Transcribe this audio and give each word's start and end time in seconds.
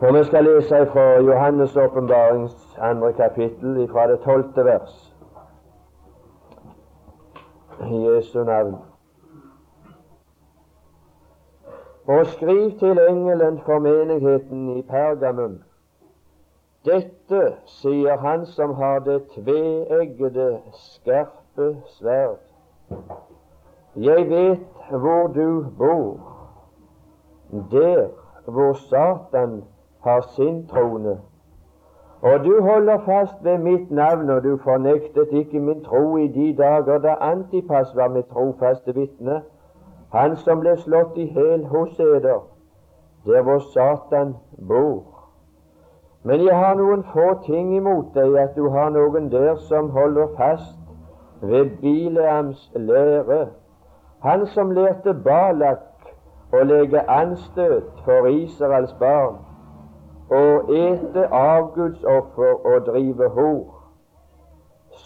For 0.00 0.12
vi 0.12 0.24
skal 0.24 0.44
lese 0.44 0.86
fra 0.92 1.18
Johannes' 1.20 1.80
åpenbarings 1.80 2.78
andre 2.78 3.12
kapittel, 3.12 3.88
fra 3.92 4.06
det 4.10 4.20
tolvte 4.20 4.64
vers. 4.64 5.14
I 7.90 8.06
Jesu 8.06 8.44
navn. 8.44 8.76
Og 12.08 12.26
skriv 12.26 12.78
til 12.78 12.98
engelen 13.08 13.60
for 13.66 13.78
menigheten 13.78 14.78
i 14.78 14.82
Pergamum. 14.82 15.58
Dette 16.84 17.42
sier 17.66 18.16
han 18.16 18.46
som 18.46 18.72
har 18.74 18.98
det 19.04 19.18
tveeggede, 19.34 20.60
skarpe 20.72 21.76
sverd. 21.86 22.40
Jeg 23.96 24.30
vet 24.30 24.88
hvor 24.90 25.26
du 25.26 25.66
bor, 25.78 26.20
der 27.70 28.08
hvor 28.44 28.72
Satan 28.72 29.62
har 30.00 30.20
sin 30.20 30.66
trone. 30.66 31.18
Og 32.22 32.44
du 32.44 32.62
holder 32.62 32.98
fast 33.04 33.44
ved 33.44 33.58
mitt 33.58 33.90
navn, 33.90 34.30
og 34.30 34.42
du 34.42 34.56
fornektet 34.56 35.28
ikke 35.30 35.60
min 35.60 35.84
tro 35.84 36.16
i 36.16 36.26
de 36.28 36.56
dager 36.56 36.98
da 36.98 37.14
Antipas 37.20 37.96
var 37.96 38.08
mitt 38.08 38.26
trofaste 38.26 38.94
vitne, 38.94 39.40
han 40.12 40.36
som 40.36 40.60
ble 40.60 40.76
slått 40.76 41.16
i 41.16 41.26
hæl 41.32 41.64
hos 41.66 42.00
eder, 42.00 42.42
der 43.26 43.42
hvor 43.42 43.58
Satan 43.58 44.36
bor. 44.68 45.02
Men 46.22 46.44
jeg 46.44 46.56
har 46.56 46.74
noen 46.74 47.04
få 47.12 47.28
ting 47.46 47.76
imot 47.76 48.14
deg, 48.14 48.36
at 48.36 48.56
du 48.56 48.68
har 48.68 48.90
noen 48.90 49.30
der 49.32 49.54
som 49.56 49.90
holder 49.90 50.26
fast 50.36 50.78
ved 51.40 51.70
Bileams 51.80 52.70
lære, 52.74 53.46
han 54.22 54.46
som 54.46 54.70
lærte 54.70 55.14
Balak 55.14 56.12
å 56.52 56.64
legge 56.64 57.00
anstøt 57.08 58.04
for 58.04 58.28
Israels 58.28 58.92
barn 59.00 59.38
å 60.30 60.42
ete 60.70 61.26
av 61.34 61.72
Guds 61.74 62.04
offer 62.04 62.66
og 62.66 62.86
drive 62.86 63.28
hor. 63.34 63.74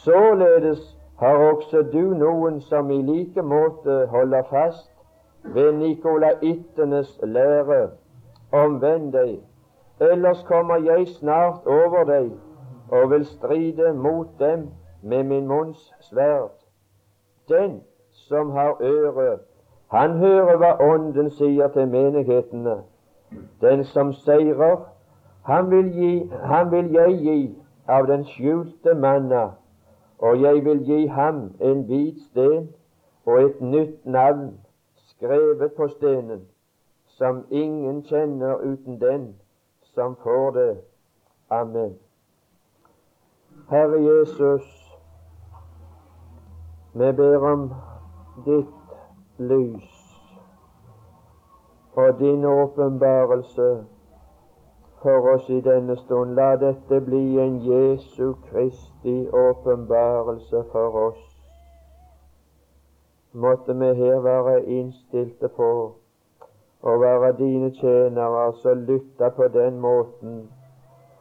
Således 0.04 0.82
har 1.18 1.36
også 1.36 1.82
du 1.92 2.14
noen 2.14 2.60
som 2.60 2.90
i 2.90 3.00
like 3.02 3.42
måte 3.42 4.06
holder 4.10 4.42
fast 4.50 4.90
ved 5.44 5.72
nikolaittenes 5.72 7.18
lære. 7.22 7.88
Omvend 8.52 9.12
deg, 9.12 9.38
ellers 10.00 10.44
kommer 10.48 10.76
jeg 10.76 11.08
snart 11.08 11.66
over 11.66 12.04
deg 12.04 12.30
og 12.90 13.10
vil 13.10 13.24
stride 13.24 13.92
mot 13.92 14.28
dem 14.38 14.68
med 15.02 15.24
min 15.24 15.48
munns 15.48 15.92
sverd. 16.00 16.52
Den 17.48 17.80
som 18.12 18.50
har 18.50 18.76
øre, 18.80 19.38
han 19.88 20.16
hører 20.18 20.56
hva 20.56 20.76
Ånden 20.80 21.30
sier 21.30 21.68
til 21.68 21.88
menighetene. 21.88 22.76
Den 23.60 23.84
som 23.84 24.12
seirer, 24.12 24.76
han 25.46 25.70
vil, 25.70 25.92
gi, 25.92 26.32
han 26.42 26.70
vil 26.70 26.92
jeg 26.92 27.18
gi 27.20 27.38
av 27.88 28.06
den 28.06 28.24
skjulte 28.24 28.94
manna, 28.94 29.44
og 30.18 30.40
jeg 30.40 30.64
vil 30.64 30.80
gi 30.84 31.06
ham 31.06 31.50
en 31.60 31.84
hvit 31.84 32.20
sten 32.30 32.68
og 33.26 33.42
et 33.42 33.60
nytt 33.60 34.06
navn 34.06 34.54
skrevet 35.08 35.72
på 35.76 35.88
stenen, 35.88 36.46
som 37.06 37.44
ingen 37.50 38.02
kjenner 38.08 38.54
uten 38.64 39.00
den 39.00 39.34
som 39.94 40.16
får 40.22 40.50
det. 40.50 40.76
Amen. 41.50 41.94
Herre 43.70 44.00
Jesus, 44.02 44.64
vi 46.94 47.12
ber 47.12 47.44
om 47.52 47.72
ditt 48.44 48.72
lys 49.38 49.90
og 51.96 52.18
din 52.18 52.44
åpenbarelse 52.44 53.84
for 55.04 55.34
oss 55.34 55.48
i 55.48 55.60
denne 55.60 55.96
stund. 55.96 56.34
La 56.34 56.56
dette 56.56 57.00
bli 57.04 57.38
en 57.38 57.60
Jesu 57.60 58.34
Kristi 58.48 59.28
åpenbarelse 59.28 60.64
for 60.72 60.98
oss. 61.08 61.22
Måtte 63.32 63.74
vi 63.74 63.92
her 64.00 64.18
være 64.24 64.64
innstilte 64.64 65.48
på 65.58 65.70
å 66.80 66.98
være 67.04 67.32
dine 67.36 67.70
tjenere, 67.76 68.46
altså 68.46 68.74
lytte 68.74 69.30
på 69.36 69.48
den 69.52 69.80
måten 69.80 70.44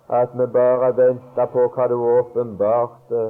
at 0.10 0.30
vi 0.38 0.46
bare 0.54 0.94
venta 0.98 1.46
på 1.52 1.68
hva 1.76 1.88
du 1.88 1.96
åpenbarte, 1.96 3.24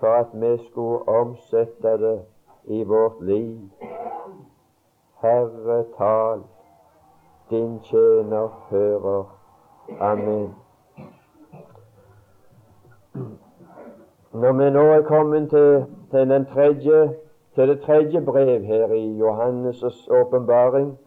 for 0.00 0.16
at 0.22 0.32
vi 0.32 0.54
skulle 0.68 1.02
omsette 1.20 1.96
det 2.04 2.16
i 2.64 2.82
vårt 2.84 3.20
liv. 3.20 3.60
Herre, 5.22 5.84
tal, 5.98 6.42
din 7.50 7.80
tjener 7.90 8.48
hører. 8.70 9.41
Amen. 10.00 10.54
Når 14.32 14.52
vi 14.52 14.70
nå 14.70 14.80
er 14.80 15.02
kommet 15.02 15.50
til, 15.50 15.84
til, 16.10 16.46
tredje, 16.52 17.14
til 17.54 17.68
det 17.68 17.80
tredje 17.80 18.20
brev 18.20 18.62
her 18.62 18.92
i 18.92 19.20
Johannes' 19.20 20.10
åpenbaring, 20.10 20.98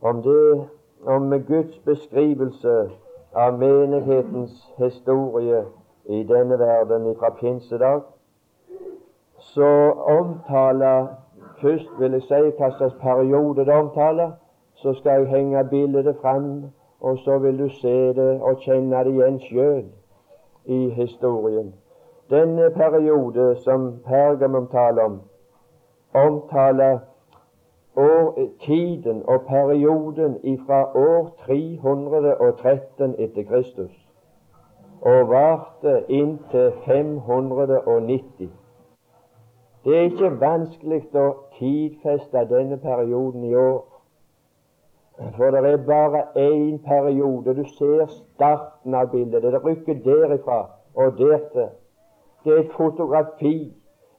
om 0.00 0.22
det 0.22 0.68
om 1.06 1.30
Guds 1.46 1.78
beskrivelse 1.78 2.90
av 3.34 3.58
menighetens 3.58 4.72
historie 4.78 5.64
i 6.04 6.22
denne 6.22 6.58
verden 6.58 7.16
fra 7.18 7.30
pinsedag, 7.30 8.00
så 9.38 9.90
omtaler 9.92 11.06
Først 11.62 11.90
vil 11.98 12.12
jeg 12.12 12.22
si 12.22 12.38
hva 12.58 12.68
slags 12.76 12.94
periode 13.00 13.64
det 13.66 13.74
omtaler. 13.74 14.30
Så 14.74 14.94
skal 14.98 15.20
jeg 15.20 15.28
henge 15.30 15.64
bildet 15.70 16.16
fram 16.22 16.64
og 17.02 17.18
så 17.18 17.38
vil 17.38 17.58
du 17.58 17.68
se 17.68 18.14
det 18.14 18.40
og 18.40 18.62
kjenne 18.62 19.04
det 19.04 19.14
igjen 19.14 19.40
sjøl 19.40 19.84
i 20.64 20.88
historien. 20.90 21.74
Denne 22.30 22.70
periode 22.70 23.56
som 23.64 23.88
Pergamum 24.06 24.68
taler 24.70 25.02
om, 25.02 25.20
omtaler 26.14 26.98
år, 27.96 28.38
tiden 28.60 29.22
og 29.26 29.40
perioden 29.48 30.38
fra 30.66 30.96
år 30.96 31.34
313 31.46 33.14
etter 33.18 33.42
Kristus 33.42 34.08
og 35.02 35.28
varte 35.28 36.04
inntil 36.08 36.72
590. 36.84 38.50
Det 39.84 39.96
er 39.98 40.02
ikke 40.02 40.30
vanskelig 40.40 41.02
å 41.18 41.26
tidfeste 41.58 42.44
denne 42.50 42.78
perioden 42.78 43.44
i 43.44 43.54
år. 43.54 43.91
For 45.36 45.50
det 45.50 45.72
er 45.72 45.76
bare 45.76 46.22
én 46.36 46.78
periode. 46.86 47.56
Du 47.56 47.64
ser 47.64 48.06
starten 48.06 48.94
av 48.94 49.10
bildet. 49.10 49.42
Det 49.42 49.64
rykker 49.64 49.94
derifra 50.04 50.66
og 50.94 51.18
dertil. 51.18 51.68
Det 52.44 52.52
er 52.52 52.58
et 52.60 52.72
fotografi, 52.76 53.72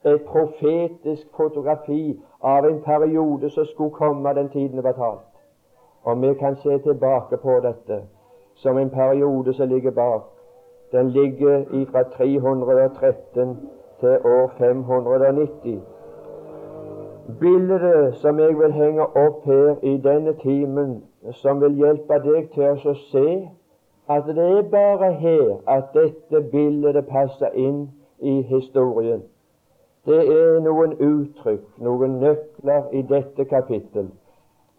et 0.05 0.21
profetisk 0.27 1.27
fotografi 1.37 2.21
av 2.43 2.65
en 2.65 2.81
periode 2.81 3.49
som 3.49 3.65
skulle 3.65 3.91
komme 3.91 4.33
den 4.33 4.49
tiden 4.49 4.75
det 4.75 4.83
var 4.83 4.91
talt. 4.91 5.31
Og 6.03 6.21
vi 6.21 6.33
kan 6.33 6.55
se 6.55 6.77
tilbake 6.77 7.37
på 7.37 7.59
dette 7.63 8.01
som 8.55 8.77
en 8.77 8.89
periode 8.89 9.53
som 9.53 9.69
ligger 9.69 9.91
bak. 9.91 10.21
Den 10.91 11.09
ligger 11.09 11.85
fra 11.91 12.03
313 12.03 13.69
til 13.99 14.17
år 14.25 14.51
590. 14.57 15.92
Bildet 17.39 18.15
som 18.15 18.39
jeg 18.39 18.59
vil 18.59 18.73
henge 18.73 19.01
opp 19.01 19.45
her 19.45 19.75
i 19.83 19.97
denne 19.97 20.33
timen, 20.33 21.03
som 21.31 21.61
vil 21.61 21.77
hjelpe 21.79 22.17
deg 22.23 22.49
til 22.51 22.89
å 22.91 22.95
se 23.11 23.27
at 24.11 24.27
det 24.27 24.47
er 24.57 24.65
bare 24.71 25.13
her 25.21 25.53
at 25.71 25.93
dette 25.95 26.41
bildet 26.51 27.07
passer 27.07 27.55
inn 27.55 27.85
i 28.19 28.41
historien. 28.49 29.23
Det 30.05 30.19
er 30.19 30.59
noen 30.65 30.97
uttrykk, 30.99 31.63
noen 31.79 32.19
nøkler 32.19 32.91
i 32.91 33.05
dette 33.07 33.45
kapittel 33.47 34.11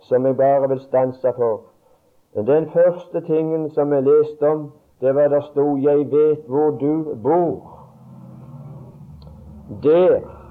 som 0.05 0.27
jeg 0.29 0.37
bare 0.37 0.69
vil 0.69 0.85
stanse 0.85 1.33
for. 1.39 1.63
Den 2.37 2.69
første 2.71 3.25
tingen 3.25 3.71
som 3.73 3.93
jeg 3.93 4.05
leste 4.05 4.49
om, 4.49 4.73
det 5.01 5.15
var 5.15 5.29
der 5.29 5.41
sto 5.41 5.77
'Jeg 5.77 6.13
vet 6.13 6.45
hvor 6.47 6.71
du 6.71 7.17
bor'. 7.25 7.73
Der 9.83 10.44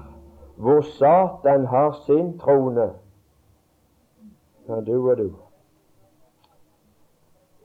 hvor 0.56 0.80
Satan 0.80 1.66
har 1.66 1.92
sin 2.06 2.38
trone. 2.38 2.90
Ja, 4.68 4.80
du 4.80 5.10
og 5.10 5.16
du. 5.16 5.32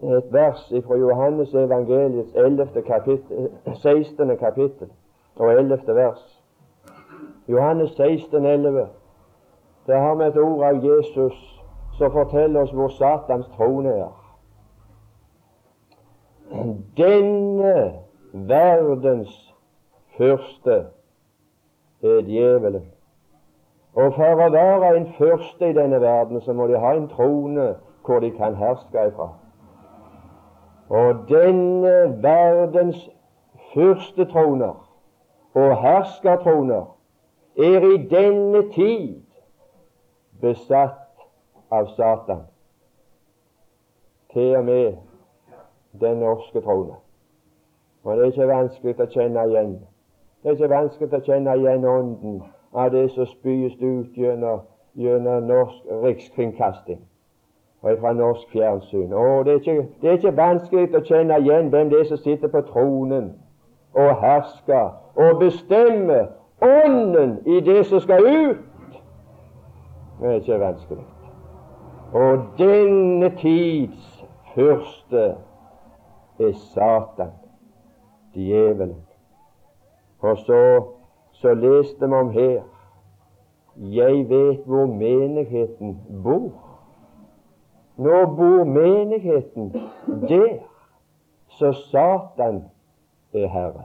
Et 0.02 0.24
vers 0.32 0.74
fra 0.86 0.96
Johannes 0.96 1.54
evangeliets 1.54 2.34
11. 2.36 2.82
Kapittel, 2.88 3.50
16. 3.84 4.38
kapittel 4.38 4.90
og 5.36 5.52
11. 5.52 5.82
vers. 5.88 6.44
Johannes 7.48 7.90
16, 7.90 8.46
11. 8.46 8.88
Der 9.88 10.00
har 10.00 10.16
vi 10.16 10.24
et 10.24 10.38
ord 10.38 10.64
av 10.64 10.86
Jesus 10.86 11.64
som 11.98 12.12
forteller 12.12 12.62
oss 12.62 12.72
hvor 12.72 12.88
Satans 12.88 13.48
trone 13.58 13.90
er. 13.90 14.16
Denne 16.98 17.94
verdens 18.34 19.56
fyrste 20.18 20.86
er 22.04 22.22
djevelen. 22.22 22.86
Og 23.94 24.14
for 24.16 24.44
å 24.46 24.50
være 24.54 24.96
en 24.98 25.08
første 25.18 25.70
i 25.70 25.76
denne 25.76 26.02
verden, 26.02 26.42
så 26.42 26.54
må 26.54 26.68
de 26.68 26.80
ha 26.80 26.94
en 26.96 27.10
trone 27.12 27.74
hvor 28.06 28.20
de 28.20 28.32
kan 28.32 28.56
herske 28.56 29.08
ifra. 29.10 29.30
Og 30.90 31.26
denne 31.30 32.22
verdens 32.24 33.10
fyrstetroner 33.74 34.78
og 35.54 35.76
herskertroner 35.82 36.86
er 37.58 37.86
i 37.86 37.98
denne 38.10 38.64
tid 38.74 39.20
besatt 40.42 41.28
av 41.72 41.92
Satan. 41.98 42.48
Til 44.34 44.56
og 44.56 44.66
med 44.66 44.98
den 46.02 46.18
norske 46.18 46.62
trone. 46.62 46.98
Og 48.04 48.18
det 48.18 48.26
er 48.26 48.32
ikke 48.32 48.48
vanskelig 48.48 48.96
å 49.02 49.10
kjenne 49.14 49.46
igjen. 49.50 49.74
Det 50.44 50.50
er 50.50 50.56
ikke 50.56 50.70
vanskelig 50.70 51.14
å 51.14 51.22
kjenne 51.26 51.54
igjen 51.60 51.86
ånden 51.86 52.42
av 52.72 52.92
det 52.94 53.10
som 53.12 53.28
spys 53.28 53.76
ut 53.82 54.16
gjennom, 54.16 54.62
gjennom 54.96 55.48
norsk 55.50 55.90
rikskringkasting 56.04 57.02
og 57.82 58.00
fra 58.00 58.14
norsk 58.14 58.48
fjernsyn. 58.52 59.14
Og 59.14 59.46
det 59.46 59.54
er, 59.54 59.60
ikke, 59.60 59.88
det 60.02 60.10
er 60.10 60.18
ikke 60.18 60.38
vanskelig 60.38 60.96
å 60.96 61.04
kjenne 61.08 61.40
igjen 61.44 61.72
hvem 61.74 61.92
det 61.92 62.00
er 62.00 62.08
som 62.12 62.22
sitter 62.24 62.52
på 62.52 62.62
tronen 62.72 63.34
og 64.00 64.10
hersker 64.22 64.96
og 65.20 65.40
bestemmer 65.44 66.32
ånden 66.64 67.40
i 67.46 67.60
det 67.66 67.86
som 67.92 68.00
skal 68.04 68.24
ut. 68.28 68.96
Det 70.22 70.28
er 70.28 70.40
ikke 70.40 70.60
vanskelig. 70.60 71.06
Og 72.14 72.48
denne 72.58 73.30
tids 73.38 74.24
fyrste 74.56 75.28
er 76.40 76.56
Satan, 76.72 77.36
djevelen. 78.36 79.09
Og 80.20 80.38
så, 80.38 80.84
så 81.32 81.54
leste 81.54 82.08
vi 82.08 82.14
om 82.14 82.30
her 82.30 82.62
Jeg 83.76 84.30
vet 84.30 84.66
hvor 84.66 84.86
menigheten 84.86 86.02
bor. 86.24 86.52
Nå 87.98 88.26
bor 88.26 88.64
menigheten 88.64 89.74
der, 90.30 90.58
så 91.48 91.72
Satan 91.74 92.64
er 93.34 93.48
herre. 93.48 93.84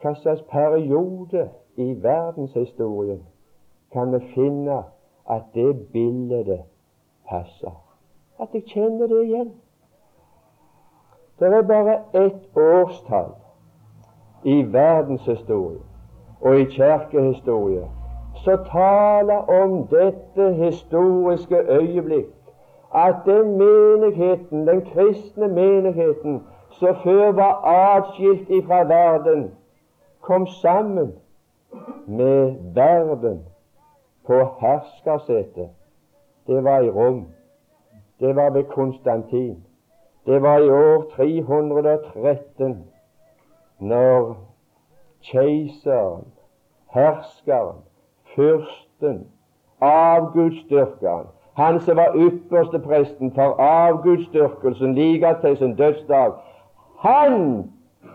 Hva 0.00 0.14
slags 0.14 0.42
periode 0.42 1.50
i 1.76 2.02
verdenshistorien 2.02 3.26
kan 3.92 4.12
vi 4.12 4.20
finne 4.34 4.82
at 5.30 5.42
det 5.54 5.88
bildet 5.92 6.62
passer? 7.28 7.74
At 8.40 8.48
jeg 8.54 8.62
kjenner 8.62 9.06
det 9.06 9.24
igjen. 9.24 9.52
Det 11.38 11.52
er 11.52 11.62
bare 11.62 12.00
ett 12.14 12.56
årstall 12.56 13.34
i 14.44 14.72
verdenshistorie 14.72 15.78
og 16.40 16.60
i 16.60 16.64
kirkehistorie 16.64 17.88
som 18.44 18.64
taler 18.72 19.60
om 19.62 19.86
dette 19.86 20.54
historiske 20.54 21.56
øyeblikk 21.56 22.38
at 22.94 23.14
den 23.26 23.58
menigheten, 23.58 24.66
den 24.66 24.84
kristne 24.84 25.48
menigheten, 25.48 26.42
som 26.70 26.96
før 27.04 27.32
var 27.32 27.64
atskilt 27.64 28.50
ifra 28.50 28.84
verden, 28.84 29.50
kom 30.20 30.46
sammen 30.46 31.12
med 32.06 32.54
verden 32.74 33.44
på 34.26 34.34
herskersetet. 34.60 35.68
Det 36.46 36.64
var 36.64 36.78
i 36.78 36.90
Rom. 36.90 37.26
Det 38.20 38.36
var 38.36 38.50
ved 38.50 38.64
Konstantin. 38.64 39.64
Det 40.26 40.42
var 40.42 40.58
i 40.58 40.70
år 40.70 41.04
313 41.16 42.84
når 43.78 44.36
keiseren, 45.22 46.24
herskeren, 46.90 47.76
fyrsten, 48.34 49.26
avgudsdyrkeren, 49.80 51.26
han 51.54 51.80
som 51.80 51.96
var 51.96 52.14
ypperste 52.14 52.78
presten 52.78 53.32
for 53.34 53.60
avgudsdyrkelsen 53.60 54.94
like 54.94 55.34
til 55.40 55.56
sin 55.56 55.74
dødsdag, 55.76 56.32
han 56.98 57.64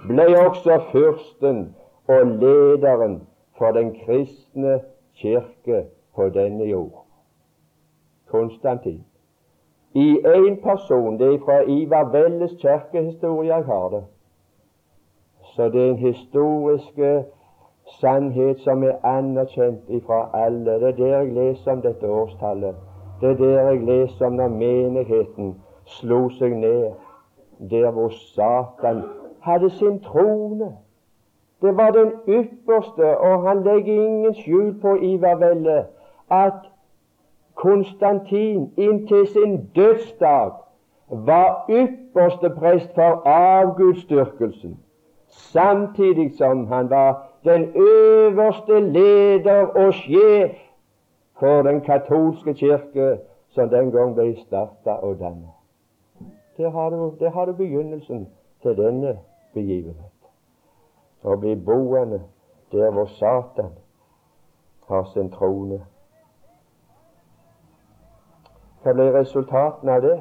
ble 0.07 0.27
også 0.39 0.79
fyrsten 0.91 1.75
og 2.07 2.25
lederen 2.25 3.21
for 3.57 3.71
den 3.71 3.95
kristne 4.05 4.79
kirke 5.15 5.85
på 6.15 6.29
denne 6.29 6.63
jord. 6.63 7.05
Konstantin. 8.27 9.05
I 9.93 10.17
én 10.25 10.61
person. 10.63 11.19
Det 11.19 11.33
er 11.33 11.39
fra 11.45 11.61
Ivar 11.67 12.11
Velles 12.11 12.51
kirkehistorie 12.61 13.55
jeg 13.55 13.65
har 13.65 13.89
det. 13.89 14.03
Så 15.55 15.69
det 15.69 15.81
er 15.81 15.89
en 15.89 15.97
historiske 15.97 17.23
sannhet 17.99 18.59
som 18.59 18.83
er 18.83 18.95
anerkjent 19.03 19.89
ifra 19.89 20.29
alle. 20.33 20.73
Det 20.79 20.89
er 20.89 20.95
der 20.95 21.17
jeg 21.17 21.33
leser 21.33 21.71
om 21.71 21.81
dette 21.81 22.09
årstallet. 22.09 22.75
Det 23.21 23.29
er 23.29 23.35
der 23.35 23.61
jeg 23.61 23.83
leser 23.83 24.25
om 24.25 24.33
når 24.33 24.47
menigheten 24.47 25.55
slo 25.85 26.29
seg 26.29 26.55
ned 26.57 26.91
der 27.69 27.91
hvor 27.91 28.09
Satan 28.09 29.03
hadde 29.41 29.69
sin 29.69 29.99
trone. 29.99 30.71
Det 31.61 31.77
var 31.77 31.91
den 31.91 32.11
ypperste, 32.27 33.17
og 33.17 33.49
han 33.49 33.63
legger 33.63 33.93
ingen 33.93 34.33
skjul 34.35 34.79
på 34.81 34.95
Ivar 34.95 35.35
Velle 35.35 35.85
at 36.29 36.69
Konstantin 37.55 38.73
inntil 38.77 39.27
sin 39.27 39.69
dødsdag 39.75 40.51
var 41.09 41.65
ypperste 41.69 42.49
prest 42.49 42.95
for 42.95 43.21
avgudsdyrkelsen, 43.27 44.79
samtidig 45.33 46.37
som 46.37 46.67
han 46.67 46.89
var 46.89 47.29
den 47.43 47.71
øverste 47.75 48.79
leder 48.79 49.65
og 49.65 49.93
sjef 49.93 50.51
for 51.39 51.61
den 51.61 51.81
katolske 51.81 52.53
kirke 52.53 53.17
som 53.49 53.69
den 53.69 53.91
gang 53.91 54.15
ble 54.15 54.35
starta 54.45 54.89
og 54.89 55.19
danna. 55.19 55.51
Der 56.57 56.69
har, 56.69 56.89
du, 56.89 57.29
har 57.29 57.51
begynnelsen 57.51 58.29
til 58.61 58.77
denne 58.77 59.17
begivenhet. 59.53 60.11
Å 61.23 61.35
bli 61.39 61.55
boende 61.55 62.21
der 62.71 62.91
hvor 62.91 63.05
Satan 63.05 63.73
har 64.87 65.03
sin 65.13 65.31
trone. 65.31 65.79
Hva 68.83 68.93
blir 68.93 69.13
resultatene 69.15 69.95
av 69.97 70.01
det? 70.03 70.17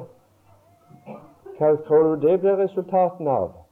Hva 1.57 1.73
tror 1.87 2.13
du 2.13 2.27
det 2.27 2.39
blir 2.39 2.57
resultatene 2.57 3.31
av? 3.31 3.62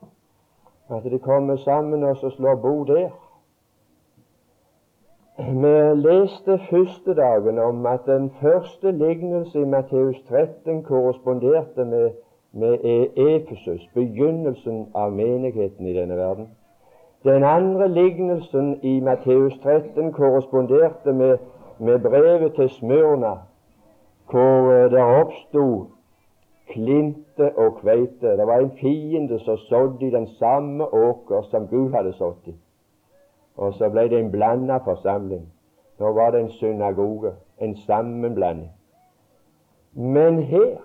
At 0.91 1.03
de 1.03 1.19
kommer 1.19 1.55
sammen 1.55 2.03
og 2.03 2.17
slår 2.17 2.55
bo 2.55 2.83
der? 2.83 3.09
Vi 5.37 6.01
leste 6.07 6.59
første 6.69 7.13
dagen 7.15 7.59
om 7.59 7.85
at 7.85 7.99
den 8.05 8.31
første 8.41 8.91
lignelse 8.91 9.61
i 9.61 9.65
Matteus 9.65 10.15
13 10.29 10.83
korresponderte 10.83 11.85
med, 11.85 12.09
med 12.51 12.77
Efesus, 13.15 13.89
begynnelsen 13.93 14.87
av 14.95 15.11
menigheten 15.11 15.87
i 15.87 15.93
denne 15.93 16.17
verden. 16.17 16.49
Den 17.23 17.43
andre 17.43 17.87
lignelsen 17.87 18.79
i 18.83 18.99
Matteus 18.99 19.53
13 19.63 20.11
korresponderte 20.11 21.13
med, 21.13 21.37
med 21.79 21.99
brevet 21.99 22.53
til 22.53 22.69
Smørna, 22.69 23.33
hvor 24.31 24.71
eh, 24.71 24.91
det 24.91 24.99
oppsto 24.99 25.87
klinte 26.73 27.51
og 27.57 27.77
kveite. 27.81 28.37
Det 28.37 28.47
var 28.47 28.57
en 28.57 28.71
fiende 28.81 29.39
som 29.39 29.57
sådde 29.57 30.07
i 30.07 30.09
den 30.09 30.27
samme 30.27 30.93
åker 30.93 31.41
som 31.41 31.67
Gud 31.67 31.91
hadde 31.91 32.13
sådd 32.13 32.47
i. 32.47 32.55
Og 33.57 33.73
så 33.73 33.89
ble 33.89 34.09
det 34.09 34.19
en 34.19 34.31
blanda 34.31 34.77
forsamling. 34.77 35.47
Nå 35.99 36.13
var 36.13 36.31
det 36.31 36.39
en 36.41 36.51
synagoge, 36.51 37.31
en 37.61 37.75
sammenblanding. 37.75 38.71
Men 39.93 40.43
her 40.43 40.77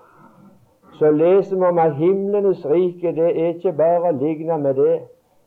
så 0.98 1.10
leser 1.10 1.56
vi 1.56 1.62
om 1.62 1.78
at 1.78 1.94
himlenes 1.94 2.66
rike 2.70 3.12
det 3.16 3.40
er 3.42 3.54
ikke 3.54 3.72
bare 3.72 4.12
å 4.12 4.58
med 4.58 4.74
det, 4.74 5.00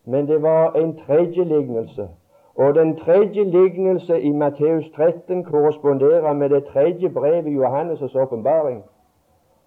men 0.05 0.27
det 0.27 0.41
var 0.41 0.73
en 0.75 0.97
tredje 1.07 1.43
lignelse. 1.43 2.07
Og 2.55 2.75
den 2.75 2.95
tredje 2.95 3.43
lignelse 3.43 4.21
i 4.21 4.31
Matteus 4.31 4.85
13 4.95 5.43
korresponderer 5.43 6.33
med 6.33 6.49
det 6.49 6.65
tredje 6.65 7.09
brevet 7.09 7.47
i 7.47 7.57
Johannes' 7.57 8.17
åpenbaring. 8.17 8.83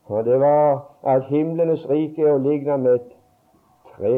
Og 0.07 0.25
det 0.25 0.41
var 0.41 0.83
at 1.07 1.25
himlenes 1.31 1.85
rike 1.91 2.23
er 2.23 2.35
å 2.35 2.41
ligne 2.43 2.79
med 2.79 2.95
et 2.95 3.13
tre. 3.93 4.17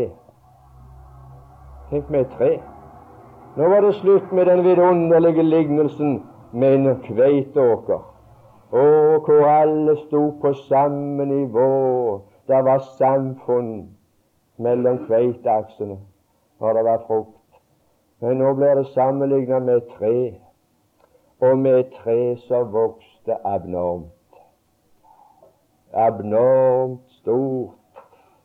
Tenk 1.90 2.08
med 2.10 2.24
et 2.24 2.38
tre. 2.38 2.52
Nå 3.56 3.68
var 3.70 3.84
det 3.84 3.94
slutt 4.00 4.32
med 4.32 4.48
den 4.50 4.64
vidunderlige 4.64 5.42
lignelsen 5.42 6.16
med 6.52 6.74
en 6.78 7.02
kveiteåker. 7.04 8.00
Å, 8.74 8.86
hvor 9.26 9.44
alle 9.46 9.94
sto 10.06 10.24
på 10.42 10.54
samme 10.64 11.26
nivå. 11.30 11.68
Det 12.48 12.64
var 12.64 12.82
samfunn 12.98 13.70
mellom 14.56 14.98
kveiteaksene, 15.06 15.96
og 16.60 16.74
det 16.74 16.82
var 16.84 17.04
frukt. 17.06 17.60
Men 18.20 18.40
nå 18.40 18.50
blir 18.58 18.74
det 18.80 18.90
sammenlignet 18.96 19.62
med 19.62 19.76
et 19.76 19.94
tre, 19.98 20.16
og 21.40 21.58
med 21.58 21.78
et 21.78 21.96
tre 22.02 22.18
som 22.48 22.72
vokste 22.72 23.38
abnormt. 23.44 24.13
Abnormt 25.94 27.00
stort 27.20 27.70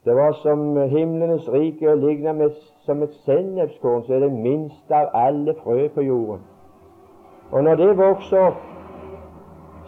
det 0.05 0.15
var 0.15 0.31
som 0.31 0.81
himlenes 0.89 1.53
rike 1.53 1.91
og 1.91 1.97
ligna 1.97 2.31
med 2.33 2.49
som 2.81 3.03
et 3.03 3.13
sennepskorn, 3.13 4.03
så 4.03 4.13
er 4.13 4.19
det 4.19 4.31
minste 4.31 4.95
av 4.95 5.09
alle 5.13 5.55
frø 5.63 5.87
på 5.87 6.01
jorden. 6.01 6.41
Og 7.51 7.63
når 7.63 7.75
det 7.75 7.97
vokser 7.97 8.39
opp, 8.39 8.61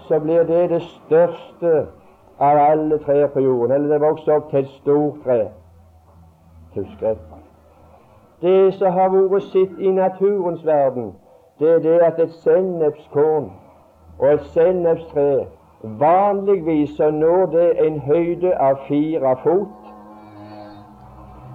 så 0.08 0.20
blir 0.20 0.44
det 0.44 0.70
det 0.70 0.82
største 0.82 1.88
av 2.40 2.58
alle 2.58 2.98
trær 2.98 3.28
på 3.28 3.40
jorden, 3.40 3.72
eller 3.72 3.94
det 3.94 4.02
vokser 4.02 4.36
opp 4.36 4.50
til 4.50 4.60
et 4.60 4.68
stort 4.68 5.24
tre. 5.24 5.48
Husk 6.76 7.04
Det 8.42 8.74
som 8.74 8.92
har 8.92 9.10
vært 9.10 9.44
sitt 9.44 9.80
i 9.80 9.92
naturens 9.92 10.66
verden, 10.66 11.14
det 11.60 11.70
er 11.70 11.80
det 11.80 12.00
at 12.00 12.20
et 12.20 12.32
sennepskorn 12.32 13.52
og 14.20 14.34
et 14.34 14.46
sennepstre 14.54 15.46
vanligvis 15.84 16.90
så 16.98 17.12
når 17.12 17.46
det 17.46 17.86
en 17.86 18.00
høyde 18.00 18.58
av 18.58 18.76
fire 18.88 19.36
fot. 19.44 19.78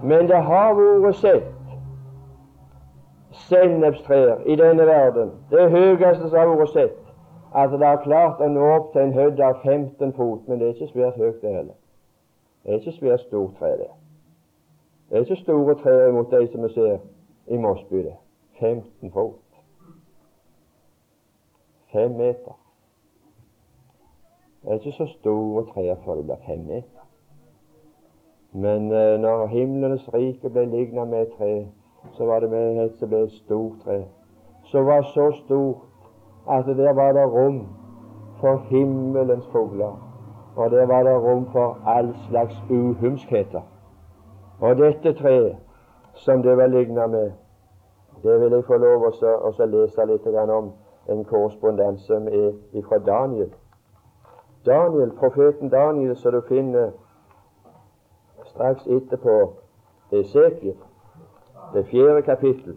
Men 0.05 0.29
det 0.29 0.43
har 0.43 0.75
vært 0.77 1.17
sett 1.17 1.53
sennepstrær 3.47 4.43
i 4.47 4.57
denne 4.57 4.87
verden, 4.87 5.31
det 5.51 5.71
høyeste 5.71 6.29
som 6.29 6.39
har 6.39 6.57
vært 6.57 6.73
sett, 6.73 6.99
at 7.55 7.71
det 7.71 7.87
har 7.87 8.03
klart 8.05 8.41
å 8.43 8.49
nå 8.51 8.65
opp 8.75 8.93
til 8.93 9.07
en 9.07 9.15
høyde 9.15 9.45
av 9.45 9.63
15 9.63 10.13
fot, 10.17 10.43
men 10.49 10.59
det 10.59 10.69
er 10.69 10.75
ikke 10.75 10.93
svært 10.93 11.21
høyt, 11.21 11.41
det 11.43 11.55
heller. 11.55 11.77
Det 12.65 12.73
er 12.73 12.81
ikke 12.81 12.99
svært 12.99 13.25
stort 13.29 13.57
tre, 13.61 13.73
det. 13.79 13.91
Det 15.09 15.17
er 15.17 15.25
ikke 15.25 15.43
store 15.43 15.75
trær 15.83 16.13
mot 16.13 16.31
de 16.31 16.47
som 16.51 16.63
vi 16.67 16.73
ser 16.75 16.97
i 17.47 17.57
Mosby. 17.57 18.03
det. 18.03 18.17
15 18.59 19.13
fot. 19.13 19.43
Fem 21.93 22.11
meter. 22.11 22.66
Er 24.67 24.75
ikke 24.75 24.93
så 24.93 25.07
før 26.05 26.15
det 26.15 26.25
blir 26.25 26.37
fem 26.47 26.59
meter. 26.59 27.03
Men 28.53 28.93
eh, 28.93 29.21
når 29.21 29.47
himlenes 29.47 30.15
rike 30.15 30.51
ble 30.51 30.65
lignet 30.65 31.09
med 31.09 31.21
et 31.21 31.33
tre, 31.39 31.67
så 32.13 32.25
var 32.25 32.41
det 32.41 32.51
med 32.51 32.85
et 32.85 32.97
som 32.99 33.09
ble 33.09 33.21
et 33.23 33.33
stort 33.33 33.73
tre. 33.85 34.05
Som 34.65 34.87
var 34.87 35.03
så 35.03 35.31
stort 35.45 35.77
at 36.51 36.67
der 36.67 36.93
var 36.93 37.13
det 37.13 37.27
rom 37.33 37.67
for 38.41 38.57
himmelens 38.71 39.47
fugler. 39.53 39.95
Og 40.57 40.71
der 40.71 40.87
var 40.87 41.03
det 41.03 41.15
rom 41.23 41.47
for 41.53 41.79
all 41.87 42.15
slags 42.29 42.57
uhumskheter. 42.71 43.63
Og 44.61 44.77
dette 44.77 45.13
treet 45.13 45.57
som 46.15 46.43
det 46.43 46.57
var 46.57 46.67
lignet 46.67 47.11
med, 47.11 47.31
det 48.23 48.41
vil 48.41 48.53
jeg 48.53 48.65
få 48.65 48.77
lov 48.77 49.05
å 49.05 49.67
lese 49.67 50.07
litt 50.07 50.27
om 50.27 50.73
en 51.09 51.25
korrespondanse 51.25 52.21
med 52.21 52.83
fra 52.89 52.99
Daniel. 52.99 53.51
Daniel, 54.67 55.11
Profeten 55.11 55.71
Daniel, 55.71 56.17
som 56.17 56.33
du 56.33 56.41
finner 56.49 56.91
straks 58.45 58.87
etterpå 58.87 59.53
Esekiel, 60.13 60.77
det 61.75 61.87
fjerde 61.87 62.23
kapittel, 62.23 62.77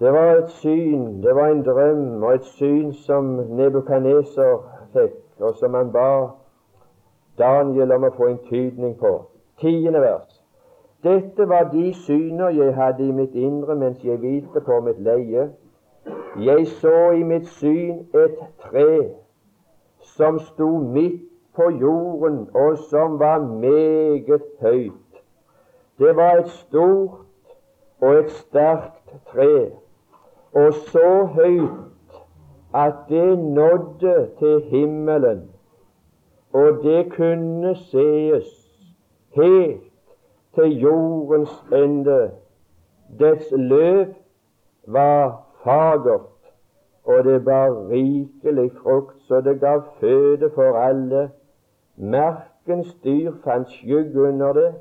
Det 0.01 0.13
var 0.13 0.37
et 0.37 0.51
syn, 0.51 1.23
det 1.23 1.35
var 1.35 1.49
en 1.49 1.65
drøm 1.65 2.23
og 2.23 2.35
et 2.35 2.45
syn 2.45 2.93
som 2.93 3.25
Nebukaneser 3.49 4.59
fikk, 4.93 5.26
og 5.41 5.55
som 5.61 5.75
han 5.75 5.93
ba 5.93 6.29
Daniel 7.39 7.93
om 7.93 8.09
å 8.09 8.15
få 8.17 8.31
en 8.33 8.41
tydning 8.49 8.97
på. 9.01 9.13
Tiende 9.61 10.01
vers. 10.01 10.41
Dette 11.05 11.49
var 11.49 11.69
de 11.73 11.93
syner 11.95 12.55
jeg 12.57 12.75
hadde 12.75 13.05
i 13.05 13.13
mitt 13.13 13.35
indre 13.35 13.77
mens 13.77 14.05
jeg 14.05 14.19
hvilte 14.19 14.61
på 14.65 14.81
mitt 14.81 14.99
leie. 15.05 15.51
Jeg 16.41 16.67
så 16.81 17.11
i 17.17 17.23
mitt 17.23 17.47
syn 17.59 18.07
et 18.15 18.41
tre 18.65 18.91
som 20.17 20.39
sto 20.39 20.69
midt 20.79 21.25
på 21.57 21.71
jorden, 21.81 22.49
og 22.55 22.79
som 22.79 23.19
var 23.19 23.39
meget 23.39 24.43
høyt. 24.61 25.21
Det 25.99 26.17
var 26.17 26.37
et 26.37 26.49
stort 26.49 27.25
og 28.01 28.19
et 28.19 28.31
sterkt 28.31 29.15
tre, 29.33 29.73
og 30.53 30.73
så 30.73 31.25
høyt 31.35 31.96
at 32.77 32.95
det 33.09 33.39
nådde 33.39 34.29
til 34.39 34.61
himmelen, 34.61 35.51
og 36.53 36.79
det 36.83 37.13
kunne 37.13 37.77
sees 37.77 38.45
helt 39.35 39.93
til 40.55 40.81
jordens 40.81 41.65
ende. 41.73 42.31
Dets 43.19 43.45
løv 43.53 44.07
var 44.87 45.47
fagert, 45.65 46.53
og 47.05 47.25
det 47.25 47.45
bar 47.45 47.89
rikelig 47.89 48.71
frukt, 48.83 49.23
så 49.23 49.41
det 49.41 49.61
gav 49.61 49.83
føde 50.01 50.51
for 50.55 50.79
alle. 50.79 51.31
Merkens 51.97 52.95
dyr 53.05 53.33
fant 53.45 53.69
skygge 53.71 54.23
under 54.23 54.53
det, 54.53 54.75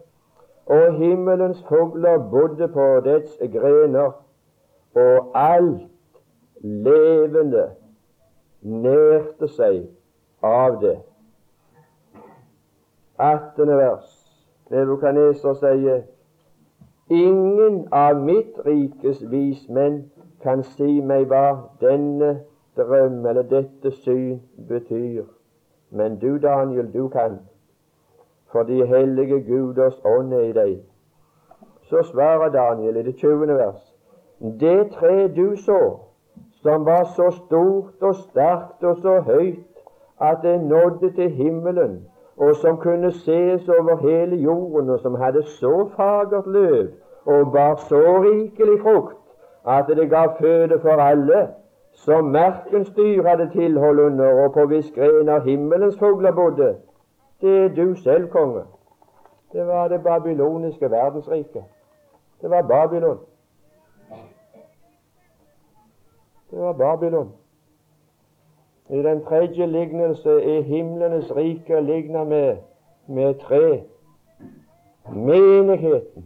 og 0.65 0.93
himmelens 0.93 1.65
fugler 1.69 2.29
bodde 2.29 2.67
på 2.67 2.99
dets 3.05 3.39
grener, 3.53 4.11
og 4.95 5.31
alt 5.33 5.81
levende 6.61 7.69
nærte 8.65 9.47
seg 9.47 9.85
av 10.43 10.81
det. 10.81 10.97
18. 13.17 13.67
vers. 13.77 14.11
Nebukaneser 14.73 15.53
sier 15.61 16.03
Ingen 17.09 17.87
av 17.93 18.17
mitt 18.17 18.57
rikes 18.65 19.21
vismenn 19.29 19.99
kan 20.41 20.63
si 20.73 21.01
meg 21.05 21.27
hva 21.29 21.47
denne 21.81 22.31
drøm 22.77 23.25
eller 23.29 23.45
dette 23.45 23.91
syn 24.01 24.39
betyr. 24.69 25.27
Men 25.91 26.17
du, 26.19 26.37
Daniel, 26.41 26.89
du 26.93 27.07
kan 27.13 27.37
for 28.55 28.63
de 28.63 28.85
hellige 28.87 29.41
guders 29.43 30.01
ånd 30.05 30.33
er 30.33 30.39
i 30.39 30.51
deg. 30.53 30.75
Så 31.89 32.03
svarer 32.03 32.49
Daniel 32.49 32.97
i 32.97 33.03
det 33.03 33.15
20. 33.15 33.47
vers. 33.47 33.81
Det 34.59 34.91
tre 34.91 35.27
du 35.27 35.55
så, 35.55 35.99
som 36.65 36.85
var 36.85 37.03
så 37.03 37.31
stort 37.31 38.01
og 38.01 38.15
sterkt 38.15 38.83
og 38.83 38.97
så 39.01 39.19
høyt 39.21 39.59
at 40.21 40.37
det 40.43 40.61
nådde 40.61 41.11
til 41.11 41.29
himmelen, 41.29 42.07
og 42.37 42.55
som 42.55 42.77
kunne 42.77 43.11
ses 43.11 43.69
over 43.69 43.97
hele 43.97 44.35
jorden, 44.35 44.89
og 44.89 44.99
som 44.99 45.15
hadde 45.15 45.43
så 45.43 45.89
fagert 45.95 46.47
løv 46.47 46.87
og 47.25 47.51
bar 47.51 47.75
så 47.75 48.01
rikelig 48.23 48.81
frukt 48.81 49.17
at 49.67 49.85
det 49.87 50.09
ga 50.09 50.25
føde 50.39 50.79
for 50.79 50.89
alle, 50.89 51.47
som 51.93 52.23
merkens 52.23 52.89
dyr 52.97 53.23
hadde 53.27 53.49
tilhold 53.51 53.99
under, 53.99 54.43
og 54.43 54.53
på 54.53 54.65
hvis 54.65 54.91
av 55.29 55.41
himmelens 55.41 55.99
fugler 55.99 56.31
bodde, 56.31 56.75
det 57.41 57.65
er 57.65 57.69
du 57.75 57.95
selv, 57.95 58.27
konge. 58.29 58.61
Det 59.53 59.67
var 59.67 59.87
det 59.87 60.03
babyloniske 60.03 60.91
verdensriket. 60.91 61.63
Det 62.41 62.49
var 62.49 62.61
Babylon. 62.61 63.19
Det 66.55 66.63
var 66.63 66.73
Babylon. 66.73 67.31
I 68.89 68.97
den 68.97 69.25
tredje 69.25 69.65
lignelse 69.65 70.29
er 70.29 70.61
himlenes 70.61 71.35
rike 71.35 71.81
ligna 71.81 72.23
med, 72.23 72.57
med 73.07 73.35
tre. 73.35 73.81
Menigheten 75.13 76.25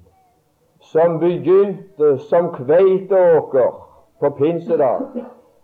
som 0.82 1.20
begynte 1.20 2.18
som 2.18 2.54
kveiteåker 2.54 3.88
på 4.20 4.30
pinsedag, 4.30 5.02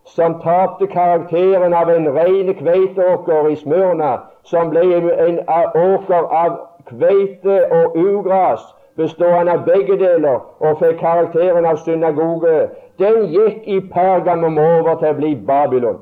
som 0.05 0.41
tapte 0.41 0.87
karakteren 0.87 1.73
av 1.73 1.89
en 1.89 2.09
ren 2.15 2.55
kveiteåker 2.55 3.47
i 3.47 3.55
Smørna, 3.55 4.17
som 4.43 4.69
ble 4.69 4.81
en 5.27 5.39
åker 5.75 6.25
av 6.41 6.57
kveite 6.85 7.61
og 7.71 7.97
ugras, 7.97 8.65
bestående 8.95 9.51
av 9.51 9.65
begge 9.65 9.97
deler, 9.99 10.39
og 10.59 10.77
fikk 10.79 10.99
karakteren 10.99 11.65
av 11.65 11.77
synagoge, 11.83 12.69
den 12.99 13.25
gikk 13.33 13.67
i 13.67 13.79
Pergamum 13.91 14.57
over 14.57 14.95
til 15.01 15.11
å 15.11 15.17
bli 15.17 15.33
Babylon. 15.47 15.99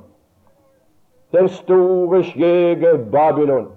Den 1.34 1.50
store, 1.50 2.24
skjøge 2.24 2.98
Babylon, 3.12 3.72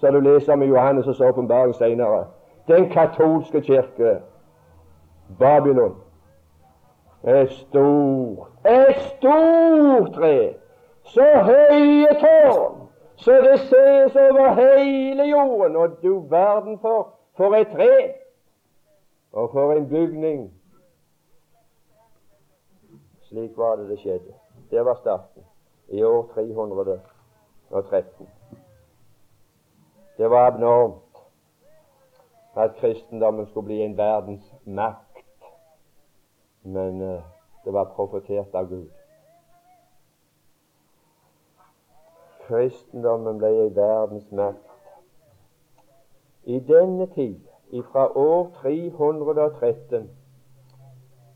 som 0.00 0.12
du 0.12 0.20
leser 0.20 0.52
om 0.52 0.62
i 0.62 0.68
Johannes' 0.68 1.22
åpenbaring 1.24 1.74
senere. 1.74 2.26
Den 2.68 2.90
katolske 2.90 3.60
kirke. 3.60 4.18
Babylon. 5.38 5.94
Et 7.24 7.50
stort, 7.50 8.48
et 8.64 8.96
stort 9.00 10.12
tre. 10.14 10.54
Så 11.04 11.24
høye 11.24 12.12
tårn, 12.20 12.88
så 13.16 13.32
det 13.44 13.58
ses 13.60 14.16
over 14.16 14.54
hele 14.54 15.24
jorden. 15.28 15.76
Og 15.76 15.88
du 16.02 16.24
verden 16.30 16.78
for, 16.80 17.08
for 17.36 17.56
et 17.56 17.68
tre, 17.76 17.90
og 19.32 19.50
for 19.52 19.72
en 19.72 19.88
bygning. 19.88 20.54
Slik 23.20 23.56
var 23.56 23.76
det 23.76 23.88
det 23.88 23.98
skjedde. 23.98 24.34
Det 24.70 24.84
var 24.84 24.94
starten. 24.94 25.42
I 25.88 26.02
år 26.02 26.30
313. 26.34 28.28
Det 30.16 30.30
var 30.30 30.46
abnormt 30.46 31.02
at 32.56 32.76
kristendommen 32.76 33.46
skulle 33.46 33.64
bli 33.64 33.82
en 33.82 33.96
verdens 33.98 34.54
makt 34.64 35.10
men 36.62 37.02
uh, 37.02 37.22
det 37.64 37.72
var 37.72 37.84
profetert 37.84 38.54
av 38.54 38.68
Gud. 38.68 38.88
Kristendommen 42.46 43.38
ble 43.38 43.50
en 43.66 43.76
verdens 43.76 44.30
makt. 44.32 44.66
i 46.42 46.58
denne 46.58 47.06
tid, 47.14 47.49
fra 47.92 48.16
år 48.16 48.50
313, 48.54 50.10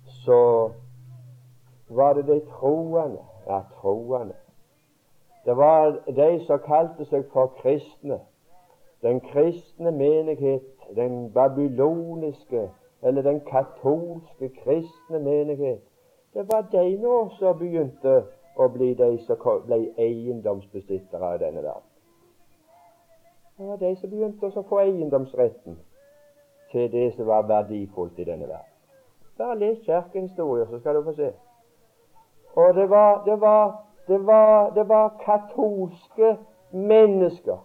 så 0.06 0.70
var 1.88 2.12
det 2.12 2.26
de 2.26 2.40
troende 2.50 3.18
Ja, 3.46 3.60
troende. 3.80 4.34
Det 5.44 5.56
var 5.56 5.98
de 6.06 6.44
som 6.46 6.58
kalte 6.58 7.04
seg 7.04 7.26
for 7.32 7.52
kristne. 7.60 8.20
Den 9.02 9.20
kristne 9.20 9.90
menighet, 9.92 10.64
den 10.96 11.32
babyloniske 11.32 12.70
eller 13.02 13.22
den 13.22 13.40
katolske 13.40 14.48
kristne 14.48 15.18
menighet. 15.18 15.82
Det 16.34 16.52
var 16.52 16.68
de 16.72 16.96
nå 16.96 17.28
som 17.38 17.58
begynte 17.58 18.22
å 18.56 18.68
bli 18.68 18.94
de 18.94 19.18
som 19.26 19.36
ble 19.66 19.80
eiendomsbesittere 19.98 21.32
av 21.34 21.38
denne 21.38 21.62
verden. 21.62 21.90
Det 23.58 23.66
var 23.66 23.76
de 23.76 23.96
som 23.96 24.10
begynte 24.10 24.46
å 24.48 24.64
få 24.68 24.80
eiendomsretten 24.86 25.76
til 26.74 26.92
det 26.92 27.08
som 27.14 27.26
var 27.30 27.46
verdifullt 27.46 28.18
i 28.18 28.26
denne 28.26 28.48
verden. 28.50 28.72
Bare 29.38 29.58
les 29.58 29.78
kirkehistorier, 29.86 30.66
så 30.70 30.78
skal 30.78 30.98
du 30.98 31.04
få 31.04 31.14
se. 31.14 31.30
Og 32.54 32.74
det 32.74 32.90
var, 32.90 33.22
det 33.24 33.40
var, 33.40 33.72
det 34.08 34.26
var, 34.26 34.70
det 34.74 34.88
var 34.88 35.14
katolske 35.24 36.36
mennesker 36.72 37.62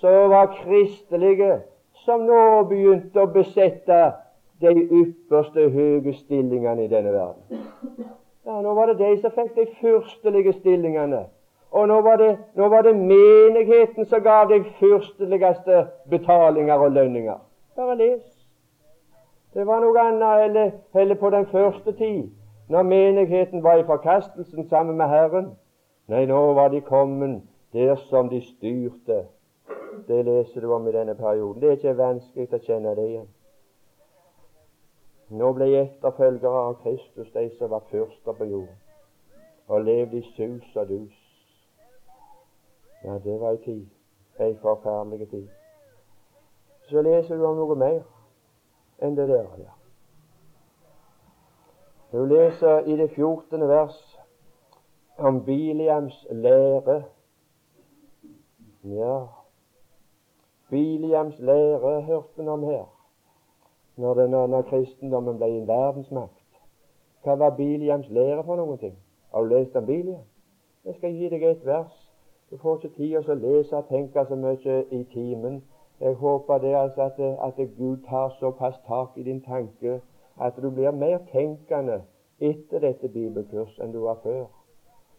som 0.00 0.30
var 0.30 0.46
kristelige, 0.46 1.60
som 1.92 2.24
nå 2.24 2.62
begynte 2.68 3.20
å 3.20 3.28
besette 3.28 3.98
de 4.60 4.72
ypperste 4.72 5.66
høye 5.74 6.14
stillingene 6.22 6.86
i 6.86 6.88
denne 6.88 7.12
verden. 7.12 7.60
Ja, 8.46 8.60
Nå 8.64 8.72
var 8.74 8.88
det 8.88 8.96
de 8.98 9.10
som 9.20 9.32
fikk 9.36 9.52
de 9.56 9.66
fyrstelige 9.80 10.54
stillingene. 10.56 11.26
Og 11.70 11.86
nå 11.88 12.00
var, 12.02 12.16
det, 12.18 12.30
nå 12.56 12.68
var 12.68 12.82
det 12.82 12.96
menigheten 12.96 14.08
som 14.08 14.24
gav 14.24 14.48
de 14.50 14.62
fyrsteligste 14.80 15.84
betalinger 16.10 16.80
og 16.80 16.96
lønninger. 16.96 17.38
Bare 17.80 17.96
les. 17.96 18.22
Det 19.54 19.66
var 19.66 19.80
noe 19.80 20.00
annet 20.00 20.72
heller 20.92 21.14
på 21.16 21.30
den 21.30 21.46
første 21.46 21.92
tid, 21.96 22.26
når 22.68 22.82
menigheten 22.82 23.62
var 23.62 23.78
i 23.80 23.84
forkastelsen 23.88 24.66
sammen 24.68 24.96
med 24.96 25.08
Herren. 25.08 25.46
Nei, 26.12 26.26
nå 26.28 26.40
var 26.58 26.68
de 26.68 26.80
kommet 26.84 27.38
der 27.72 27.94
som 28.10 28.28
de 28.28 28.40
styrte. 28.44 29.22
Det 30.08 30.24
leser 30.24 30.60
du 30.60 30.72
om 30.74 30.88
i 30.88 30.92
denne 30.92 31.14
perioden. 31.14 31.62
Det 31.62 31.70
er 31.70 31.78
ikke 31.78 31.94
vanskelig 31.96 32.52
å 32.52 32.60
kjenne 32.66 32.92
det 32.98 33.06
igjen. 33.08 33.30
Nå 35.40 35.52
ble 35.56 35.70
etterfølgere 35.78 36.64
av 36.66 36.76
Kristus 36.82 37.30
de 37.32 37.46
som 37.54 37.72
var 37.72 37.86
fyrster 37.88 38.36
på 38.36 38.50
jorden, 38.50 38.76
og 39.68 39.88
levde 39.88 40.20
i 40.20 40.28
sus 40.34 40.76
og 40.76 40.92
dus. 40.92 41.16
Ja, 43.04 43.16
det 43.24 43.40
var 43.40 43.56
ei 43.56 43.64
tid, 43.64 43.88
ei 44.36 44.52
forferdelig 44.60 45.30
tid. 45.32 45.48
Så 46.90 47.02
leser 47.02 47.36
du 47.36 47.44
om 47.46 47.56
noe 47.56 47.76
mer 47.78 48.00
enn 48.98 49.14
det 49.14 49.28
der. 49.30 49.46
Ja. 49.62 49.74
Du 52.12 52.24
leser 52.26 52.88
i 52.90 52.96
det 52.98 53.10
14. 53.14 53.68
vers 53.68 53.98
om 55.18 55.44
Biliams 55.44 56.26
lære. 56.30 57.02
Ja, 58.84 59.26
Biliams 60.70 61.38
lære 61.38 62.02
hørte 62.02 62.28
vi 62.36 62.48
om 62.48 62.62
her, 62.64 62.84
når, 63.96 64.14
den, 64.14 64.30
når 64.30 64.62
kristendommen 64.62 65.36
ble 65.36 65.48
en 65.48 65.68
verdensmakt. 65.68 66.60
Hva 67.22 67.34
var 67.34 67.56
Biliams 67.56 68.08
lære 68.08 68.44
for 68.44 68.56
noen 68.56 68.78
ting? 68.78 68.98
Har 69.34 69.42
du 69.42 69.54
lest 69.54 69.76
om 69.76 69.86
Biliam? 69.86 70.24
Jeg 70.84 70.94
skal 70.94 71.12
gi 71.12 71.28
deg 71.28 71.42
et 71.42 71.66
vers. 71.66 72.10
Du 72.50 72.56
får 72.56 72.76
ikke 72.76 72.96
tid 72.96 73.22
til 73.22 73.34
å 73.34 73.42
lese 73.44 73.76
og 73.76 73.86
tenke 73.88 74.24
så 74.26 74.34
mye 74.34 74.84
i 74.90 75.04
timen. 75.12 75.60
Jeg 76.00 76.14
håper 76.14 76.58
det 76.58 76.76
altså 76.76 77.02
at, 77.02 77.18
at 77.20 77.68
Gud 77.78 77.96
tar 78.08 78.28
såpass 78.40 78.76
tak 78.86 79.08
i 79.16 79.22
din 79.22 79.42
tanke 79.42 80.00
at 80.40 80.52
du 80.56 80.70
blir 80.70 80.90
mer 80.90 81.18
tenkende 81.32 82.02
etter 82.40 82.80
dette 82.80 83.08
bibelkurs 83.08 83.78
enn 83.78 83.92
du 83.92 84.00
var 84.00 84.16
før, 84.22 84.46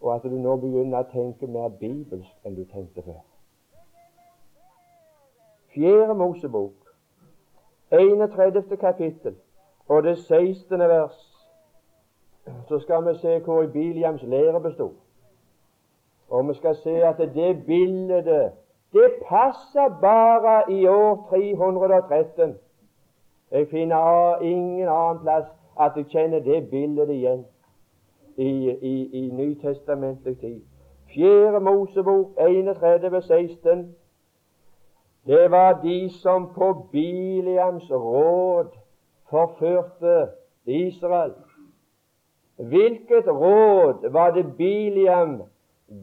og 0.02 0.16
at 0.16 0.24
du 0.24 0.38
nå 0.42 0.56
begynner 0.58 1.04
å 1.04 1.12
tenke 1.12 1.48
mer 1.48 1.70
bibelsk 1.70 2.48
enn 2.48 2.58
du 2.58 2.64
tenkte 2.66 3.04
før. 3.06 3.20
Fjerde 5.76 6.16
Mosebok, 6.18 6.74
31. 7.92 8.78
kapittel 8.82 9.38
og 9.88 10.04
det 10.04 10.18
16. 10.18 10.80
vers, 10.80 11.20
så 12.68 12.80
skal 12.80 13.06
vi 13.06 13.16
se 13.20 13.40
hvor 13.40 13.68
Biliams 13.68 14.24
lære 14.24 14.62
bestod. 14.62 14.98
Og 16.30 16.48
vi 16.48 16.54
skal 16.54 16.76
se 16.76 16.96
at 17.04 17.18
det 17.18 17.66
bildet 17.66 18.52
det 18.94 19.12
passer 19.30 20.00
bare 20.02 20.72
i 20.72 20.88
år 20.88 21.28
313. 21.30 22.58
Jeg 23.52 23.68
finner 23.68 24.40
ingen 24.42 24.88
annen 24.88 25.22
plass 25.22 25.48
at 25.80 25.92
jeg 25.96 26.06
kjenner 26.12 26.40
det 26.40 26.70
bildet 26.70 27.10
igjen 27.10 27.46
i, 28.38 28.70
i, 28.70 28.96
i 29.20 29.30
nytestamentlig 29.30 30.38
tid. 30.40 30.62
Fjerde 31.14 31.60
Mosebok 31.60 32.38
31, 32.40 33.22
16. 33.22 33.96
Det 35.28 35.52
var 35.52 35.82
de 35.84 36.10
som 36.10 36.54
på 36.54 36.88
Biliams 36.92 37.92
råd 37.92 38.68
forførte 39.30 40.28
Israel. 40.66 41.34
Hvilket 42.56 43.28
råd 43.28 44.10
var 44.12 44.32
det 44.32 44.58
Biliam 44.58 45.42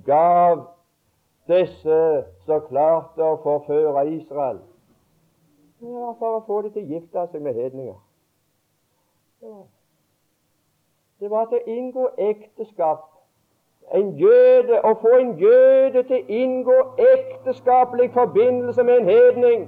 gav 0.06 0.77
disse 1.48 1.98
som 2.46 2.60
klarte 2.68 3.24
å 3.24 3.38
forføre 3.42 4.04
Israel. 4.12 4.60
Ja, 5.80 6.12
for 6.18 6.38
å 6.38 6.44
få 6.46 6.62
dem 6.62 6.72
til 6.74 6.84
å 6.84 6.94
gifte 6.94 7.26
seg 7.32 7.42
med 7.42 7.54
hedninger. 7.54 7.98
Det 11.20 11.30
var 11.30 11.46
til 11.50 11.58
å 11.58 11.76
inngå 11.76 12.08
ekteskap. 12.18 13.04
En 13.94 14.10
jøde, 14.20 14.80
Å 14.84 14.94
få 15.00 15.14
en 15.16 15.30
jøde 15.40 16.02
til 16.02 16.18
å 16.18 16.26
inngå 16.28 16.76
ekteskapelig 17.00 18.10
forbindelse 18.12 18.84
med 18.84 19.00
en 19.00 19.08
hedning. 19.08 19.62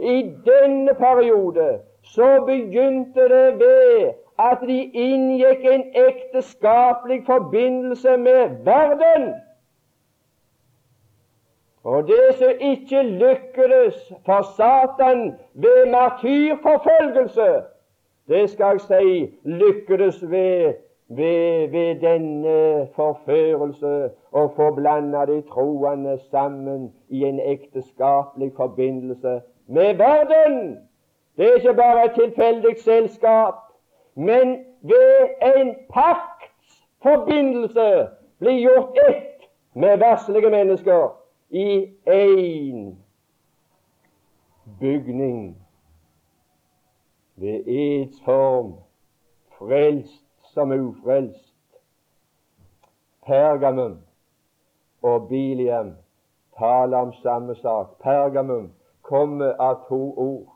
I 0.00 0.22
denne 0.46 0.94
periode 0.94 1.82
så 2.02 2.40
begynte 2.46 3.28
det 3.28 3.58
ved 3.60 4.14
at 4.38 4.64
de 4.66 4.78
inngikk 4.94 5.64
en 5.64 5.84
ekteskapelig 6.06 7.24
forbindelse 7.26 8.16
med 8.16 8.56
verden. 8.64 9.34
Og 11.84 12.06
det 12.06 12.34
som 12.34 12.48
ikke 12.60 13.02
lykkedes 13.02 14.12
for 14.26 14.42
Satan 14.56 15.34
ved 15.54 15.90
martyrforfølgelse, 15.90 17.62
det 18.28 18.50
skal 18.50 18.66
jeg 18.66 18.80
si 18.80 19.34
lykkedes 19.44 20.30
ved, 20.30 20.72
ved, 21.08 21.68
ved 21.68 22.00
denne 22.00 22.88
forførelse 22.94 24.10
å 24.32 24.46
forblande 24.56 25.26
de 25.26 25.42
troende 25.50 26.18
sammen 26.30 26.92
i 27.08 27.24
en 27.26 27.40
ekteskapelig 27.40 28.52
forbindelse 28.56 29.40
med 29.66 29.94
verden. 29.98 30.78
Det 31.36 31.46
er 31.46 31.54
ikke 31.54 31.74
bare 31.74 32.04
et 32.04 32.12
tilfeldig 32.14 32.76
selskap, 32.84 33.54
men 34.14 34.64
ved 34.82 35.28
en 35.56 35.74
paktsforbindelse 35.90 38.06
blir 38.38 38.62
gjort 38.62 38.98
ett 39.08 39.48
med 39.74 39.98
verslige 39.98 40.50
mennesker 40.50 41.21
i 41.52 41.96
én 42.06 42.98
bygning 44.80 45.56
ved 47.34 47.66
eds 47.66 48.20
form, 48.24 48.74
frelst 49.58 50.24
som 50.54 50.70
ufrelst. 50.72 51.54
Pergamum 53.26 53.98
og 55.02 55.28
Biliam 55.28 55.96
taler 56.58 56.96
om 56.96 57.12
samme 57.12 57.54
sak. 57.54 57.86
Pergamum 58.00 58.72
kommer 59.02 59.52
av 59.52 59.84
to 59.88 60.14
ord. 60.16 60.52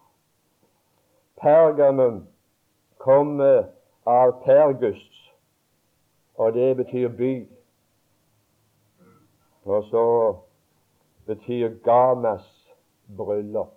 Pergamum 1.36 2.26
kommer 2.98 3.64
av 4.06 4.42
Pergus, 4.44 5.34
og 6.34 6.52
det 6.52 6.76
betyr 6.76 7.08
by. 7.08 7.48
Og 9.64 9.84
så 9.84 10.36
betyr 11.26 11.68
Gamas 11.84 12.74
bryllup. 13.16 13.74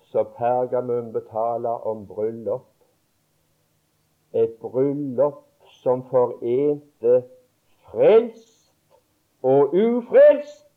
Så 0.00 0.24
Pergamum 0.24 1.12
betaler 1.12 1.86
om 1.86 2.06
bryllup. 2.06 2.68
Et 4.32 4.54
bryllup 4.60 5.44
som 5.82 6.04
forente 6.10 7.24
frelst 7.90 8.72
og 9.42 9.74
ufrelst 9.74 10.68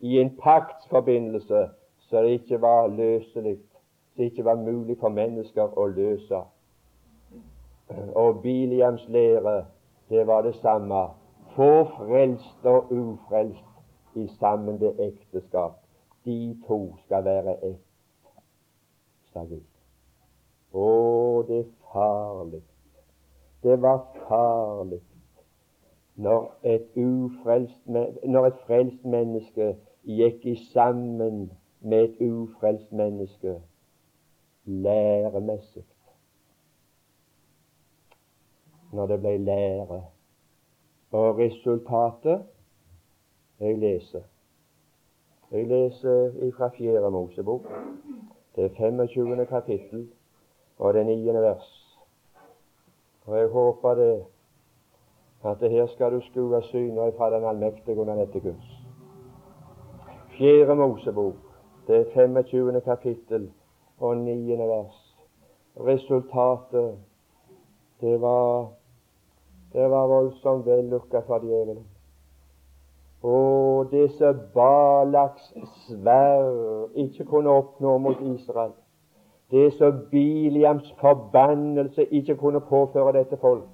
i 0.00 0.18
en 0.20 0.36
paktsforbindelse 0.36 1.68
så 2.10 2.22
det 2.22 2.28
ikke 2.28 2.60
var 2.60 2.86
løselig, 2.86 3.58
så 3.58 4.14
det 4.16 4.24
ikke 4.24 4.44
var 4.44 4.54
mulig 4.54 4.96
for 5.00 5.08
mennesker 5.08 5.78
å 5.78 5.86
løse. 5.86 6.40
Og 8.14 8.42
Biliams 8.42 9.04
lære, 9.08 9.64
det 10.08 10.26
var 10.26 10.42
det 10.42 10.54
samme. 10.58 11.04
Få 11.54 11.84
frelst 11.84 12.66
og 12.66 12.90
ufrelst 12.90 13.69
i 14.14 14.26
sammen 14.38 14.80
ved 14.80 14.98
ekteskap. 14.98 15.72
de 16.24 16.60
to 16.66 16.96
skal 17.04 17.24
være 17.24 17.64
ett, 17.64 17.84
sa 19.32 19.44
Gud. 19.44 19.64
Å, 20.72 20.88
det 21.48 21.60
er 21.62 21.70
farlig. 21.92 22.60
Det 23.62 23.76
var 23.82 24.02
farlig 24.28 25.00
når 26.20 26.56
et, 26.62 26.88
ufrelst, 26.96 27.86
når 28.24 28.46
et 28.46 28.58
frelst 28.66 29.04
menneske 29.04 29.70
gikk 30.04 30.44
i 30.44 30.56
sammen 30.72 31.46
med 31.80 32.02
et 32.04 32.20
ufrelst 32.20 32.92
menneske 32.92 33.54
læremessig. 34.64 35.84
Når 38.92 39.06
det 39.06 39.20
ble 39.20 39.36
lære. 39.38 40.02
Og 41.10 41.38
resultatet 41.38 42.44
Jeg 43.60 43.78
leser. 43.78 44.20
Jeg 45.50 45.66
leser 45.66 46.52
fra 46.56 46.68
Fjerde 46.68 47.10
Mosebok. 47.10 47.62
Det 48.56 48.64
er 48.64 48.68
25. 48.76 49.46
kapittel 49.46 50.08
og 50.78 50.94
det 50.94 51.06
9. 51.06 51.32
vers. 51.32 51.98
Og 53.26 53.38
jeg 53.38 53.48
håper 53.48 53.94
det 53.94 54.24
at 55.44 55.60
det 55.60 55.70
her 55.70 55.86
skal 55.86 56.12
du 56.12 56.20
skue 56.20 56.62
syner 56.62 57.10
fra 57.16 57.30
Den 57.36 57.44
allmektige 57.44 57.96
under 57.96 58.14
dette 58.14 58.40
Guds. 58.40 58.70
Fjerde 60.38 60.74
Mosebok, 60.74 61.34
det 61.86 61.96
er 61.96 62.04
25. 62.14 62.80
kapittel 62.80 63.52
og 63.98 64.16
9. 64.16 64.58
vers. 64.58 65.16
Resultatet, 65.76 66.98
det 68.00 68.20
var 68.20 68.68
det 69.72 69.90
var 69.90 70.06
voldsomt 70.06 70.66
vellykka 70.66 71.20
for 71.26 71.38
djevelen. 71.38 71.99
Og 73.22 73.90
det 73.90 74.10
som 74.16 74.38
Balaks 74.54 75.52
sverd 75.86 76.88
ikke 76.94 77.24
kunne 77.24 77.50
oppnå 77.50 77.98
mot 77.98 78.20
Israel, 78.20 78.72
det 79.50 79.72
som 79.72 80.06
Biliams 80.10 80.94
forbannelse 81.00 82.04
ikke 82.04 82.36
kunne 82.36 82.60
påføre 82.60 83.12
dette 83.18 83.36
folk, 83.36 83.68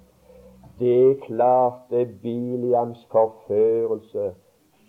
det 0.79 1.19
klarte 1.21 2.05
Biliams 2.21 3.07
forførelse. 3.11 4.33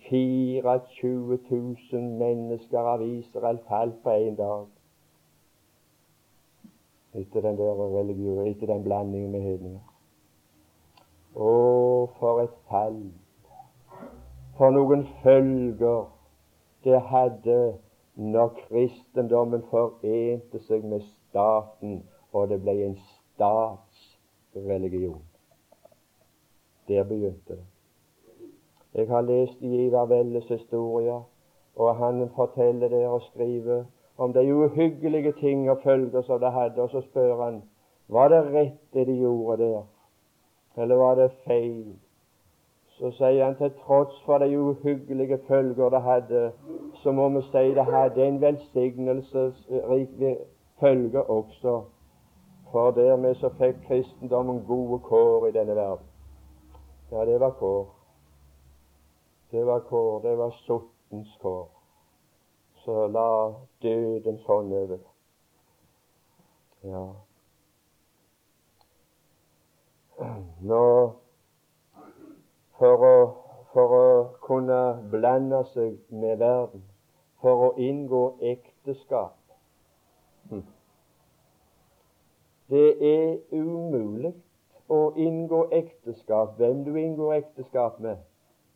24 0.09 1.37
000 1.51 2.03
mennesker 2.03 2.79
av 2.79 3.01
Israel 3.01 3.59
falt 3.67 4.03
på 4.03 4.09
én 4.09 4.35
dag. 4.35 4.65
Etter 7.13 7.41
den 7.41 7.57
der 7.57 7.99
religiøse, 7.99 8.49
etter 8.49 8.73
den 8.73 8.83
blandingen 8.83 9.31
med 9.31 9.41
hedninger. 9.41 9.85
Å, 11.35 11.53
for 12.17 12.41
et 12.41 12.55
fall! 12.69 13.03
For 14.59 14.75
noen 14.75 15.05
følger 15.23 16.11
det 16.83 17.01
hadde 17.01 17.77
når 18.15 18.47
kristendommen 18.57 19.61
forente 19.69 20.59
seg 20.65 20.83
med 20.83 21.01
staten, 21.07 22.03
og 22.35 22.49
det 22.51 22.57
ble 22.65 22.73
en 22.89 22.97
statsreligion. 23.05 25.21
Der 26.91 27.03
begynte 27.07 27.55
det. 27.55 27.63
Jeg 28.99 29.07
har 29.07 29.21
lest 29.21 29.61
Ivar 29.61 30.05
Velles 30.11 30.47
historier, 30.51 31.21
og 31.75 31.95
han 31.95 32.29
forteller 32.35 32.89
der 32.91 33.07
og 33.07 33.21
skriver 33.29 33.83
om 34.17 34.33
de 34.33 34.55
uhyggelige 34.55 35.31
ting 35.39 35.69
og 35.71 35.77
følger 35.83 36.21
som 36.21 36.39
det 36.39 36.51
hadde, 36.51 36.81
og 36.81 36.89
så 36.89 37.01
spør 37.07 37.43
han 37.45 37.63
var 38.07 38.27
det 38.27 38.43
rett 38.51 38.93
det 38.93 39.07
de 39.07 39.13
gjorde 39.23 39.63
der, 39.63 39.83
eller 40.77 40.95
var 40.95 41.15
det 41.15 41.31
feil? 41.47 41.99
Så 42.99 43.11
sier 43.15 43.45
han 43.45 43.55
til 43.55 43.71
tross 43.85 44.23
for 44.25 44.37
de 44.37 44.59
uhyggelige 44.59 45.39
følger 45.47 45.89
det 45.89 46.01
hadde, 46.01 46.51
så 46.93 47.11
må 47.11 47.29
vi 47.29 47.41
si 47.41 47.71
det 47.75 47.85
hadde 47.85 48.25
en 48.27 48.41
velsignelsesrik 48.41 50.09
følge 50.79 51.23
også, 51.23 51.81
for 52.71 52.91
dermed 52.91 53.35
så 53.35 53.49
fikk 53.49 53.75
kristendommen 53.87 54.65
gode 54.67 54.99
kår 54.99 55.47
i 55.47 55.51
denne 55.51 55.75
verden. 55.75 56.05
Ja, 57.11 57.25
det 57.25 57.39
var 57.39 57.49
kår. 57.49 57.87
Det 59.51 59.65
var 59.65 59.79
kår. 59.79 60.19
Det 60.19 60.37
var 60.37 60.49
sottens 60.49 61.37
kår. 61.41 61.69
Så 62.83 63.07
la 63.07 63.53
døden 63.81 64.37
sånn 64.45 64.73
over. 64.73 64.99
Ja. 66.83 67.07
Nå 70.61 70.83
for 72.79 73.05
å, 73.05 73.15
for 73.73 73.95
å 73.99 74.07
kunne 74.45 74.81
blande 75.11 75.61
seg 75.73 75.97
med 76.09 76.39
verden, 76.39 76.83
for 77.43 77.69
å 77.69 77.71
inngå 77.79 78.23
ekteskap 78.41 79.35
hm. 80.49 80.65
Det 82.69 82.89
er 83.01 83.37
umulig 83.51 84.33
å 84.89 84.99
inngå 85.17 85.63
ekteskap, 85.73 86.57
hvem 86.57 86.83
du 86.85 86.95
inngår 86.97 87.33
ekteskap 87.39 87.99
med, 87.99 88.17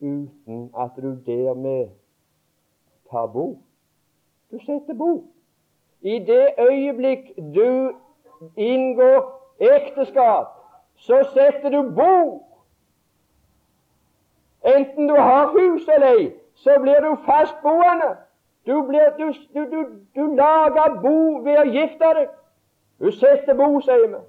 uten 0.01 0.69
at 0.77 0.97
du 0.97 1.13
dermed 1.25 1.91
tar 3.09 3.27
bo. 3.33 3.45
Du 4.51 4.57
setter 4.65 4.97
bo. 4.97 5.11
I 6.01 6.19
det 6.19 6.55
øyeblikk 6.59 7.35
du 7.37 7.93
inngår 8.57 9.21
ekteskap, 9.59 10.57
så 10.95 11.21
setter 11.33 11.69
du 11.69 11.93
bo. 11.95 12.41
Enten 14.63 15.07
du 15.07 15.15
har 15.15 15.51
hus 15.51 15.87
eller 15.87 16.07
ei, 16.07 16.27
så 16.55 16.77
blir 16.81 17.01
du 17.03 17.15
fastboende. 17.25 18.13
Du, 18.65 18.81
blir, 18.87 19.09
du, 19.17 19.33
du, 19.53 19.85
du, 20.15 20.35
lager 20.35 21.01
bo 21.03 21.17
ved 21.43 21.59
å 21.59 21.65
gifte 21.67 22.13
deg. 22.15 22.29
Du 22.99 23.11
setter 23.11 23.57
bo, 23.59 23.81
sier 23.83 24.07
vi 24.07 24.21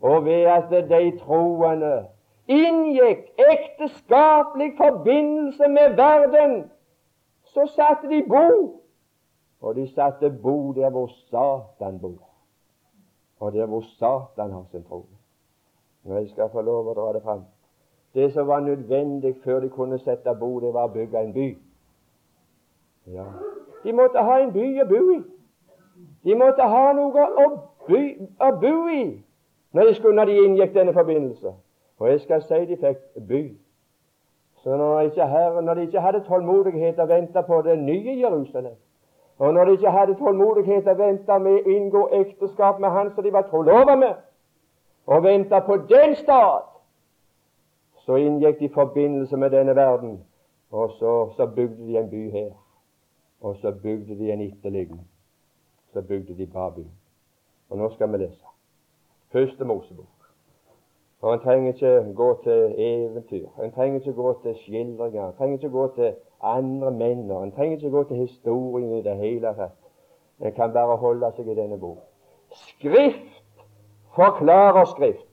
og 0.00 0.24
ved 0.24 0.46
at 0.46 0.70
de 0.70 1.18
troende 1.18 2.06
inngikk 2.46 3.32
ekteskapelig 3.52 4.74
forbindelse 4.76 5.68
med 5.68 5.96
verden, 5.96 6.70
så 7.44 7.66
satte 7.66 8.08
de 8.08 8.22
bo. 8.28 8.82
Og 9.60 9.74
de 9.74 9.86
satte 9.88 10.30
bo 10.30 10.72
der 10.72 10.90
hvor 10.90 11.06
Satan 11.06 11.98
bor, 11.98 12.28
og 13.40 13.52
der 13.52 13.66
hvor 13.66 13.80
Satan 13.80 14.52
har 14.52 14.64
sin 14.70 14.84
tro. 14.84 15.06
Jeg 16.04 16.28
skal 16.28 16.50
få 16.52 16.62
lov 16.62 16.92
å 16.92 16.94
dra 16.94 17.12
det 17.16 17.22
fram 17.24 17.42
Det 18.16 18.32
som 18.32 18.46
var 18.48 18.60
nødvendig 18.60 19.34
før 19.44 19.60
de 19.60 19.68
kunne 19.68 19.98
sette 19.98 20.32
bo, 20.40 20.60
det 20.60 20.72
var 20.74 20.88
å 20.88 20.92
bygge 20.92 21.20
en 21.20 21.32
by. 21.32 21.48
Ja. 23.12 23.24
De 23.84 23.92
måtte 23.92 24.22
ha 24.24 24.38
en 24.40 24.52
by 24.54 24.64
å 24.80 24.86
bo 24.88 25.00
i. 25.12 25.18
De 26.24 26.34
måtte 26.34 26.64
ha 26.64 26.86
noe 26.96 27.26
å, 27.42 27.44
by, 27.88 28.00
å 28.40 28.48
bo 28.62 28.74
i 28.88 29.02
når 29.76 29.90
de, 29.90 29.94
skulle, 29.94 30.16
når 30.16 30.30
de 30.30 30.36
inngikk 30.46 30.72
denne 30.74 30.94
forbindelse. 30.96 31.52
Og 32.00 32.08
jeg 32.08 32.20
skal 32.20 32.42
si 32.42 32.60
de 32.70 32.78
fikk 32.80 33.02
by. 33.28 33.42
Så 34.64 34.76
når, 34.76 35.00
ikke 35.10 35.26
her, 35.26 35.60
når 35.60 35.74
de 35.74 35.84
ikke 35.90 36.04
hadde 36.06 36.22
tålmodighet 36.24 36.98
å 36.98 37.06
vente 37.10 37.42
på 37.46 37.60
det 37.62 37.76
nye 37.78 38.16
Jerusalem, 38.16 38.78
og 39.38 39.52
når 39.54 39.64
de 39.64 39.76
ikke 39.76 39.92
hadde 39.92 40.16
tålmodighet 40.16 40.88
å 40.88 40.96
vente 40.96 41.38
med 41.44 41.58
å 41.60 41.74
inngå 41.76 42.06
ekteskap 42.22 42.80
med 42.80 42.90
han 42.96 43.12
som 43.12 43.24
de 43.24 43.32
var 43.36 43.44
trolova 43.50 43.94
med, 44.00 44.16
og 45.06 45.22
vente 45.22 45.60
på 45.68 45.76
den 45.92 46.16
stad, 46.16 46.64
så 48.06 48.14
inngikk 48.14 48.58
de 48.60 48.68
forbindelse 48.68 49.36
med 49.36 49.50
denne 49.50 49.76
verden, 49.76 50.24
og 50.70 50.90
så, 50.98 51.32
så 51.36 51.46
bygde 51.46 51.86
de 51.86 51.98
en 51.98 52.10
by 52.10 52.30
her. 52.30 52.50
Og 53.40 53.56
så 53.56 53.72
bygde 53.82 54.18
de 54.18 54.32
en 54.32 54.40
etterliggende. 54.40 55.02
Så 55.92 56.02
bygde 56.02 56.38
de 56.38 56.46
Babylon. 56.46 56.92
Og 57.70 57.78
nå 57.78 57.90
skal 57.90 58.12
vi 58.12 58.16
lese. 58.16 58.44
Første 59.32 59.64
Mosebok. 59.64 60.06
Og 61.20 61.34
En 61.34 61.40
trenger 61.40 61.72
ikke 61.72 62.12
gå 62.16 62.40
til 62.42 62.74
eventyr, 62.78 63.46
en 63.64 63.72
trenger 63.72 63.98
ikke 63.98 64.12
gå 64.12 64.38
til 64.42 64.54
skildringer, 64.56 65.28
en 65.28 65.34
trenger 65.38 65.56
ikke 65.56 65.70
gå 65.70 65.94
til 65.94 66.14
andre 66.42 66.90
menn, 66.90 67.30
en 67.30 67.52
trenger 67.52 67.76
ikke 67.76 67.90
gå 67.90 68.02
til 68.04 68.16
historien 68.16 68.92
i 68.92 69.02
det 69.02 69.16
hele 69.16 69.54
tatt. 69.54 69.74
En 70.40 70.52
kan 70.52 70.72
bare 70.72 70.96
holde 70.96 71.32
seg 71.36 71.48
i 71.48 71.54
denne 71.56 71.78
bok. 71.80 71.98
Skrift 72.52 73.42
forklarer 74.14 74.84
Skrift. 74.84 75.32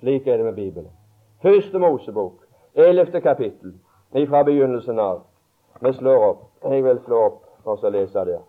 Slik 0.00 0.26
er 0.26 0.36
det 0.36 0.44
med 0.44 0.54
Bibelen. 0.54 0.97
Første 1.42 1.78
Mosebok, 1.78 2.32
ellevte 2.74 3.20
kapittel, 3.20 3.74
fra 4.28 4.42
begynnelsen 4.42 4.98
av. 4.98 5.20
Vi 5.80 5.92
slår 5.92 6.24
opp. 6.24 6.40
Jeg 6.64 6.84
vil 6.84 6.98
slå 7.04 7.20
opp 7.26 7.44
for 7.62 7.84
å 7.84 7.90
lese 7.94 8.24
der. 8.26 8.40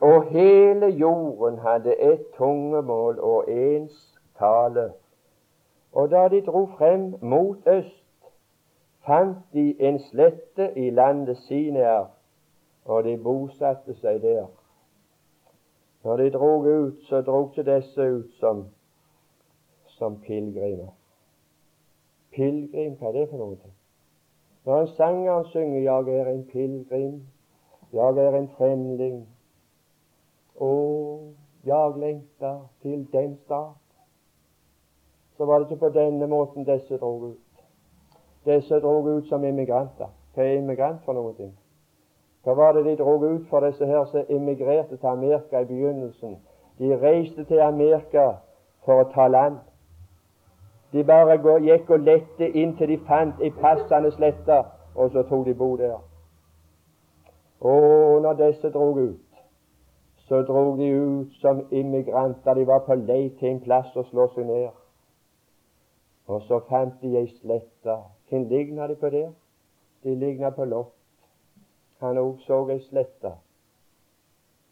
Og 0.00 0.24
hele 0.32 0.86
jorden 0.86 1.58
hadde 1.58 2.00
ett 2.00 2.24
tungemål 2.38 3.20
og 3.20 3.52
ens 3.52 4.00
tale. 4.38 4.92
Og 5.92 6.10
da 6.10 6.28
de 6.28 6.40
dro 6.46 6.66
frem 6.78 7.14
mot 7.20 7.68
øst, 7.68 8.04
fant 9.04 9.44
de 9.52 9.74
en 9.80 10.00
slette 10.08 10.72
i 10.76 10.90
landet 10.90 11.36
Sinear, 11.44 12.13
og 12.84 13.04
de 13.04 13.16
bosatte 13.18 13.94
seg 14.00 14.22
der. 14.22 14.46
Når 16.04 16.16
de 16.16 16.30
drog 16.30 16.66
ut, 16.66 17.04
så 17.08 17.20
drog 17.22 17.50
ikke 17.50 17.74
disse 17.74 18.08
ut 18.12 18.32
som, 18.40 18.66
som 19.86 20.18
pilegrimer. 20.20 20.92
Pilegrim, 22.34 22.98
hva 22.98 23.08
er 23.08 23.12
det 23.12 23.28
for 23.30 23.40
noe? 23.40 23.72
Når 24.64 24.80
en 24.80 24.88
sanger 24.96 25.44
synger 25.52 25.80
'Jeg 25.80 26.18
er 26.18 26.28
en 26.28 26.44
pilegrim', 26.44 27.22
'Jeg 27.92 28.26
er 28.26 28.36
en 28.36 28.48
fremling', 28.48 29.28
og 30.56 31.34
jeg 31.64 31.92
lengter 31.96 32.70
til 32.82 33.08
den 33.12 33.36
start, 33.44 33.76
så 35.36 35.44
var 35.44 35.58
det 35.58 35.70
ikke 35.70 35.80
på 35.80 35.88
denne 35.88 36.26
måten 36.26 36.64
disse 36.64 36.98
drog 36.98 37.22
ut. 37.22 37.64
Disse 38.44 38.80
drog 38.80 39.04
ut 39.04 39.28
som 39.28 39.44
immigranter. 39.44 40.08
Hva 40.34 40.42
er 40.42 40.58
immigrant 40.58 41.04
for 41.04 41.12
noe? 41.12 41.52
Hva 42.44 42.52
var 42.52 42.72
det 42.72 42.84
de 42.84 42.96
drog 42.96 43.22
ut 43.22 43.46
for, 43.48 43.60
disse 43.60 43.86
her 43.86 44.04
som 44.04 44.24
emigrerte 44.28 44.96
til 44.96 45.06
Amerika 45.06 45.60
i 45.60 45.64
begynnelsen? 45.64 46.36
De 46.78 46.96
reiste 47.02 47.44
til 47.44 47.60
Amerika 47.60 48.26
for 48.84 49.00
å 49.00 49.10
ta 49.14 49.28
land. 49.28 49.58
De 50.92 51.04
bare 51.04 51.38
gikk 51.64 51.90
og 51.90 52.04
lette 52.04 52.50
inntil 52.50 52.88
de 52.88 52.98
fant 53.08 53.40
ei 53.40 53.50
passende 53.50 54.12
slette, 54.12 54.58
og 54.94 55.10
så 55.10 55.22
tok 55.28 55.46
de 55.46 55.54
bo 55.54 55.76
der. 55.76 55.96
Og 57.60 58.22
når 58.22 58.32
disse 58.32 58.70
drog 58.70 58.98
ut, 58.98 59.40
så 60.28 60.42
drog 60.42 60.78
de 60.78 60.90
ut 60.92 61.32
som 61.40 61.62
immigranter. 61.70 62.54
De 62.54 62.66
var 62.66 62.78
på 62.78 62.94
lei 62.94 63.28
til 63.38 63.48
en 63.48 63.60
plass 63.60 63.96
å 63.96 64.04
slå 64.10 64.28
seg 64.34 64.46
ned. 64.46 64.68
Og 66.28 66.42
så 66.48 66.60
fant 66.68 67.00
de 67.00 67.16
ei 67.18 67.26
slette. 67.40 67.96
Hvem 68.28 68.44
ligna 68.52 68.88
de 68.88 68.96
på 69.00 69.10
der? 69.10 69.32
De 70.04 70.14
ligna 70.14 70.50
på 70.50 70.64
Lot. 70.64 70.92
Han 72.04 72.18
òg 72.20 72.42
så 72.44 72.58
ei 72.68 72.82
slette. 72.84 73.30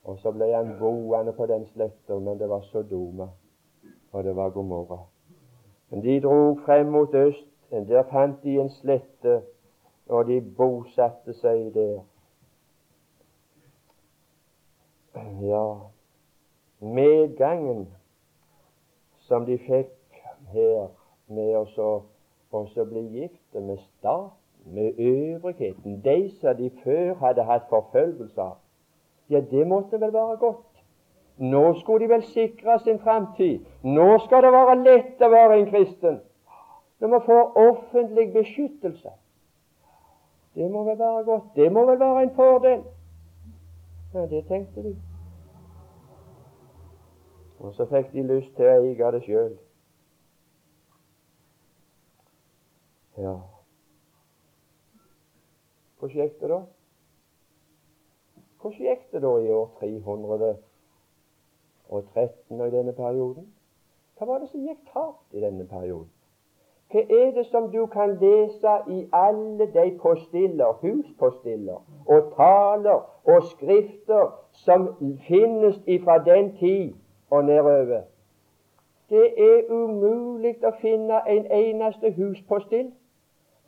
Og 0.04 0.18
så 0.20 0.32
ble 0.36 0.50
han 0.52 0.74
boende 0.80 1.32
på 1.32 1.46
den 1.48 1.64
sletta, 1.70 2.18
men 2.20 2.36
det 2.38 2.48
var 2.50 2.66
Sodoma, 2.68 3.28
og 4.12 4.24
det 4.24 4.34
var 4.36 4.50
Gomorra. 4.50 4.98
Men 5.90 6.02
de 6.04 6.20
drog 6.20 6.60
frem 6.66 6.92
mot 6.92 7.14
øst. 7.14 7.48
Der 7.72 8.02
fant 8.10 8.42
de 8.42 8.60
en 8.60 8.68
slette, 8.70 9.42
og 10.08 10.26
de 10.28 10.40
bosatte 10.56 11.32
seg 11.32 11.70
der. 11.74 12.02
Ja, 15.40 15.64
medgangen 16.80 17.86
som 19.24 19.46
de 19.48 19.56
fikk 19.56 20.20
her 20.52 20.92
med 21.32 21.80
å 21.80 22.84
bli 22.92 23.06
gifte 23.16 23.64
med 23.64 23.80
staten, 23.86 24.41
med 24.64 24.92
øvrigheten, 24.98 26.04
de 26.04 26.30
som 26.40 26.56
de 26.56 26.70
før 26.84 27.14
hadde 27.14 27.42
hatt 27.42 27.62
forfølgelse 27.68 28.40
av, 28.40 28.56
ja, 29.30 29.40
det 29.40 29.66
måtte 29.66 30.00
vel 30.00 30.12
være 30.12 30.36
godt. 30.36 30.66
Nå 31.36 31.74
skulle 31.74 32.04
de 32.04 32.08
vel 32.12 32.22
sikre 32.22 32.78
sin 32.78 32.98
framtid. 32.98 33.60
Nå 33.82 34.18
skal 34.18 34.42
det 34.42 34.52
være 34.52 34.76
lett 34.84 35.22
å 35.22 35.30
være 35.32 35.58
en 35.58 35.70
kristen. 35.70 36.18
Når 37.00 37.08
man 37.08 37.22
får 37.26 37.56
offentlig 37.58 38.32
beskyttelse. 38.32 39.14
Det 40.54 40.70
må 40.70 40.84
vel 40.84 40.98
være 40.98 41.24
godt. 41.24 41.48
Det 41.56 41.72
må 41.72 41.86
vel 41.88 41.98
være 42.00 42.22
en 42.22 42.34
fordel. 42.36 42.82
Ja, 44.14 44.26
det 44.26 44.44
tenkte 44.48 44.82
de. 44.82 44.96
Og 47.58 47.74
så 47.74 47.86
fikk 47.88 48.12
de 48.12 48.26
lyst 48.26 48.52
til 48.56 48.68
å 48.68 48.76
eie 48.76 49.10
det 49.16 49.22
sjøl. 49.24 49.56
Ja 53.18 53.34
Hvordan 56.02 56.22
gikk 56.22 56.40
det 56.40 56.48
da? 56.50 56.56
Hvordan 58.60 58.78
gikk 58.78 59.02
det 59.12 59.22
da 59.22 59.28
i 59.38 59.50
år 59.50 59.66
313 59.80 60.56
og 61.88 62.04
13 62.14 62.60
og 62.60 62.68
i 62.68 62.70
denne 62.70 62.92
perioden. 62.92 63.52
Hva 64.18 64.26
var 64.26 64.38
det 64.38 64.48
som 64.48 64.64
gikk 64.66 64.80
tapt 64.92 65.36
i 65.36 65.40
denne 65.40 65.66
perioden? 65.70 66.08
Hva 66.90 67.04
er 67.18 67.30
det 67.36 67.44
som 67.46 67.68
du 67.70 67.86
kan 67.86 68.16
lese 68.18 68.72
i 68.90 69.04
alle 69.12 69.68
de 69.76 69.84
postiller, 70.00 70.72
huspostiller 70.80 71.78
og 72.06 72.32
taler 72.34 72.98
og 73.34 73.46
skrifter 73.52 74.32
som 74.64 74.88
finnes 75.28 75.78
ifra 75.86 76.18
den 76.24 76.56
tid 76.56 76.94
og 77.30 77.44
nedover? 77.44 78.02
Det 79.10 79.28
er 79.38 79.70
umulig 79.70 80.56
å 80.66 80.74
finne 80.80 81.22
en 81.28 81.46
eneste 81.46 82.10
huspostill 82.18 82.90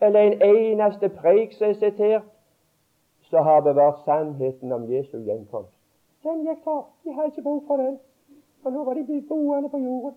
eller 0.00 0.20
en 0.20 0.42
eneste 0.42 1.08
preik 1.08 1.52
som 1.52 1.68
er 1.68 1.72
sitert, 1.72 2.26
som 3.30 3.44
har 3.44 3.60
bevart 3.60 4.02
sannheten 4.04 4.72
om 4.72 4.90
Jesu 4.92 5.16
gjenkomst. 5.18 5.72
Den 6.24 6.44
gikk 6.46 6.64
tapt. 6.64 6.90
De 7.04 7.12
har 7.12 7.24
ikke 7.24 7.42
bruk 7.42 7.62
for 7.66 7.76
den. 7.76 7.98
For 8.62 8.70
nå 8.70 8.84
var 8.84 8.94
de 8.94 9.04
blitt 9.04 9.28
boende 9.28 9.68
på 9.68 9.78
jorden. 9.78 10.14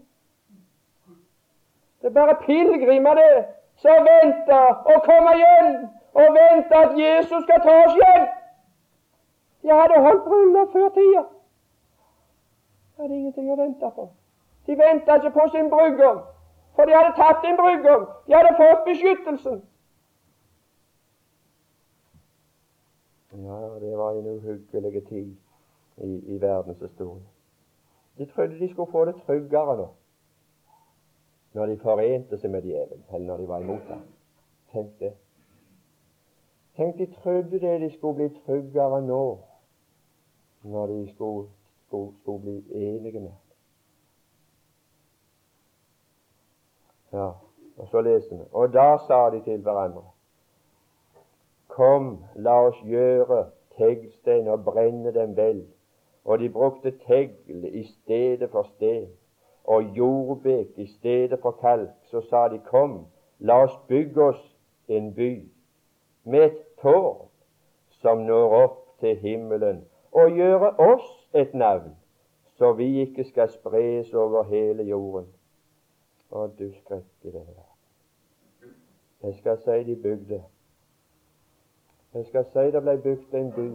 Det 2.02 2.08
er 2.08 2.14
bare 2.14 2.36
pilegrimer, 2.46 3.14
det, 3.14 3.46
som 3.84 4.06
venter 4.08 4.94
å 4.94 5.00
komme 5.06 5.34
igjen, 5.36 5.74
og 6.14 6.38
venter 6.38 6.78
at 6.78 6.94
Jesus 7.00 7.44
skal 7.44 7.64
ta 7.66 7.74
oss 7.86 7.98
hjem. 7.98 8.28
De 9.64 9.74
hadde 9.74 10.00
holdt 10.06 10.24
bryllup 10.30 10.72
før 10.72 10.90
tida. 10.96 11.26
De 12.96 13.04
hadde 13.04 13.18
ingenting 13.18 13.52
å 13.52 13.60
vente 13.60 13.92
på. 13.96 14.08
De 14.68 14.78
venta 14.80 15.18
ikke 15.20 15.34
på 15.36 15.50
sin 15.52 15.70
brudgom, 15.74 16.22
for 16.78 16.86
de 16.86 16.94
hadde 16.94 17.16
tatt 17.18 17.46
en 17.46 17.58
brudgom. 17.58 18.04
De 18.28 18.34
hadde 18.38 18.54
fått 18.58 18.84
beskyttelsen. 18.86 19.62
Ja, 23.32 23.80
det 23.82 23.98
var 23.98 24.12
en 24.12 24.28
uhyggelig 24.28 25.08
tid 25.08 25.36
i, 25.98 26.36
i 26.36 26.38
verdenshistorien. 26.42 27.26
De 28.18 28.26
trodde 28.26 28.60
de 28.60 28.70
skulle 28.70 28.92
få 28.92 29.06
det 29.06 29.16
tryggere 29.26 29.78
nå, 29.78 29.88
når 31.54 31.66
de 31.66 31.80
forente 31.82 32.38
seg 32.38 32.54
med 32.54 32.66
djevelen, 32.66 33.04
eller 33.10 33.26
når 33.26 33.42
de 33.42 33.48
var 33.48 33.66
imot 33.66 33.90
ham. 33.90 34.06
Tenk 34.74 34.94
det. 35.00 35.12
Tenk, 36.78 36.98
de 36.98 37.10
trodde 37.22 37.60
det 37.60 37.76
de 37.82 37.92
skulle 37.98 38.16
bli 38.22 38.30
tryggere 38.46 39.02
nå, 39.06 39.24
når 40.62 40.88
de 40.94 41.02
skulle, 41.14 41.50
skulle, 41.88 42.14
skulle 42.22 42.42
bli 42.42 42.86
enige 42.86 43.20
med 43.20 43.34
Ja, 47.14 47.32
og 47.78 47.88
så 47.92 48.02
leser 48.02 48.38
vi. 48.38 48.44
Og 48.52 48.74
da 48.74 48.98
sa 49.08 49.30
de 49.30 49.42
til 49.44 49.62
hverandre 49.62 50.04
Kom, 51.68 52.24
la 52.36 52.56
oss 52.68 52.78
gjøre 52.84 53.46
teglstein 53.78 54.48
og 54.48 54.64
brenne 54.66 55.14
dem 55.14 55.36
vel 55.38 55.66
og 56.28 56.40
de 56.40 56.50
brukte 56.50 56.92
tegl 57.08 57.66
i 57.66 57.84
stedet 57.84 58.50
for 58.52 58.64
sten 58.64 59.08
og 59.64 59.84
jordbek 59.98 60.68
i 60.76 60.88
stedet 60.88 61.40
for 61.42 61.52
kalk. 61.62 61.90
Så 62.04 62.22
sa 62.22 62.48
de, 62.52 62.60
kom, 62.60 63.06
la 63.40 63.64
oss 63.64 63.78
bygge 63.88 64.24
oss 64.24 64.44
en 64.88 65.14
by 65.14 65.32
med 66.24 66.44
et 66.44 66.60
tårn 66.82 67.30
som 68.02 68.26
når 68.28 68.56
opp 68.64 69.00
til 69.00 69.16
himmelen, 69.16 69.86
og 70.12 70.36
gjøre 70.36 70.74
oss 70.80 71.08
et 71.34 71.54
navn, 71.54 71.96
så 72.58 72.74
vi 72.74 73.02
ikke 73.02 73.24
skal 73.24 73.50
spres 73.50 74.14
over 74.14 74.44
hele 74.44 74.84
jorden. 74.84 75.26
Å, 76.32 76.48
du 76.60 76.68
skrekke 76.82 77.32
det 77.32 77.44
der. 77.44 77.66
Jeg 79.24 79.36
skal 79.40 79.60
si 79.64 79.84
de 79.88 79.96
bygde. 80.02 80.42
Jeg 82.14 82.26
skal 82.32 82.46
si 82.54 82.72
det 82.72 82.82
ble 82.84 82.98
bygd 83.04 83.36
en 83.36 83.52
by 83.56 83.70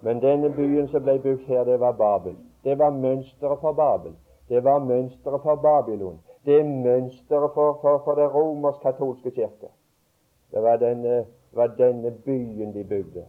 men 0.00 0.20
denne 0.20 0.50
byen 0.50 0.88
som 0.88 1.02
ble 1.02 1.18
bygd 1.18 1.46
her, 1.48 1.64
det 1.64 1.80
var 1.80 1.92
Babel. 1.92 2.36
Det 2.64 2.78
var 2.78 2.90
mønsteret 2.90 3.60
for 3.60 3.72
Babel. 3.72 4.12
Det 4.48 4.64
var 4.64 4.78
mønsteret 4.78 5.42
for 5.42 5.54
Babylon. 5.54 6.20
Det 6.44 6.60
er 6.60 6.64
mønsteret 6.64 7.50
for, 7.54 7.78
for, 7.80 8.02
for 8.04 8.14
den 8.14 8.28
romersk-katolske 8.28 9.30
kirke. 9.30 9.68
Det 10.52 10.62
var 10.62 10.76
denne, 10.76 11.24
var 11.52 11.66
denne, 11.66 12.10
byen 12.10 12.74
de 12.74 12.84
bygde. 12.84 13.24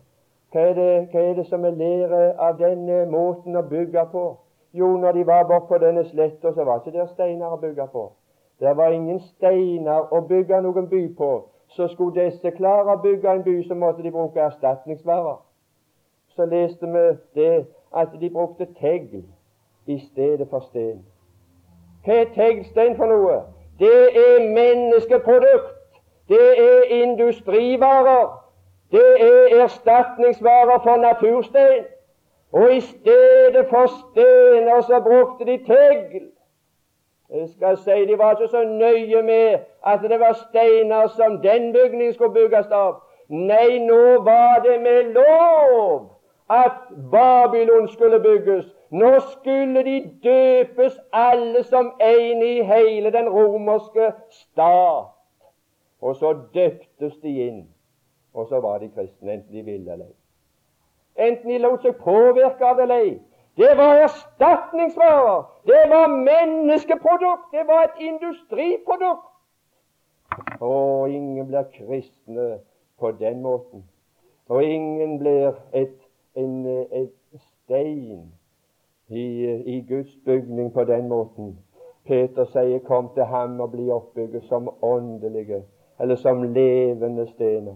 Hva 0.52 0.60
er, 0.60 0.74
det, 0.74 1.08
hva 1.12 1.22
er 1.22 1.34
det 1.34 1.48
som 1.48 1.66
er 1.66 1.76
lære 1.76 2.22
av 2.40 2.60
denne 2.60 3.06
måten 3.12 3.56
å 3.56 3.64
bygge 3.68 4.06
på? 4.12 4.26
Jo, 4.74 4.98
når 4.98 5.12
de 5.12 5.28
var 5.28 5.44
borte 5.48 5.68
på 5.68 5.78
denne 5.78 6.06
sletta, 6.06 6.54
så 6.54 6.64
var 6.64 6.80
ikke 6.80 6.98
der 6.98 7.08
steiner 7.14 7.54
å 7.54 7.60
bygge 7.62 7.88
på. 7.92 8.12
Det 8.60 8.78
var 8.78 8.92
ingen 8.92 9.20
steiner 9.20 10.14
å 10.14 10.22
bygge 10.22 10.62
noen 10.62 10.90
by 10.90 11.04
på. 11.18 11.32
Så 11.68 11.88
skulle 11.88 12.24
disse 12.24 12.52
klare 12.52 12.96
å 12.96 13.02
bygge 13.02 13.32
en 13.32 13.44
by, 13.44 13.60
så 13.68 13.76
måtte 13.76 14.04
de 14.04 14.12
bruke 14.12 14.42
erstatningsvarer 14.42 15.38
så 16.38 16.46
leste 16.46 16.86
vi 16.86 17.18
det 17.42 17.66
at 17.96 18.08
de 18.22 18.30
brukte 18.30 18.68
tegl 18.80 19.24
i 19.86 20.00
stedet 20.00 20.48
for 20.50 20.60
sten. 20.60 21.00
Hva 22.06 22.22
er 22.22 22.30
teglstein 22.36 22.94
for 22.98 23.10
noe? 23.10 23.40
Det 23.80 24.02
er 24.22 24.46
menneskeprodukt. 24.54 25.74
Det 26.30 26.48
er 26.62 26.84
industrivarer. 27.02 28.28
Det 28.92 29.10
er 29.30 29.64
erstatningsvarer 29.64 30.80
for 30.84 31.02
naturstein. 31.02 31.84
Og 32.52 32.76
i 32.76 32.82
stedet 32.82 33.68
for 33.70 33.86
stener 33.88 34.82
så 34.82 35.02
brukte 35.04 35.46
de 35.46 35.58
tegl. 35.66 36.28
Jeg 37.30 37.50
skal 37.50 37.78
si 37.78 38.06
De 38.06 38.18
var 38.18 38.32
ikke 38.32 38.48
så 38.48 38.64
nøye 38.64 39.22
med 39.22 39.60
at 39.86 40.00
det 40.02 40.20
var 40.20 40.34
steiner 40.34 41.08
som 41.08 41.42
den 41.42 41.74
bygningen 41.74 42.14
skulle 42.14 42.34
bygges 42.34 42.68
av. 42.72 43.02
Nei, 43.30 43.80
nå 43.84 44.24
var 44.24 44.62
det 44.64 44.82
med 44.82 45.14
lov 45.14 46.18
at 46.50 46.78
Babylon 47.12 47.88
skulle 47.88 48.20
bygges. 48.20 48.66
Nå 48.90 49.20
skulle 49.20 49.84
de 49.84 49.98
døpes 50.24 51.00
alle 51.14 51.64
som 51.64 51.92
en 52.02 52.44
i 52.44 52.62
hele 52.64 53.12
den 53.12 53.30
romerske 53.30 54.12
stat. 54.30 55.12
Og 56.02 56.16
så 56.16 56.34
døptes 56.54 57.18
de 57.18 57.48
inn, 57.48 57.68
og 58.34 58.48
så 58.48 58.60
var 58.60 58.78
de 58.78 58.90
kristne, 58.90 59.34
enten 59.34 59.54
de 59.54 59.66
ville 59.66 59.92
eller 59.92 60.06
ei. 60.06 60.17
Enten 61.18 61.50
de 61.50 61.58
lot 61.58 61.82
seg 61.82 61.98
påvirke 61.98 62.66
av 62.66 62.78
det 62.78 62.84
eller 62.84 63.04
ei. 63.06 63.14
Det 63.58 63.72
var 63.78 64.04
erstatningsvarer. 64.06 65.44
Det 65.66 65.84
var 65.90 66.08
menneskeprodukt. 66.08 67.48
Det 67.52 67.64
var 67.68 67.84
et 67.84 68.02
industriprodukt. 68.10 69.26
Og 70.62 71.10
ingen 71.10 71.48
blir 71.48 71.64
kristne 71.74 72.60
på 73.00 73.12
den 73.12 73.42
måten. 73.42 73.84
Og 74.50 74.64
ingen 74.64 75.20
blir 75.20 75.56
et, 75.74 75.98
en, 76.36 76.68
et 76.92 77.14
stein 77.34 78.32
i, 79.08 79.26
i, 79.66 79.82
Guds 79.90 80.16
bygning 80.26 80.74
på 80.74 80.84
den 80.84 81.08
måten. 81.08 81.58
Peter 82.06 82.46
sier 82.46 82.80
'kom 82.80 83.10
til 83.14 83.24
ham 83.24 83.60
og 83.60 83.72
bli 83.72 83.90
oppbygget 83.92 84.44
som 84.44 84.70
åndelige', 84.82 85.64
eller 86.00 86.16
som 86.16 86.44
levende 86.44 87.28
stener. 87.28 87.76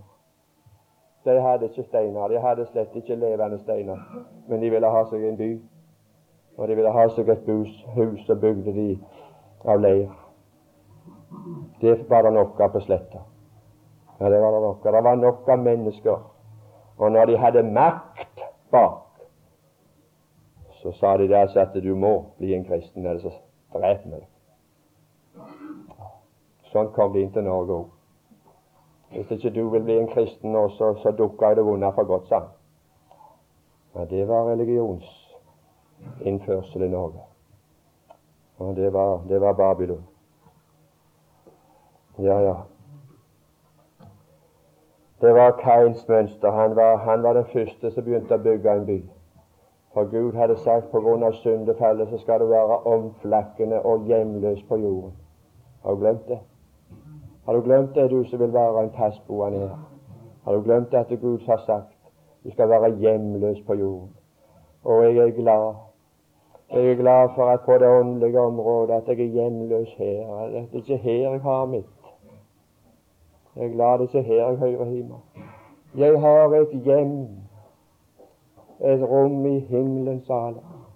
De 1.26 1.42
hadde 1.42 1.66
ikke 1.70 1.84
steiner. 1.84 2.28
De 2.28 2.40
hadde 2.42 2.66
slett 2.66 2.96
ikke 2.96 3.16
levende 3.16 3.60
steiner. 3.60 4.00
Men 4.48 4.62
de 4.62 4.72
ville 4.74 4.90
ha 4.90 5.04
seg 5.10 5.26
en 5.28 5.38
by. 5.38 5.52
Og 6.58 6.68
de 6.68 6.76
ville 6.76 6.94
ha 6.94 7.04
seg 7.16 7.30
et 7.30 7.46
hus, 7.48 7.76
hus 7.96 8.30
og 8.30 8.42
bygde 8.42 8.74
de 8.74 8.88
av 9.66 9.82
leir. 9.82 10.10
Det 11.82 12.10
var 12.10 12.26
det 12.26 12.34
nok 12.34 12.60
av 12.60 12.74
på 12.74 12.82
sletta. 12.86 13.22
Ja, 14.20 14.30
det 14.30 14.42
var 14.42 14.52
det 14.52 14.62
nok. 14.62 14.84
Det 14.84 15.04
var 15.04 15.16
nok 15.16 15.50
av 15.50 15.60
mennesker. 15.60 16.18
Og 16.98 17.12
når 17.12 17.26
de 17.26 17.38
hadde 17.38 17.64
makt 17.64 18.44
bak, 18.72 19.08
så 20.82 20.92
sa 20.92 21.18
de 21.18 21.28
der 21.30 21.48
så 21.48 21.60
at 21.60 21.74
du 21.84 21.96
må 21.96 22.26
bli 22.38 22.54
en 22.54 22.66
kristen, 22.66 23.06
ellers 23.06 23.22
så 23.22 23.80
dreper 23.80 24.10
vi 24.10 24.20
deg. 24.20 24.28
Sånn 26.72 26.92
kom 26.96 27.14
de 27.14 27.22
inn 27.22 27.34
til 27.34 27.46
Norge 27.46 27.76
òg. 27.76 27.90
Hvis 29.12 29.32
ikke 29.32 29.50
du 29.50 29.70
vil 29.70 29.84
bli 29.84 30.00
en 30.00 30.08
kristen 30.08 30.52
nå, 30.52 30.70
så, 30.70 31.14
dukker 31.18 31.54
det 31.56 31.66
vonde 31.66 31.92
for 31.96 32.04
godt 32.04 32.28
sammen. 32.28 32.50
Ja, 33.96 34.06
det 34.06 34.28
var 34.28 34.52
religionsinnførsel 34.52 36.82
i 36.82 36.88
Norge. 36.88 37.20
Og 38.58 38.76
det 38.76 38.94
var, 38.94 39.24
det 39.30 39.42
var 39.42 39.54
Babylon. 39.54 40.06
Ja, 42.20 42.40
ja. 42.40 42.56
Det 45.22 45.34
var 45.34 45.52
Kains 45.52 46.08
mønster. 46.08 46.52
Han 46.52 46.76
var, 46.76 46.98
han 46.98 47.24
var 47.24 47.34
den 47.34 47.46
første 47.46 47.92
som 47.92 48.04
begynte 48.04 48.36
å 48.36 48.38
bygge 48.38 48.72
en 48.72 48.86
by. 48.86 49.04
For 49.94 50.08
Gud 50.12 50.36
hadde 50.40 50.56
sagt 50.58 50.92
på 50.92 51.02
grunn 51.04 51.24
av 51.24 51.36
syndefallet 51.44 52.10
så 52.10 52.18
skal 52.22 52.40
du 52.40 52.48
være 52.48 52.78
omflakkende 52.88 53.82
og 53.82 54.06
hjemløs 54.08 54.64
på 54.70 54.76
jorden. 54.80 55.12
Har 55.84 55.92
du 55.92 56.00
glemt 56.00 56.28
det? 56.28 56.40
Har 57.52 57.58
du 57.58 57.64
glemt 57.64 57.96
det, 57.96 58.12
du 58.12 58.24
som 58.24 58.40
vil 58.40 58.54
være 58.54 58.84
en 58.84 58.92
fastboende 58.98 59.60
her? 59.60 59.78
Har 60.44 60.54
du 60.54 60.62
glemt 60.62 60.94
at 60.94 61.20
Gud 61.22 61.40
har 61.46 61.58
sagt 61.66 61.98
du 62.44 62.52
skal 62.52 62.70
være 62.70 62.96
hjemløs 62.96 63.58
på 63.68 63.74
jorden? 63.74 64.16
Og 64.84 65.04
jeg 65.04 65.18
er 65.18 65.32
glad. 65.32 65.74
Jeg 66.72 66.92
er 66.92 66.96
glad 66.96 67.30
for 67.36 67.46
at 67.46 67.60
på 67.66 67.74
det 67.74 67.88
åndelige 67.88 68.40
området 68.40 68.94
at 68.94 69.08
jeg 69.08 69.20
er 69.20 69.32
hjemløs 69.32 69.90
her. 69.98 70.36
At 70.36 70.52
det 70.52 70.60
er 70.60 70.76
ikke 70.76 70.98
her 70.98 71.32
jeg 71.32 71.42
har 71.42 71.66
mitt. 71.66 71.86
Jeg 73.56 73.66
er 73.66 73.74
glad 73.74 74.00
det 74.00 74.00
er 74.00 74.18
ikke 74.18 74.22
her 74.22 74.48
jeg 74.48 74.58
hører 74.58 74.86
hjemme. 74.86 75.16
Jeg 75.98 76.20
har 76.20 76.50
et 76.50 76.82
hjem, 76.84 77.28
et 78.82 79.10
rom 79.10 79.46
i 79.46 79.60
himmelens 79.60 80.28
saler. 80.28 80.88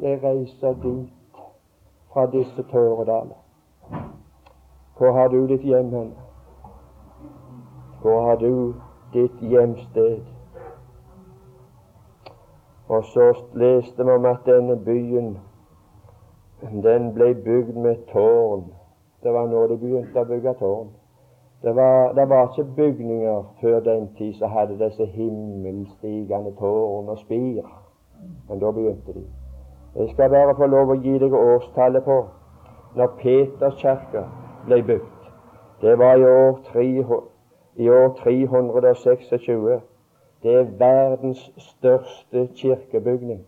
Jeg 0.00 0.22
reiser 0.22 0.72
dit 0.72 1.10
fra 2.12 2.26
disse 2.26 2.62
tåredaler. 2.62 3.44
Hvor 4.98 5.12
har 5.12 5.28
du 5.28 5.46
ditt 5.46 5.62
hjem 5.62 5.92
hen? 5.94 6.14
Hvor 8.02 8.22
har 8.22 8.36
du 8.36 8.74
ditt 9.12 9.40
hjemsted? 9.40 10.20
Og 12.88 13.04
så 13.04 13.34
leste 13.54 14.04
vi 14.04 14.10
om 14.10 14.24
at 14.24 14.38
denne 14.46 14.76
byen 14.76 15.38
den 16.82 17.12
ble 17.14 17.34
bygd 17.34 17.72
med 17.72 17.96
tårn. 18.12 18.64
Det 19.22 19.32
var 19.32 19.46
nå 19.46 19.66
de 19.66 19.76
begynte 19.78 20.18
å 20.20 20.26
bygge 20.26 20.54
tårn. 20.58 20.90
Det 21.62 21.76
var, 21.76 22.12
det 22.12 22.28
var 22.28 22.50
ikke 22.50 22.74
bygninger 22.76 23.42
før 23.60 23.80
den 23.80 24.08
tid 24.18 24.34
som 24.34 24.50
hadde 24.50 24.80
disse 24.82 25.06
himmelstigende 25.06 26.56
tårn 26.58 27.08
og 27.08 27.18
spir. 27.18 27.62
Men 28.48 28.58
da 28.58 28.70
begynte 28.70 29.14
de. 29.14 29.24
Jeg 29.94 30.10
skal 30.10 30.30
bare 30.30 30.58
få 30.58 30.66
lov 30.66 30.90
å 30.90 31.00
gi 31.02 31.18
deg 31.18 31.34
årstallet 31.34 32.04
på 32.04 32.20
når 32.98 33.16
Peterskirka 33.22 34.26
ble 34.66 34.82
bygd. 34.82 35.12
Det 35.80 35.98
var 35.98 36.16
i 36.16 36.24
år, 36.24 36.60
3, 36.72 36.84
i 37.76 37.88
år 37.88 38.08
326. 38.22 39.80
Det 40.42 40.54
er 40.54 40.66
verdens 40.78 41.50
største 41.56 42.48
kirkebygning. 42.54 43.46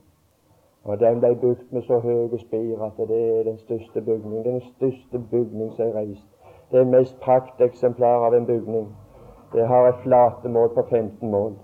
Og 0.85 1.01
den 1.01 1.20
ble 1.20 1.35
bygd 1.35 1.70
med 1.70 1.83
så 1.83 1.99
høye 1.99 2.38
spir 2.38 2.85
at 2.85 3.09
det 3.09 3.23
er 3.38 3.42
den 3.42 3.59
største 3.59 4.01
bygning. 4.01 4.44
Den 4.44 4.61
største 4.61 5.18
bygning 5.31 5.73
som 5.73 5.88
er 5.88 5.94
reist 5.94 6.29
det 6.70 6.81
er 6.81 6.85
mest 6.85 7.20
prakteksemplar 7.20 8.27
av 8.27 8.35
en 8.35 8.46
bygning. 8.46 8.96
Det 9.53 9.66
har 9.66 9.88
et 9.88 10.03
flatemål 10.03 10.68
på 10.75 10.83
15 10.90 11.31
mål. 11.31 11.57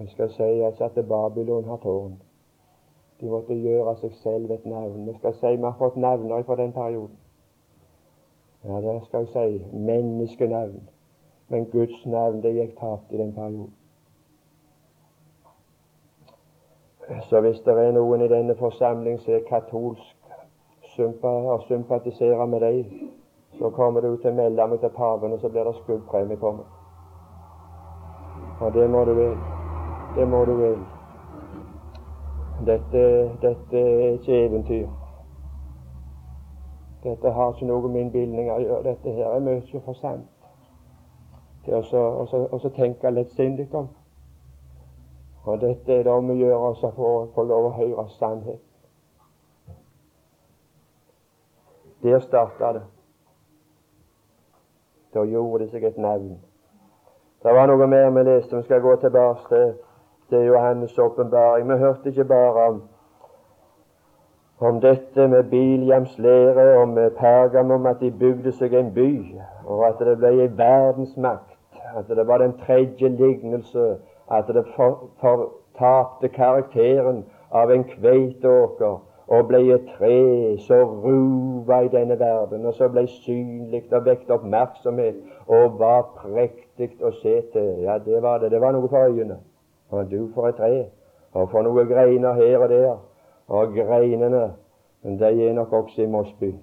Jeg 0.00 0.08
skal 0.08 0.30
si 0.30 0.42
altså 0.42 0.84
at 0.84 1.06
Babylon 1.08 1.64
har 1.64 1.76
tårn. 1.76 2.22
De 3.20 3.30
måtte 3.30 3.54
gjøre 3.54 3.96
seg 3.96 4.12
selv 4.20 4.50
et 4.50 4.66
navn. 4.66 5.06
Jeg 5.06 5.14
skal 5.16 5.34
si 5.34 5.56
vi 5.56 5.62
har 5.62 5.76
fått 5.78 5.96
navner 5.96 6.42
fra 6.42 6.56
den 6.56 6.72
perioden. 6.72 7.16
Ja, 8.64 8.80
det 8.80 9.00
skal 9.04 9.18
jeg 9.18 9.28
si 9.28 9.76
menneskenavn. 9.76 10.88
Men 11.48 11.64
Guds 11.66 12.06
navn 12.06 12.42
det 12.42 12.54
gikk 12.54 12.76
tapt 12.78 13.12
i 13.12 13.16
den 13.16 13.32
perioden. 13.34 13.74
Så 17.28 17.40
hvis 17.40 17.60
det 17.60 17.74
er 17.78 17.92
noen 17.92 18.22
i 18.22 18.28
denne 18.28 18.54
forsamling 18.56 19.20
som 19.20 19.34
er 19.34 19.48
katolsk, 19.48 20.16
og 20.98 21.62
sympatiserer 21.68 22.46
med 22.46 22.60
deg, 22.60 22.86
så 23.58 23.70
kommer 23.70 24.00
du 24.00 24.16
til 24.16 24.30
å 24.30 24.34
melde 24.36 24.66
meg 24.68 24.80
til 24.80 24.90
paven, 24.96 25.32
og 25.32 25.40
så 25.40 25.48
blir 25.48 25.64
det 25.64 25.74
skuddpremie 25.80 26.36
på 26.36 26.52
meg. 26.52 26.66
Og 28.60 28.74
det 28.74 28.88
må 28.90 29.04
du 29.04 29.14
vel. 29.16 29.36
Det 30.16 30.28
må 30.28 30.44
du 30.44 30.52
vel. 30.60 30.82
Dette, 32.66 33.04
dette 33.42 33.78
er 33.78 34.18
ikke 34.18 34.44
eventyr. 34.44 35.01
Dette 37.02 37.30
har 37.30 37.52
ikke 37.52 37.66
noe 37.66 37.88
med 37.88 38.00
innbilning 38.00 38.50
å 38.50 38.60
gjøre. 38.62 38.82
Dette 38.86 39.14
her 39.16 39.34
er 39.34 39.42
mye 39.42 39.80
for 39.84 39.98
sant 39.98 40.28
til 41.64 41.74
å 41.74 42.70
tenke 42.74 43.10
lettsindig 43.10 43.68
om. 43.74 43.88
Og 45.44 45.60
dette 45.60 45.92
er 45.94 46.02
det 46.06 46.12
om 46.12 46.30
å 46.30 46.34
gjøre 46.34 46.70
å 46.70 46.90
få 47.34 47.44
lov 47.46 47.68
å 47.68 47.74
høre 47.76 48.06
sannhet. 48.18 48.60
Der 52.02 52.20
starta 52.20 52.72
det. 52.72 52.82
Da 55.14 55.22
gjorde 55.24 55.64
det 55.64 55.70
seg 55.70 55.84
et 55.84 55.98
navn. 55.98 56.38
Det 57.42 57.54
var 57.54 57.66
noe 57.66 57.86
mer 57.86 58.10
vi 58.10 58.22
leste. 58.26 58.56
Vi 58.56 58.62
skal 58.62 58.80
gå 58.82 58.96
tilbake 58.96 59.60
til, 60.28 60.48
Johannes' 60.48 60.98
åpenbaring. 60.98 61.68
Vi 61.68 61.78
hørte 61.78 62.08
ikke 62.08 62.24
bare 62.24 62.68
om, 62.68 62.82
om 64.60 64.80
dette 64.80 65.28
med 65.28 65.42
Biljams 65.50 66.18
lære, 66.18 66.78
om 66.78 66.94
Pergamum, 67.18 67.86
at 67.86 68.00
de 68.00 68.10
bygde 68.10 68.52
seg 68.52 68.74
en 68.74 68.92
by, 68.94 69.34
og 69.66 69.86
at 69.88 70.00
det 70.00 70.18
ble 70.18 70.32
en 70.44 70.58
verdensmakt. 70.58 71.58
At 71.96 72.08
det 72.08 72.26
var 72.26 72.38
den 72.38 72.54
tredje 72.66 73.08
lignelse. 73.08 73.96
At 74.30 74.48
det 74.48 74.64
fortapte 74.76 76.28
karakteren 76.28 77.24
av 77.52 77.70
en 77.70 77.84
kveiteåker 77.84 79.00
og 79.32 79.46
ble 79.48 79.60
et 79.74 79.86
tre 79.96 80.16
som 80.66 80.96
ruva 81.04 81.82
i 81.84 81.90
denne 81.92 82.18
verden, 82.20 82.66
og 82.66 82.74
så 82.74 82.88
ble 82.88 83.06
synlig 83.06 83.84
og 83.92 84.04
vekket 84.06 84.30
oppmerksomhet 84.34 85.20
og 85.46 85.78
var 85.80 86.02
prektig 86.18 86.90
å 87.00 87.12
se 87.20 87.38
til. 87.52 87.70
Ja, 87.86 87.98
det 87.98 88.22
var 88.22 88.42
det. 88.42 88.50
Det 88.52 88.60
var 88.60 88.74
noe 88.76 88.88
for 88.88 89.08
øyene. 89.08 89.38
Og 89.90 90.10
du 90.10 90.28
for 90.34 90.48
et 90.48 90.56
tre, 90.56 90.86
og 91.32 91.50
for 91.50 91.64
noen 91.64 91.88
greiner 91.88 92.36
her 92.36 92.58
og 92.58 92.68
der. 92.72 93.00
Og 93.48 93.74
greinene, 93.74 94.52
de 95.02 95.48
er 95.48 95.52
nok 95.52 95.72
også 95.72 96.02
i 96.02 96.06
Mosby. 96.06 96.54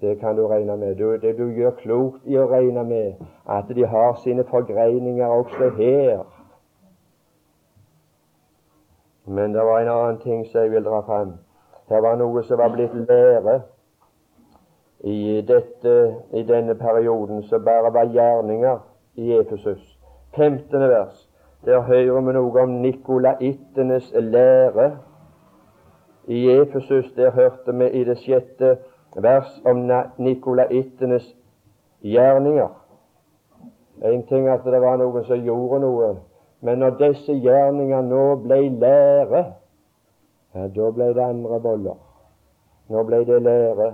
Det 0.00 0.18
kan 0.20 0.36
du 0.36 0.46
regne 0.46 0.76
med. 0.76 0.94
Du, 0.94 1.12
det 1.12 1.38
du 1.38 1.50
gjør 1.50 1.70
klokt 1.70 2.26
i 2.26 2.36
å 2.38 2.46
regne 2.46 2.84
med 2.84 3.22
at 3.50 3.70
de 3.74 3.86
har 3.86 4.14
sine 4.22 4.44
forgreininger 4.46 5.26
også 5.26 5.70
her. 5.76 6.22
Men 9.26 9.54
det 9.54 9.64
var 9.66 9.80
en 9.80 9.88
annen 9.88 10.20
ting 10.22 10.46
som 10.46 10.60
jeg 10.60 10.70
vil 10.70 10.84
dra 10.84 11.00
fram. 11.00 11.34
Det 11.88 12.02
var 12.02 12.16
noe 12.16 12.42
som 12.44 12.58
var 12.58 12.70
blitt 12.72 12.94
lære 12.94 13.60
i, 15.00 15.40
dette, 15.48 15.96
i 16.32 16.42
denne 16.42 16.74
perioden 16.78 17.42
som 17.42 17.64
bare 17.64 17.92
var 17.92 18.12
gjerninger 18.12 18.78
i 19.14 19.32
Efesus. 19.40 19.98
15. 20.36 20.80
vers. 20.80 21.28
Der 21.66 21.80
hører 21.80 22.20
vi 22.20 22.32
noe 22.32 22.62
om 22.62 22.78
nikolaittenes 22.84 24.12
lære. 24.14 24.90
I 26.28 26.50
Efesus 26.50 27.12
der 27.16 27.30
hørte 27.30 27.74
vi 27.74 27.88
i 27.90 28.04
det 28.04 28.18
sjette 28.18 28.76
vers 29.16 29.60
om 29.64 29.90
nikolaittenes 30.18 31.36
gjerninger. 32.02 32.68
En 34.04 34.26
ting 34.26 34.48
at 34.48 34.64
det 34.64 34.80
var 34.80 35.00
noen 35.00 35.24
som 35.24 35.40
gjorde 35.42 35.80
noe, 35.80 36.10
men 36.60 36.78
når 36.78 36.98
disse 37.00 37.32
gjerninger 37.32 38.02
nå 38.02 38.24
ble 38.44 38.60
lære, 38.68 39.44
ja, 40.54 40.68
da 40.68 40.90
ble 40.90 41.08
det 41.16 41.24
andre 41.24 41.60
boller. 41.60 41.96
Nå 42.88 43.02
ble 43.08 43.24
det 43.26 43.42
lære. 43.42 43.88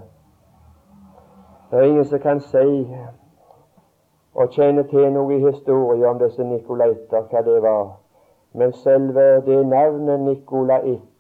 Det 1.71 1.79
er 1.79 1.83
ingen 1.83 2.05
som 2.05 2.19
kan 2.19 2.41
si 2.41 2.67
og 4.35 4.51
kjenne 4.51 4.83
til 4.91 5.13
noe 5.15 5.37
i 5.37 5.43
historien 5.43 6.11
om 6.11 6.19
disse 6.19 6.45
nikolaitter, 6.45 7.29
hva 7.31 7.43
det 7.47 7.63
var. 7.63 7.95
Men 8.55 8.73
selve 8.73 9.41
det 9.47 9.67
navnet 9.67 10.21
Nikolaitt, 10.21 11.14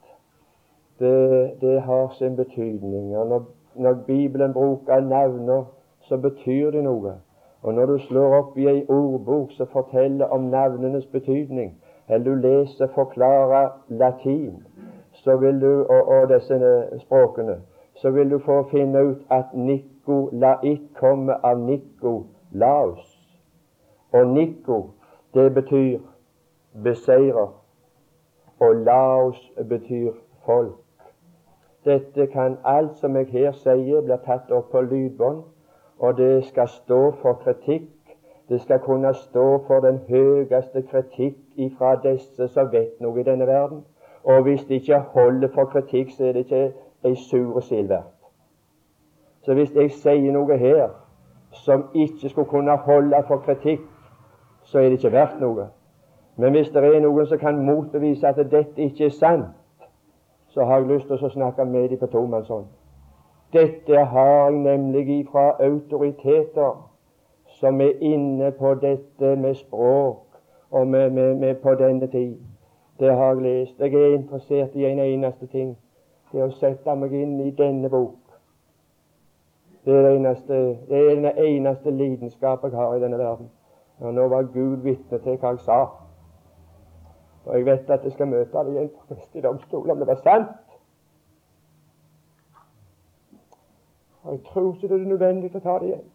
det, 1.05 1.61
det 1.61 1.77
har 1.83 2.09
sin 2.19 2.37
betydning. 2.37 3.17
Og 3.17 3.27
når, 3.27 3.45
når 3.75 3.95
Bibelen 4.07 4.53
bruker 4.53 5.01
navner, 5.01 5.65
så 6.01 6.17
betyr 6.17 6.71
det 6.71 6.85
noe. 6.85 7.15
Og 7.63 7.75
når 7.75 7.87
du 7.87 7.99
slår 7.99 8.35
opp 8.39 8.59
i 8.59 8.67
ei 8.69 8.81
ordbok 8.89 9.53
som 9.57 9.69
forteller 9.73 10.27
om 10.27 10.51
navnenes 10.53 11.07
betydning, 11.07 11.71
eller 12.09 12.25
du 12.25 12.35
leser 12.35 12.91
forklara 12.95 13.69
latin, 13.89 14.63
så 15.13 15.37
vil 15.37 15.61
du, 15.61 15.83
og, 15.83 16.09
og 16.09 16.29
disse 16.29 16.59
språkene, 17.01 17.57
så 17.97 18.11
vil 18.11 18.31
du 18.31 18.39
få 18.39 18.63
finne 18.71 19.05
ut 19.05 19.23
at 19.31 19.55
Nikolait 19.55 20.83
kommer 21.01 21.41
av 21.43 21.59
Nikolaus. 21.59 23.09
Og 24.13 24.27
Niko, 24.27 24.83
det 25.35 25.55
betyr 25.55 25.99
beseirer, 26.83 27.49
og 28.61 28.77
Laos 28.77 29.53
betyr 29.69 30.13
folk. 30.47 30.84
Dette 31.85 32.27
kan 32.33 32.59
alt 32.65 32.97
som 32.99 33.17
jeg 33.17 33.27
her 33.33 33.53
sier, 33.53 34.01
bli 34.01 34.17
tatt 34.25 34.51
opp 34.51 34.71
på 34.73 34.81
lydbånd 34.81 35.43
og 35.99 36.17
det 36.17 36.45
skal 36.45 36.69
stå 36.69 37.11
for 37.11 37.33
kritikk. 37.33 37.91
Det 38.49 38.61
skal 38.61 38.79
kunne 38.79 39.15
stå 39.15 39.65
for 39.67 39.81
den 39.81 40.01
høyeste 40.09 40.83
kritikk 40.83 41.37
ifra 41.57 41.95
disse 42.03 42.49
som 42.49 42.73
vet 42.73 43.01
noe 43.01 43.21
i 43.21 43.25
denne 43.25 43.47
verden. 43.47 43.85
Og 44.25 44.43
hvis 44.43 44.65
det 44.65 44.75
ikke 44.75 44.99
holder 44.99 45.49
for 45.55 45.65
kritikk, 45.65 46.11
så 46.11 46.25
er 46.25 46.33
det 46.33 46.45
ikke 46.45 46.73
ei 47.05 47.15
sur 47.15 47.61
sild 47.61 47.89
verdt. 47.89 48.11
Så 49.43 49.55
hvis 49.55 49.75
jeg 49.75 49.91
sier 49.91 50.33
noe 50.33 50.57
her 50.57 50.89
som 51.53 51.89
ikke 51.95 52.29
skulle 52.29 52.49
kunne 52.49 52.77
holde 52.77 53.25
for 53.29 53.37
kritikk, 53.37 53.81
så 54.63 54.79
er 54.79 54.83
det 54.83 54.93
ikke 54.93 55.13
verdt 55.13 55.41
noe. 55.41 55.69
Men 56.37 56.53
hvis 56.53 56.69
det 56.69 56.85
er 56.85 57.01
noen 57.01 57.27
som 57.27 57.39
kan 57.39 57.65
motbevise 57.65 58.27
at 58.27 58.37
dette 58.51 58.83
ikke 58.83 59.07
er 59.07 59.11
sant, 59.11 59.53
så 60.55 60.65
har 60.65 60.79
jeg 60.79 60.87
lyst 60.89 61.07
til 61.07 61.25
å 61.27 61.29
snakke 61.31 61.65
med 61.67 61.89
dem 61.91 61.99
på 61.99 62.07
tomannshånd. 62.07 62.67
Dette 63.53 64.05
har 64.11 64.29
jeg 64.45 64.59
nemlig 64.63 65.09
ifra 65.19 65.49
autoriteter 65.63 66.77
som 67.59 67.81
er 67.81 67.99
inne 68.01 68.53
på 68.55 68.75
dette 68.75 69.37
med 69.37 69.55
språk 69.55 70.23
og 70.71 70.87
med, 70.87 71.11
med, 71.11 71.35
med 71.35 71.55
på 71.63 71.75
denne 71.75 72.07
tid. 72.07 72.37
Det 73.01 73.11
har 73.15 73.35
jeg 73.35 73.43
lest. 73.43 73.81
Jeg 73.81 73.95
er 73.95 74.15
interessert 74.15 74.75
i 74.75 74.85
en 74.85 74.99
eneste 74.99 75.47
ting. 75.47 75.75
Det 76.33 76.41
er 76.41 76.47
å 76.47 76.55
sette 76.55 76.95
meg 76.95 77.13
inn 77.19 77.35
i 77.43 77.51
denne 77.51 77.91
bok. 77.91 78.19
Det 79.85 79.95
er, 79.95 80.03
det 80.07 80.15
eneste, 80.17 80.63
det 80.89 81.03
er 81.03 81.15
den 81.19 81.27
eneste 81.35 81.91
lidenskap 81.91 82.63
jeg 82.63 82.79
har 82.79 82.95
i 82.95 83.03
denne 83.03 83.19
verden. 83.19 83.51
Og 83.99 84.15
nå 84.15 84.29
var 84.29 84.47
Gud 84.55 84.87
vitne 84.87 85.19
til 85.19 85.37
hva 85.39 85.57
jeg 85.57 85.67
sa. 85.67 85.81
Og 87.47 87.57
jeg 87.57 87.67
vet 87.67 87.91
at 87.91 88.05
jeg 88.05 88.13
skal 88.13 88.29
møte 88.29 88.59
det 88.59 88.83
i 88.83 89.15
neste 89.15 89.41
domstol 89.43 89.91
om 89.91 89.99
det 89.99 90.07
var 90.07 90.21
sant. 90.23 90.49
Og 94.23 94.33
jeg 94.33 94.41
tror 94.45 94.75
ikke 94.75 94.89
det 94.89 95.03
er 95.03 95.09
nødvendig 95.09 95.51
å 95.57 95.61
ta 95.61 95.79
det 95.79 95.91
igjen. 95.91 96.07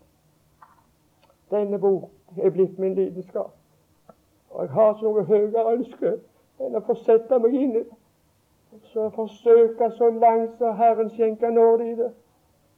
Denne 1.52 1.80
bok 1.80 2.10
er 2.38 2.50
blitt 2.50 2.80
min 2.80 2.96
lidenskap. 2.96 3.54
Og 4.50 4.64
jeg 4.64 4.72
har 4.74 4.94
ikke 4.94 5.06
noe 5.06 5.26
høyere 5.26 5.74
ønske 5.74 6.16
enn 6.60 6.78
å 6.78 6.82
få 6.86 6.96
sette 7.04 7.40
meg 7.40 7.54
inn 7.54 7.76
i 7.76 7.84
det. 7.84 8.00
Så 8.94 9.10
forsøke 9.14 9.92
så 9.98 10.10
langt 10.10 10.58
som 10.58 10.76
Herren 10.78 11.10
skjenker 11.14 11.54
nåde 11.54 11.92
i 11.92 11.96
det. 11.96 12.10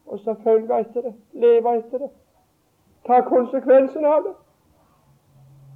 Og 0.06 0.20
så 0.20 0.36
følge 0.44 0.80
etter 0.80 1.08
det. 1.08 1.14
Leve 1.34 1.78
etter 1.80 2.06
det. 2.06 2.10
Ta 3.08 3.22
konsekvensen 3.28 4.06
av 4.06 4.24
det. 4.28 4.36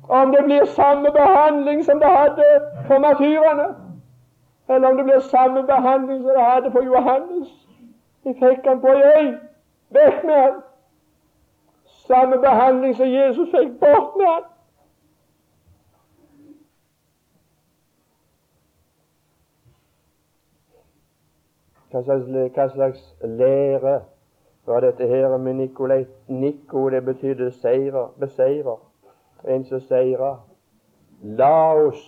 Om 0.09 0.31
det 0.31 0.43
blir 0.43 0.65
samme 0.65 1.11
behandling 1.11 1.85
som 1.85 1.99
det 1.99 2.07
hadde 2.07 2.43
for 2.87 2.99
martyrene, 2.99 3.75
eller 4.69 4.89
om 4.89 4.97
det 4.97 5.05
blir 5.05 5.19
samme 5.19 5.63
behandling 5.63 6.21
som 6.21 6.29
det 6.29 6.43
hadde 6.43 6.71
for 6.71 6.81
Johannes 6.81 7.65
de 8.25 8.33
fikk 8.33 8.65
han 8.65 8.81
på 8.81 8.87
ei 8.87 9.01
øy. 9.17 9.27
Vekk 9.93 10.23
med 10.25 10.35
han. 10.35 10.61
Samme 11.85 12.37
behandling 12.41 12.95
som 12.95 13.07
Jesus 13.07 13.51
fikk. 13.51 13.75
Bort 13.79 14.17
med 14.17 14.25
han. 14.31 14.47
Hva 21.91 22.01
slags, 22.03 22.25
hva 22.57 22.67
slags 22.73 23.05
lære 23.21 23.99
var 24.65 24.81
dette 24.83 25.07
her 25.07 25.37
med 25.37 25.53
Nikolai? 25.61 26.05
Nico, 26.27 26.89
det 26.89 27.05
betydde 27.05 27.51
seirer, 27.61 28.09
beseirer. 28.19 28.81
En 29.47 29.65
som 29.65 29.79
seirer. 29.79 30.37
Laos 31.21 32.01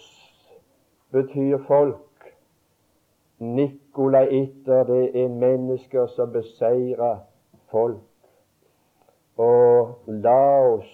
betyr 1.11 1.57
folk. 1.67 2.33
Nikolaiter, 3.39 4.83
det 4.83 5.23
er 5.23 5.27
mennesker 5.29 6.07
som 6.07 6.31
beseirer 6.31 7.17
folk. 7.71 8.01
Og 9.37 9.95
Laos 10.07 10.89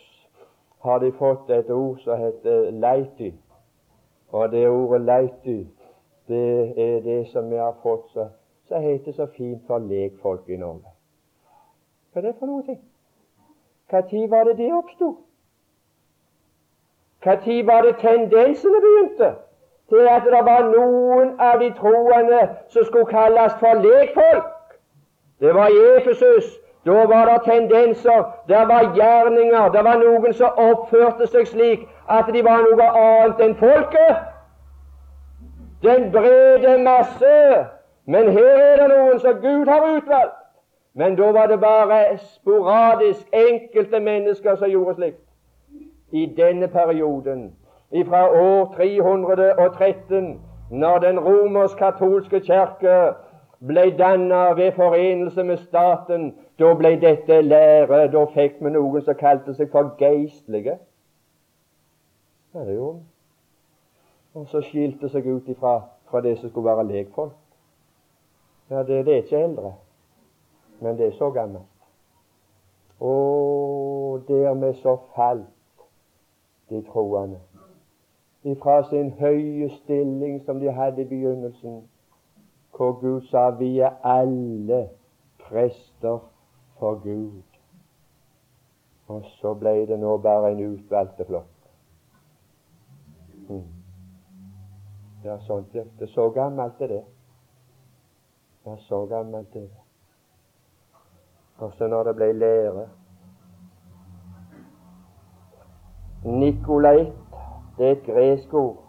har 0.83 0.99
de 0.99 1.11
fått 1.11 1.49
et 1.49 1.69
ord 1.71 1.99
som 2.03 2.19
heter 2.19 2.71
leity. 2.71 3.31
Og 4.31 4.51
det 4.51 4.69
ordet 4.69 5.01
leity, 5.01 5.67
det 6.27 6.79
er 6.79 6.99
det 7.01 7.27
som 7.31 7.49
vi 7.51 7.55
har 7.55 7.75
fått 7.83 8.09
så, 8.11 8.27
heter 8.79 9.11
så 9.11 9.27
fint 9.37 9.61
for 9.67 9.79
lekfolk 9.79 10.49
i 10.49 10.57
Norge. 10.57 10.89
Hva 12.11 12.21
er 12.21 12.27
det 12.27 12.35
for 12.39 12.49
noe? 12.49 12.75
Når 13.93 14.27
var 14.29 14.43
det 14.49 14.57
det 14.57 14.73
oppsto? 14.73 15.15
Når 17.25 17.65
var 17.65 17.81
det 17.81 17.95
tendensene 17.97 18.79
begynte? 18.85 19.35
til 19.89 20.07
at 20.07 20.21
det 20.25 20.45
var 20.45 20.61
noen 20.75 21.39
av 21.39 21.59
de 21.59 21.69
troende 21.77 22.41
som 22.69 22.85
skulle 22.85 23.05
kalles 23.05 23.53
for 23.59 23.73
lekfolk. 23.85 24.51
Det 25.39 25.55
var 25.55 25.67
i 25.67 25.81
Efesus. 25.97 26.59
Da 26.85 26.91
var 26.91 27.25
det 27.25 27.41
tendenser, 27.45 28.23
det 28.47 28.63
var 28.67 28.95
gjerninger, 28.95 29.69
det 29.69 29.83
var 29.83 29.97
noen 30.01 30.33
som 30.33 30.57
oppførte 30.57 31.27
seg 31.31 31.47
slik 31.47 31.85
at 32.11 32.27
de 32.33 32.41
var 32.43 32.65
noe 32.65 32.87
annet 33.03 33.39
enn 33.45 33.55
folket. 33.55 34.17
Den 35.83 36.09
brede 36.11 36.77
masse. 36.83 37.37
Men 38.05 38.31
her 38.35 38.59
er 38.65 38.81
det 38.81 38.89
noen 38.91 39.19
som 39.19 39.39
Gud 39.39 39.71
har 39.71 39.87
utvalgt. 39.95 40.39
Men 40.95 41.15
da 41.15 41.31
var 41.31 41.47
det 41.47 41.59
bare 41.61 42.17
sporadisk 42.17 43.27
enkelte 43.31 43.99
mennesker 43.99 44.55
som 44.55 44.69
gjorde 44.69 44.95
slikt. 44.99 45.23
I 46.13 46.25
denne 46.37 46.67
perioden 46.67 47.55
fra 48.05 48.29
år 48.29 48.73
313, 48.75 50.41
når 50.71 50.97
den 50.97 51.19
romersk-katolske 51.19 52.39
kirke 52.39 53.13
ble 53.67 53.97
dannet 53.97 54.57
ved 54.57 54.71
forenelse 54.71 55.43
med 55.43 55.57
staten, 55.57 56.35
da 56.59 56.73
ble 56.73 56.91
dette 57.01 57.41
lære. 57.41 58.07
Da 58.13 58.25
fikk 58.33 58.59
vi 58.61 58.73
noen 58.73 59.01
som 59.05 59.17
kalte 59.17 59.55
seg 59.57 59.71
for 59.71 59.93
geistlige. 59.97 60.77
Ja, 62.53 62.65
det 62.65 62.75
gjorde 62.75 62.99
vi. 62.99 63.05
Og 64.33 64.47
så 64.49 64.61
skilte 64.65 65.09
seg 65.09 65.27
ut 65.29 65.49
ifra 65.49 65.79
fra 66.09 66.21
det 66.21 66.37
som 66.39 66.49
skulle 66.49 66.69
være 66.69 66.87
lekfolk. 66.89 67.37
Ja, 68.69 68.83
det, 68.83 69.05
det 69.05 69.13
er 69.13 69.23
ikke 69.25 69.43
eldre, 69.43 69.73
men 70.81 70.97
det 70.97 71.07
er 71.07 71.17
så 71.17 71.29
gammelt. 71.31 71.69
Og 72.99 74.23
dermed 74.27 74.73
så 74.81 74.97
falt 75.15 75.52
de 76.73 76.83
troende 76.91 77.39
ifra 78.43 78.83
sin 78.89 79.11
høye 79.11 79.69
stilling 79.77 80.45
som 80.45 80.59
de 80.59 80.71
hadde 80.71 81.01
i 81.01 81.07
begynnelsen, 81.07 81.83
hvor 82.75 82.91
Gud 82.99 83.21
sa 83.29 83.49
vi 83.49 83.79
er 83.79 83.95
alle 84.03 84.89
prester 85.39 86.19
for 86.79 86.99
Gud. 87.03 87.43
Og 89.07 89.23
så 89.39 89.53
ble 89.53 89.85
det 89.87 89.99
nå 89.99 90.17
bare 90.17 90.51
en 90.51 90.63
utvalgt 90.73 91.21
flokk. 91.27 91.49
Hmm. 93.47 93.67
Det 95.23 95.31
er 95.31 95.39
sånt 95.47 95.73
det 95.73 95.87
er. 95.99 96.07
så 96.07 96.29
gammelt 96.29 96.79
det. 96.79 97.03
Det 98.63 98.71
er 98.71 98.77
så 98.87 99.05
gammelt 99.05 99.53
det. 99.53 99.69
Og 101.57 101.73
så 101.77 101.87
når 101.87 102.03
det 102.03 102.15
ble 102.15 102.31
lære 102.33 102.87
Nikolai 106.25 107.11
det 107.77 107.87
er 107.87 107.91
et 107.91 108.03
gresk 108.03 108.53
ord 108.53 108.83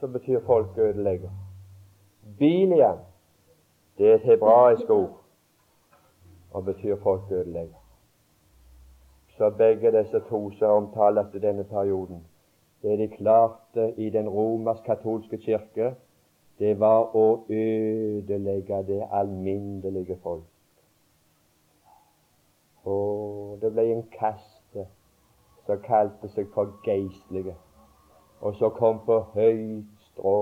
som 0.00 0.12
betyr 0.12 0.40
folkeødelegger. 0.46 1.30
Bilian, 2.38 2.98
det 3.98 4.10
er 4.10 4.14
et 4.14 4.20
hebraisk 4.20 4.90
ord 4.90 5.20
og 6.50 6.64
betyr 6.64 6.96
folkeødelegger. 7.02 7.78
Så 9.28 9.50
begge 9.50 9.92
disse 9.98 10.20
to 10.28 10.50
som 10.50 10.70
omtales 10.70 11.34
i 11.34 11.38
denne 11.38 11.64
perioden, 11.64 12.26
det 12.82 12.98
de 12.98 13.08
klarte 13.08 13.94
i 13.96 14.10
den 14.10 14.28
romersk-katolske 14.28 15.38
kirke, 15.38 15.94
det 16.58 16.80
var 16.80 17.16
å 17.16 17.46
ødelegge 17.48 18.82
det 18.86 19.06
alminnelige 19.12 20.18
folk. 20.22 20.44
Og 22.84 23.58
det 23.62 23.72
ble 23.72 23.88
en 23.92 24.04
kaste 24.18 24.53
som 25.66 25.80
kalte 25.84 26.28
seg 26.28 26.50
for 26.54 26.72
geistlige, 26.84 27.54
og 28.40 28.56
så 28.60 28.70
kom 28.76 29.00
på 29.06 29.20
høyt 29.34 30.08
strå, 30.10 30.38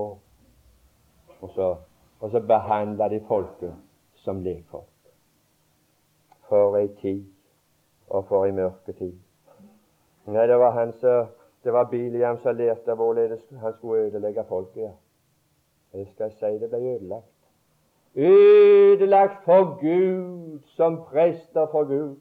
og 1.40 1.50
så, 1.54 1.74
og 2.20 2.30
så 2.30 2.40
behandla 2.46 3.08
de 3.08 3.20
folket 3.28 3.74
som 4.24 4.42
lekfolk. 4.42 4.88
For 6.48 6.76
ei 6.78 6.88
tid, 7.00 7.22
og 8.08 8.26
for 8.28 8.46
ei 8.46 8.56
mørketid. 8.56 9.14
Nei, 10.26 10.46
det 10.46 10.58
var 10.58 10.76
han 10.76 10.92
som 11.00 11.30
det 11.64 11.72
var 11.72 11.84
Biliam 11.84 12.38
som 12.38 12.56
lærte 12.56 12.94
hvorledes 12.94 13.40
han 13.60 13.72
skulle 13.72 14.02
ødelegge 14.02 14.44
folket. 14.48 14.82
ja. 14.82 14.90
Jeg 15.94 16.06
skal 16.14 16.32
si 16.32 16.58
det 16.58 16.70
ble 16.70 16.78
ødelagt. 16.78 17.26
Ødelagt 18.16 19.44
for 19.44 19.78
Gud, 19.80 20.60
som 20.64 20.96
prester 21.04 21.66
for 21.70 21.84
Gud. 21.84 22.16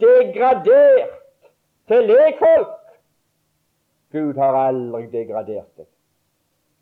Degradert 0.00 1.08
til 1.88 2.02
lekfolk. 2.10 2.74
Gud 4.12 4.34
har 4.34 4.56
aldri 4.68 5.06
degradert 5.12 5.68
deg. 5.76 5.86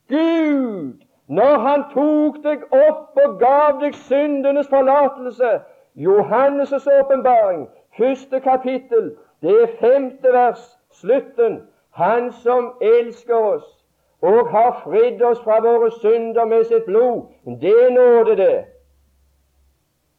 Gud, 0.08 1.02
når 1.26 1.58
Han 1.58 1.84
tok 1.94 2.42
deg 2.44 2.66
opp 2.70 3.18
og 3.24 3.38
gav 3.40 3.80
deg 3.80 3.96
syndenes 4.06 4.68
forlatelse 4.68 5.56
Johannes' 5.96 6.86
åpenbaring, 7.00 7.68
første 7.98 8.40
kapittel, 8.40 9.16
det 9.42 9.62
er 9.62 9.72
femte 9.80 10.32
vers, 10.32 10.78
slutten. 10.92 11.62
Han 11.90 12.32
som 12.32 12.72
elsker 12.82 13.34
oss 13.34 13.84
og 14.20 14.48
har 14.50 14.80
fridd 14.84 15.22
oss 15.22 15.40
fra 15.44 15.60
våre 15.64 15.90
synder 15.90 16.44
med 16.44 16.64
sitt 16.64 16.84
blod. 16.84 17.26
Det 17.44 17.92
nåde, 17.92 18.36
det. 18.36 18.64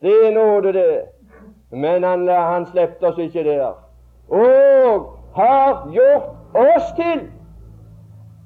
Det 0.01 0.33
nåde, 0.33 0.73
det. 0.73 1.05
Men 1.69 2.03
han, 2.03 2.27
han 2.27 2.65
slepte 2.65 3.07
oss 3.07 3.17
ikke 3.17 3.43
der. 3.43 3.73
Og 4.27 5.17
har 5.35 5.89
gjort 5.91 6.55
oss 6.55 6.93
til 6.95 7.27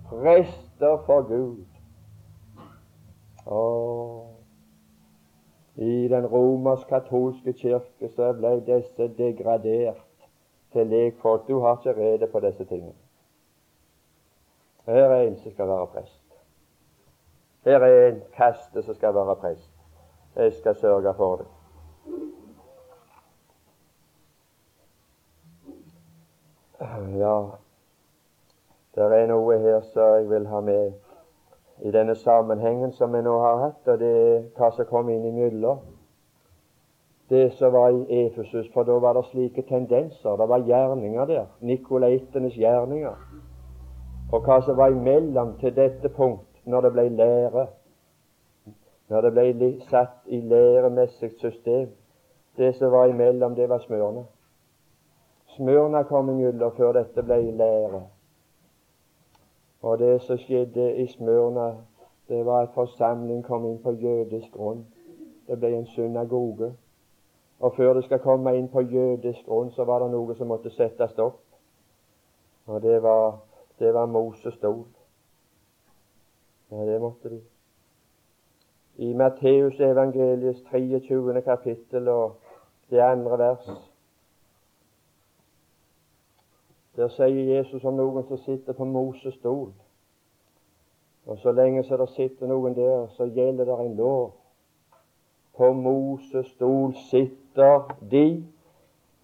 prester 0.09 0.97
for 1.05 1.21
Gud. 1.21 1.65
Og 3.45 4.27
I 5.75 6.07
den 6.07 6.25
romersk-katolske 6.25 7.53
kirke 7.53 8.09
så 8.15 8.33
ble 8.37 8.57
disse 8.65 9.07
degradert 9.17 10.27
til 10.73 10.87
lekfolk. 10.87 11.47
Du 11.47 11.59
har 11.59 11.77
ikke 11.77 12.01
rede 12.01 12.27
på 12.27 12.39
disse 12.39 12.65
tingene. 12.65 12.97
Her 14.85 15.09
er 15.09 15.21
en 15.21 15.37
som 15.37 15.51
skal 15.51 15.67
være 15.67 15.87
prest. 15.87 16.23
Her 17.65 17.79
er 17.79 18.07
en 18.07 18.21
kaste 18.33 18.83
som 18.83 18.95
skal 18.95 19.15
være 19.15 19.35
prest. 19.35 19.71
Jeg 20.35 20.53
skal 20.53 20.75
sørge 20.75 21.13
for 21.13 21.35
det. 21.35 21.45
Ja, 26.81 27.35
det 28.95 29.07
er 29.13 29.27
noe 29.29 29.57
her 29.61 29.81
som 29.93 30.15
jeg 30.15 30.29
vil 30.29 30.47
ha 30.49 30.61
med 30.65 30.93
i 31.85 31.91
denne 31.93 32.15
sammenhengen 32.15 32.91
som 32.97 33.13
vi 33.13 33.21
nå 33.21 33.35
har 33.39 33.59
hatt, 33.65 33.87
og 33.87 33.99
det 34.01 34.11
er 34.21 34.39
hva 34.57 34.71
som 34.73 34.89
kom 34.89 35.09
inn 35.13 35.27
imellom 35.29 35.81
det 37.31 37.53
som 37.55 37.73
var 37.73 37.89
i 37.89 38.25
Efesus, 38.25 38.67
for 38.73 38.83
da 38.83 38.97
var 38.99 39.13
det 39.13 39.25
slike 39.29 39.61
tendenser. 39.61 40.35
Det 40.35 40.47
var 40.49 40.65
gjerninger 40.67 41.25
der. 41.25 41.45
Nikolaitenes 41.61 42.57
gjerninger 42.59 43.15
og 44.31 44.41
hva 44.43 44.57
som 44.65 44.77
var 44.77 44.91
imellom 44.91 45.53
til 45.59 45.75
dette 45.75 46.09
punkt 46.09 46.65
når 46.65 46.81
det 46.81 46.91
ble 46.91 47.07
lære, 47.09 47.65
når 49.09 49.21
det 49.21 49.31
ble 49.31 49.71
satt 49.89 50.27
i 50.27 50.41
læremessig 50.41 51.31
system. 51.39 51.89
Det 52.57 52.75
som 52.75 52.91
var 52.91 53.05
imellom, 53.05 53.55
det 53.55 53.69
var 53.69 53.79
Smørna. 53.79 54.23
Smørna 55.55 56.03
kom 56.03 56.29
imellom 56.29 56.71
før 56.77 56.91
dette 56.95 57.23
ble 57.23 57.51
lære. 57.51 58.01
Og 59.81 59.99
det 59.99 60.21
som 60.21 60.37
skjedde 60.37 60.95
i 60.95 61.07
Smørna, 61.07 61.73
det 62.29 62.45
var 62.45 62.61
at 62.61 62.73
forsamling 62.75 63.43
kom 63.43 63.65
inn 63.65 63.81
på 63.83 63.91
jødisk 63.91 64.53
grunn. 64.53 64.85
Det 65.47 65.59
ble 65.59 65.73
en 65.75 65.87
synagoge. 65.87 66.71
Og 67.59 67.75
før 67.75 67.93
det 67.93 68.03
skal 68.03 68.19
komme 68.19 68.55
inn 68.57 68.69
på 68.71 68.81
jødisk 68.81 69.45
grunn, 69.45 69.71
så 69.71 69.83
var 69.83 69.99
det 69.99 70.11
noe 70.11 70.35
som 70.35 70.47
måtte 70.47 70.71
settes 70.71 71.19
opp. 71.19 71.41
Og 72.65 72.81
det 72.81 73.01
var 73.03 73.41
det 73.81 73.93
var 73.93 74.05
Moses 74.05 74.53
stol. 74.53 74.85
Ja, 76.71 76.85
det 76.85 77.01
måtte 77.01 77.29
de. 77.29 77.41
I 78.95 79.13
Matteus 79.13 79.79
evangeliets 79.79 80.61
23. 80.71 81.41
kapittel 81.41 82.07
og 82.07 82.35
det 82.89 82.99
andre 83.01 83.37
vers 83.37 83.90
Der 86.95 87.07
sier 87.07 87.55
Jesus 87.55 87.83
om 87.83 87.95
noen 87.95 88.25
som 88.27 88.37
sitter 88.37 88.73
på 88.73 88.85
Moses 88.85 89.33
stol. 89.39 89.71
Og 91.25 91.37
så 91.37 91.51
lenge 91.51 91.83
så 91.83 91.97
det 91.97 92.09
sitter 92.15 92.49
noen 92.49 92.75
der, 92.75 93.07
så 93.15 93.29
gjelder 93.29 93.65
det 93.65 93.77
en 93.79 93.95
lov. 93.95 94.33
På 95.57 95.71
Moses 95.73 96.47
stol 96.55 96.95
sitter 97.09 97.95
de, 98.11 98.43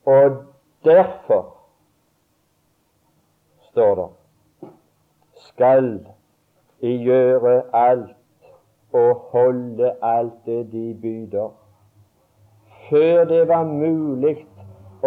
og 0.05 0.43
derfor 0.85 1.53
står 3.71 3.95
det 3.95 4.07
skal 5.47 6.05
de 6.81 6.91
gjøre 7.03 7.61
alt 7.73 8.15
og 8.93 9.15
holde 9.15 9.95
alt 10.01 10.45
det 10.45 10.71
de 10.71 10.97
byder. 11.01 11.49
Før 12.89 13.25
det 13.25 13.47
var 13.47 13.63
mulig 13.63 14.47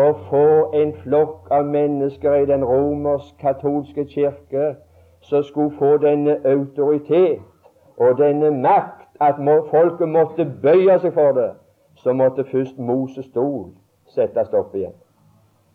å 0.01 0.12
få 0.28 0.46
en 0.76 0.92
flokk 1.03 1.51
av 1.51 1.66
mennesker 1.66 2.42
i 2.42 2.46
den 2.46 2.64
romersk-katolske 2.64 4.05
kirke 4.09 4.74
som 5.20 5.42
skulle 5.44 5.76
få 5.78 5.96
denne 6.03 6.38
autoritet 6.44 7.40
og 7.96 8.18
denne 8.18 8.51
makt, 8.51 9.09
at 9.20 9.36
folket 9.70 10.09
måtte 10.09 10.46
bøye 10.62 10.96
seg 11.01 11.12
for 11.12 11.36
det, 11.36 11.51
så 11.94 12.12
måtte 12.12 12.44
først 12.44 12.78
Moses 12.78 13.26
stol 13.28 13.74
settes 14.09 14.53
opp 14.57 14.74
igjen. 14.74 14.94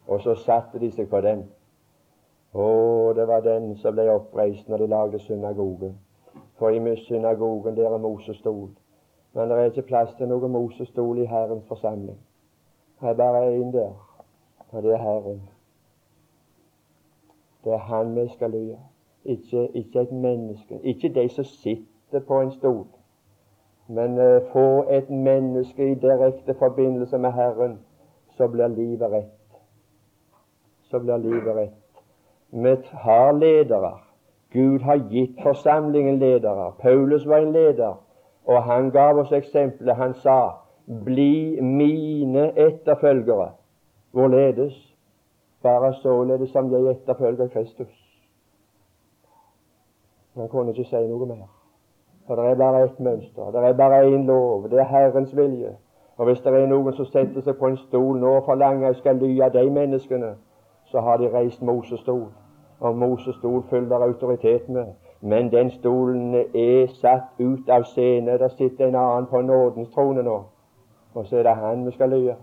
Og 0.07 0.21
så 0.21 0.33
satte 0.35 0.79
de 0.79 0.89
seg 0.91 1.09
på 1.09 1.21
den. 1.21 1.43
Å, 2.53 2.65
det 3.13 3.27
var 3.27 3.43
den 3.45 3.75
som 3.77 3.93
ble 3.93 4.07
oppreist 4.09 4.69
når 4.69 4.81
de 4.81 4.87
lagde 4.89 5.19
synagogen. 5.19 5.93
For 6.57 6.71
i 6.71 6.95
synagogen 7.05 7.75
der 7.75 7.93
er 7.93 8.01
Moses 8.01 8.37
stol. 8.37 8.69
Men 9.33 9.49
det 9.49 9.57
er 9.57 9.71
ikke 9.71 9.89
plass 9.89 10.13
til 10.17 10.29
noen 10.31 10.51
Moses 10.51 10.87
stol 10.89 11.19
i 11.19 11.27
Herrens 11.27 11.67
forsamling. 11.67 12.17
Det 13.01 13.09
er 13.09 13.17
bare 13.19 13.51
én 13.51 13.73
der, 13.73 13.91
og 14.75 14.83
det 14.83 14.93
er 14.93 14.97
Herren. 14.97 15.41
Det 17.63 17.73
er 17.73 17.77
Han 17.77 18.15
vi 18.15 18.27
skal 18.33 18.51
lye. 18.51 18.77
Ikke, 19.25 19.67
ikke, 19.73 20.01
et 20.01 20.11
menneske. 20.11 20.79
Ikke 20.83 21.09
de 21.09 21.29
som 21.29 21.43
sitter 21.43 22.19
på 22.27 22.41
en 22.41 22.51
stol. 22.51 22.87
Men 23.87 24.17
uh, 24.17 24.41
få 24.51 24.85
et 24.89 25.09
menneske 25.09 25.91
i 25.91 25.95
direkte 25.95 26.53
forbindelse 26.53 27.17
med 27.17 27.31
Herren, 27.31 27.79
så 28.37 28.47
blir 28.47 28.67
livet 28.67 29.11
rett. 29.11 29.57
Så 30.81 30.99
blir 30.99 31.17
livet 31.17 31.55
rett. 31.55 32.03
Vi 32.51 32.75
har 32.91 33.31
ledere. 33.31 33.97
Gud 34.51 34.79
har 34.79 35.09
gitt 35.09 35.41
forsamlingen 35.43 36.19
ledere. 36.19 36.71
Paulus 36.79 37.27
var 37.27 37.37
en 37.37 37.51
leder, 37.51 38.03
og 38.45 38.63
han 38.63 38.91
gav 38.91 39.17
oss 39.17 39.31
eksempelet. 39.31 39.95
Han 39.95 40.13
sa, 40.13 40.51
'Bli 40.87 41.61
mine 41.61 42.51
etterfølgere'. 42.57 43.64
Hvorledes? 44.15 44.95
Bare 45.63 45.93
således 45.93 46.49
som 46.49 46.71
jeg 46.71 46.91
etterfølger 46.91 47.47
Kristus. 47.47 48.21
Han 50.35 50.49
kunne 50.49 50.71
ikke 50.71 50.83
si 50.83 51.07
noe 51.07 51.25
mer. 51.25 51.49
For 52.27 52.35
det 52.35 52.45
er 52.51 52.55
bare 52.55 52.83
ett 52.83 52.99
mønster. 52.99 53.51
Det 53.51 53.63
er 53.63 53.73
bare 53.73 54.07
én 54.07 54.23
lov. 54.27 54.69
Det 54.69 54.79
er 54.79 54.83
Herrens 54.83 55.35
vilje. 55.37 55.75
Og 56.17 56.25
hvis 56.25 56.39
det 56.39 56.53
er 56.53 56.67
noen 56.67 56.93
som 56.93 57.05
setter 57.05 57.41
seg 57.41 57.59
på 57.59 57.67
en 57.67 57.77
stol 57.77 58.21
nå 58.23 58.31
og 58.37 58.47
forlanger 58.47 58.87
jeg 58.87 59.01
skal 59.01 59.19
ly 59.19 59.33
av 59.41 59.51
de 59.51 59.65
menneskene, 59.69 60.31
så 60.85 61.03
har 61.03 61.17
de 61.17 61.33
reist 61.35 61.61
Moses 61.61 61.99
stol. 61.99 62.31
Og 62.79 62.97
Moses 62.97 63.35
stol 63.35 63.63
følger 63.69 64.07
autoritet 64.07 64.69
med. 64.69 64.95
Men 65.21 65.51
den 65.51 65.71
stolen 65.71 66.35
er 66.39 66.87
satt 67.01 67.35
ut 67.39 67.69
av 67.69 67.83
scene. 67.83 68.39
Der 68.39 68.47
sitter 68.47 68.87
en 68.87 68.95
annen 68.95 69.27
på 69.27 69.41
nådens 69.41 69.89
trone 69.89 70.23
nå. 70.23 70.43
Og 71.13 71.25
så 71.25 71.37
er 71.37 71.43
det 71.43 71.55
han 71.55 71.85
vi 71.85 71.91
skal 71.91 72.09
lye. 72.09 72.35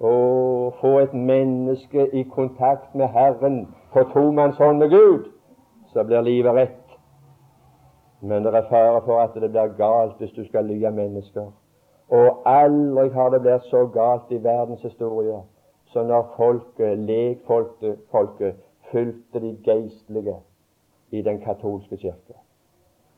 Å 0.00 0.70
få 0.80 0.98
et 1.02 1.14
menneske 1.14 2.06
i 2.14 2.22
kontakt 2.30 2.94
med 2.94 3.08
Herren 3.08 3.66
på 3.92 4.04
tomannshånd 4.12 4.78
med 4.78 4.90
Gud, 4.90 5.30
så 5.92 6.04
blir 6.04 6.22
livet 6.22 6.54
rett. 6.54 6.84
Men 8.20 8.44
det 8.44 8.54
er 8.54 8.68
fare 8.70 9.00
for 9.06 9.22
at 9.22 9.34
det 9.34 9.50
blir 9.50 9.74
galt 9.78 10.18
hvis 10.18 10.34
du 10.36 10.44
skal 10.46 10.66
lye 10.70 10.90
mennesker. 10.90 11.50
Og 12.08 12.42
aldri 12.46 13.08
har 13.14 13.30
det 13.30 13.42
blitt 13.44 13.66
så 13.70 13.86
galt 13.94 14.32
i 14.32 14.42
verdens 14.42 14.82
historie 14.82 15.42
som 15.92 16.06
når 16.06 16.32
folket, 16.36 16.98
lekfolket, 16.98 17.98
folket, 18.10 18.56
fulgte 18.90 19.40
de 19.40 19.56
geistlige 19.64 20.36
i 21.10 21.22
den 21.22 21.40
katolske 21.40 21.96
kirke. 21.96 22.36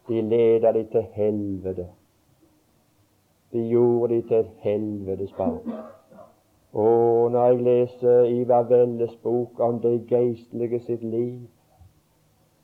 De 0.08 0.20
ledet 0.22 0.74
de 0.74 0.84
til 0.92 1.06
helvete. 1.12 1.86
De 3.52 3.68
gjorde 3.68 4.14
de 4.14 4.22
til 4.22 4.36
et 4.36 4.50
helvetes 4.62 5.32
barn. 5.32 5.58
Og 6.72 7.30
når 7.30 7.46
jeg 7.46 7.62
leser 7.62 8.24
Ivar 8.24 8.62
Velles 8.62 9.16
bok 9.16 9.60
om 9.60 9.80
det 9.80 10.06
geistlige 10.08 10.80
sitt 10.80 11.02
liv, 11.02 11.40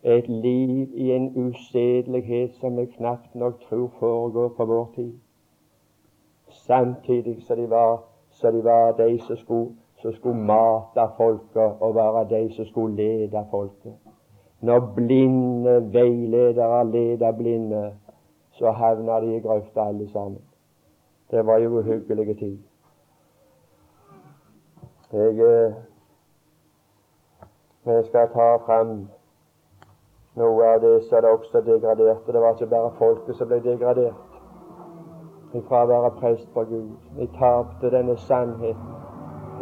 et 0.03 0.29
liv 0.29 0.89
i 0.95 1.11
en 1.13 1.33
usedelighet 1.37 2.55
som 2.55 2.79
jeg 2.79 2.89
knapt 2.89 3.35
nok 3.35 3.61
tror 3.61 3.91
foregår 3.99 4.49
på 4.49 4.65
vår 4.65 4.93
tid, 4.95 5.13
samtidig 6.49 7.43
som 7.43 7.57
de 7.57 7.71
var, 7.71 8.05
så 8.31 8.51
de, 8.51 8.65
var 8.65 8.93
de 8.93 9.19
som 9.19 9.37
skulle, 9.37 9.75
som 10.03 10.13
skulle 10.13 10.39
mate 10.41 11.09
folket, 11.17 11.73
og 11.81 11.95
være 11.95 12.29
de 12.31 12.55
som 12.55 12.67
skulle 12.67 12.97
lede 12.97 13.47
folket. 13.51 13.95
Når 14.61 14.93
blinde 14.97 15.93
veiledere 15.93 16.91
leder 16.91 17.33
blinde, 17.33 17.93
så 18.53 18.71
havna 18.71 19.21
de 19.21 19.37
i 19.37 19.41
grøfta 19.41 19.89
alle 19.89 20.09
sammen. 20.09 20.41
Det 21.31 21.47
var 21.47 21.59
jo 21.59 21.79
uhyggelige 21.79 22.35
tid. 22.35 22.59
Jeg, 25.13 25.39
eh, 25.39 25.75
jeg 27.87 28.05
skal 28.05 28.29
ta 28.33 28.57
fram 28.67 28.89
noe 30.35 30.65
av 30.67 30.81
det 30.83 31.05
som 31.07 31.23
det 31.23 31.31
også 31.31 31.61
degraderte. 31.63 32.33
Det 32.33 32.41
var 32.43 32.57
ikke 32.57 32.67
bare 32.73 32.91
folket 32.99 33.39
som 33.39 33.47
ble 33.49 33.61
degradert 33.63 35.55
ifra 35.55 35.85
å 35.85 35.91
være 35.93 36.11
prest 36.19 36.51
for 36.57 36.67
Gud. 36.67 36.91
De 37.21 37.29
tapte 37.39 37.93
denne 37.95 38.19
sannhet, 38.27 38.83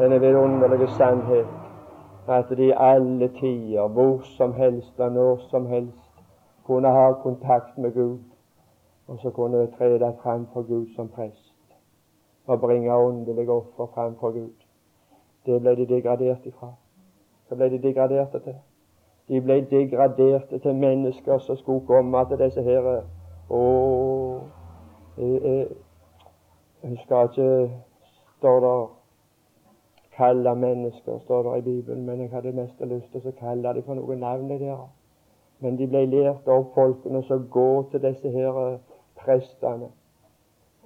denne 0.01 0.21
vidunderlige 0.25 0.89
sannhet, 0.97 1.53
at 2.27 2.49
de 2.57 2.73
alle 2.73 3.29
tider, 3.37 3.89
hvor 3.89 4.25
som 4.39 4.57
helst 4.57 5.01
og 5.01 5.13
når 5.13 5.49
som 5.53 5.67
helst, 5.67 6.13
kunne 6.67 6.89
ha 6.89 7.11
kontakt 7.23 7.77
med 7.79 7.93
Gud, 7.93 8.21
og 9.09 9.21
så 9.21 9.31
kunne 9.31 9.67
de 9.67 9.73
trede 9.77 10.15
fram 10.23 10.49
for 10.53 10.63
Gud 10.63 10.87
som 10.97 11.09
prest 11.09 11.51
og 12.47 12.61
bringe 12.61 12.97
åndelige 12.97 13.53
offer 13.53 13.87
fram 13.95 14.17
for 14.21 14.33
Gud. 14.33 14.64
Det 15.47 15.61
ble 15.61 15.77
de 15.77 15.87
degradert 15.87 16.47
ifra. 16.47 16.71
Hva 17.49 17.57
ble 17.57 17.71
de 17.71 17.83
degraderte 17.83 18.41
til. 18.45 18.57
De 19.29 19.41
ble 19.41 19.61
degraderte 19.71 20.59
til 20.59 20.75
mennesker 20.75 21.39
som 21.39 21.57
skulle 21.57 21.87
komme 21.87 22.25
til 22.29 22.39
disse 22.39 22.63
her 22.63 23.05
og 23.49 24.43
jeg, 25.19 25.41
jeg, 25.43 25.67
jeg 26.83 26.99
skal 27.05 27.29
ikke 27.29 27.71
står 28.39 28.61
der 28.61 28.87
kalle 30.17 30.55
mennesker, 30.55 31.19
står 31.19 31.43
der 31.43 31.55
i 31.55 31.61
Bibelen, 31.61 32.07
men 32.07 32.21
jeg 32.21 32.31
hadde 32.31 32.53
mest 32.53 32.81
lyst 32.81 33.13
til 33.13 33.29
å 33.29 33.39
kalle 33.39 33.75
dem 33.75 33.83
for 33.83 33.95
noen 33.95 34.19
navn. 34.19 34.49
der. 34.49 34.89
Men 35.61 35.77
de 35.77 35.87
ble 35.87 36.07
lært 36.07 36.49
av 36.49 36.67
folkene 36.75 37.23
som 37.23 37.47
går 37.51 37.89
til 37.91 38.03
disse 38.03 38.31
her 38.31 38.79
prestene, 39.17 39.89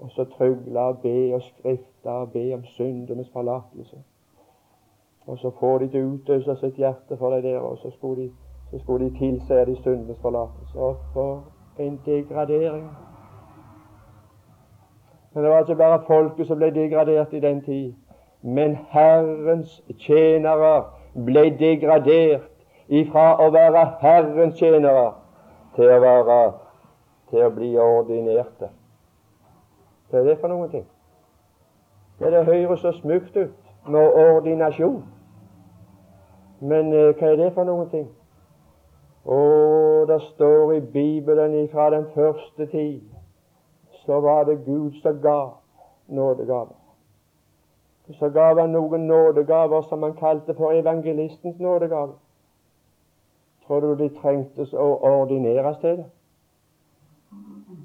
og 0.00 0.10
så 0.10 0.24
trygler 0.24 0.80
og 0.80 0.98
be 1.02 1.34
og 1.34 1.42
skrifter 1.42 2.10
og 2.10 2.32
be 2.32 2.54
om 2.54 2.64
syndenes 2.64 3.30
forlatelse. 3.32 3.98
Og 5.28 5.38
så 5.38 5.50
får 5.60 5.78
de 5.78 5.88
til 5.88 6.04
å 6.04 6.12
utøse 6.14 6.54
sitt 6.56 6.78
hjerte 6.80 7.16
for 7.20 7.34
det 7.34 7.42
der, 7.44 7.58
og 7.60 7.76
så 7.78 7.90
skulle 7.90 8.22
de, 8.22 8.28
så 8.70 8.78
skulle 8.78 9.10
de 9.10 9.18
tilse 9.18 9.64
de 9.68 9.74
syndenes 9.82 10.20
forlatelse. 10.22 10.78
Og 10.78 10.96
for 11.12 11.42
en 11.78 12.00
degradering! 12.06 12.86
Men 15.34 15.44
det 15.44 15.50
var 15.50 15.58
ikke 15.58 15.76
bare 15.76 16.00
folket 16.06 16.46
som 16.46 16.56
ble 16.58 16.70
degradert 16.74 17.32
i 17.32 17.40
den 17.40 17.60
tid. 17.62 17.92
Men 18.42 18.78
Herrens 18.90 19.82
tjenere 19.98 20.72
ble 21.12 21.44
degradert 21.60 22.48
ifra 22.88 23.34
å 23.36 23.50
være 23.52 23.84
Herrens 24.00 24.56
tjenere 24.56 25.10
til 25.76 25.92
å 25.92 26.00
være 26.00 26.38
til 27.28 27.44
å 27.44 27.52
bli 27.52 27.74
ordinerte. 27.76 28.72
Hva 30.08 30.22
er 30.22 30.30
det 30.30 30.40
for 30.40 30.48
noen 30.48 30.72
ting? 30.72 30.88
Ja, 32.20 32.32
det 32.32 32.46
høres 32.48 32.80
så 32.80 32.96
smukt 32.96 33.36
ut 33.36 33.54
med 33.86 34.20
ordinasjon. 34.24 35.04
Men 36.60 36.90
hva 36.90 37.30
er 37.32 37.36
det 37.36 37.52
for 37.54 37.64
noen 37.64 37.90
ting? 37.90 38.08
Og 39.28 40.08
det 40.08 40.20
står 40.32 40.72
i 40.72 40.80
Bibelen 40.80 41.54
ifra 41.54 41.90
den 41.90 42.06
første 42.14 42.66
tid 42.66 43.00
så 44.08 44.20
var 44.20 44.44
det 44.44 44.64
Gud 44.64 44.92
som 45.02 45.20
ga 45.22 45.50
nådegaver. 46.06 46.76
Så 48.18 48.28
gav 48.28 48.60
han 48.60 48.70
noen 48.72 49.00
nådegaver 49.06 49.82
som 49.82 50.02
han 50.02 50.14
kalte 50.16 50.54
for 50.54 50.72
evangelistens 50.72 51.58
nådegave. 51.58 52.12
Tror 53.66 53.80
du 53.80 53.94
de 53.94 54.08
trengtes 54.08 54.72
å 54.72 54.86
ordineres 55.04 55.76
til 55.82 56.00
det? 56.00 56.06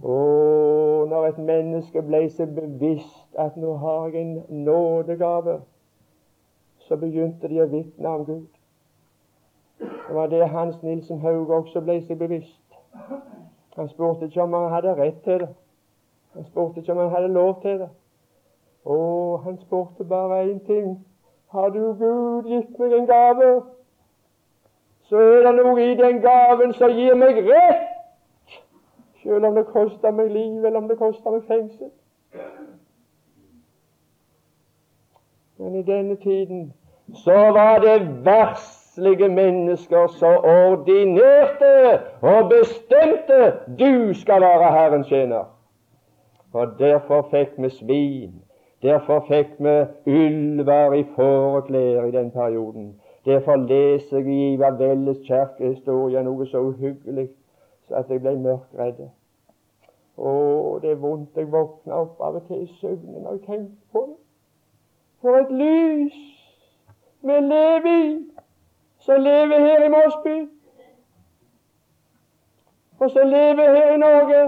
Og 0.03 1.09
når 1.11 1.27
et 1.27 1.43
menneske 1.43 2.01
ble 2.01 2.29
så 2.31 2.47
bevisst 2.47 3.35
at 3.39 3.59
nå 3.59 3.75
har 3.83 4.07
jeg 4.13 4.21
en 4.21 4.63
nådegave, 4.63 5.59
så 6.87 6.95
begynte 6.95 7.51
de 7.51 7.61
å 7.61 7.67
vitne 7.67 8.09
om 8.09 8.25
Gud. 8.25 8.52
Det 9.79 10.15
var 10.15 10.27
det 10.27 10.49
Hans 10.49 10.83
Nilsen 10.83 11.19
Haug 11.19 11.49
også 11.49 11.81
ble 11.81 12.01
seg 12.05 12.17
bevisst. 12.17 12.77
Han 13.75 13.89
spurte 13.89 14.25
ikke 14.25 14.41
om 14.41 14.53
han 14.53 14.69
hadde 14.69 14.95
rett 14.95 15.23
til 15.23 15.39
det. 15.39 15.49
Han 16.33 16.45
spurte 16.45 16.79
ikke 16.79 16.91
om 16.91 16.97
han 16.97 17.09
hadde 17.09 17.33
lov 17.33 17.61
til 17.61 17.79
det. 17.79 17.89
Å, 18.85 18.97
han 19.45 19.57
spurte 19.61 20.03
bare 20.03 20.43
én 20.43 20.59
ting. 20.65 21.05
Har 21.53 21.69
du 21.69 21.79
Gud 21.79 22.49
gitt 22.49 22.79
meg 22.79 22.93
en 22.97 23.07
gave, 23.07 23.49
så 25.09 25.19
er 25.21 25.43
det 25.45 25.55
noe 25.59 25.81
i 25.81 25.95
den 25.95 26.21
gaven 26.21 26.73
som 26.73 26.93
gir 26.97 27.15
meg 27.15 27.37
rett, 27.45 28.55
selv 29.21 29.45
om 29.45 29.55
det 29.55 29.67
koster 29.69 30.11
meg 30.11 30.31
liv, 30.33 30.65
eller 30.65 30.79
om 30.81 30.87
det 30.89 30.97
koster 30.97 31.31
meg 31.31 31.45
fengsel. 31.47 31.91
Men 35.57 35.75
i 35.75 35.83
denne 35.83 36.15
tiden 36.15 36.73
så 37.13 37.37
var 37.53 37.79
det 37.79 37.99
verslige 38.97 39.29
mennesker 39.29 40.07
som 40.07 40.33
ordinerte 40.43 41.99
og 42.21 42.49
bestemte 42.49 43.53
du 43.79 44.13
skal 44.13 44.41
være 44.41 44.71
Herrens 44.71 45.07
tjener. 45.07 45.43
Og 46.53 46.67
derfor 46.79 47.27
fikk 47.31 47.49
vi 47.57 47.69
svin. 47.69 48.43
Derfor 48.81 49.25
fikk 49.27 49.47
vi 49.59 49.85
ulver 50.05 50.93
i 50.93 51.05
fåreklær 51.15 52.03
i 52.03 52.11
den 52.11 52.31
perioden. 52.31 52.95
Derfor 53.25 53.55
leser 53.55 54.17
jeg 54.17 54.27
i 54.27 54.53
Ivar 54.53 54.77
kirkehistorie 55.27 56.23
noe 56.23 56.45
så 56.45 56.57
uhyggelig 56.57 57.29
at 57.89 58.09
jeg 58.09 58.21
ble 58.21 58.35
mørkredd. 58.39 59.07
Å, 60.17 60.79
det 60.81 60.91
er 60.91 60.95
vondt. 60.95 61.37
Jeg 61.37 61.51
våkner 61.51 61.93
opp 61.93 62.21
av 62.21 62.35
og 62.35 62.47
til 62.47 62.61
i 62.61 62.69
søvne 62.81 63.23
når 63.23 63.31
jeg 63.31 63.45
tenker 63.45 63.73
på 63.91 64.05
det. 64.09 64.19
For 65.21 65.39
et 65.39 65.51
lys 65.51 66.19
vi 67.23 67.39
lever 67.39 67.87
i, 67.87 68.33
som 69.03 69.21
lever 69.21 69.59
her 69.67 69.85
i 69.85 69.93
Mosby, 69.93 70.35
og 72.99 73.09
som 73.11 73.27
lever 73.27 73.73
her 73.75 73.93
i 73.93 73.97
Norge 73.97 74.43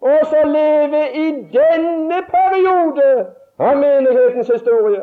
og 0.00 0.26
så 0.26 0.44
leve 0.46 1.00
i 1.14 1.26
denne 1.52 2.22
periode 2.34 3.34
av 3.58 3.76
menighetens 3.76 4.48
historie. 4.48 5.02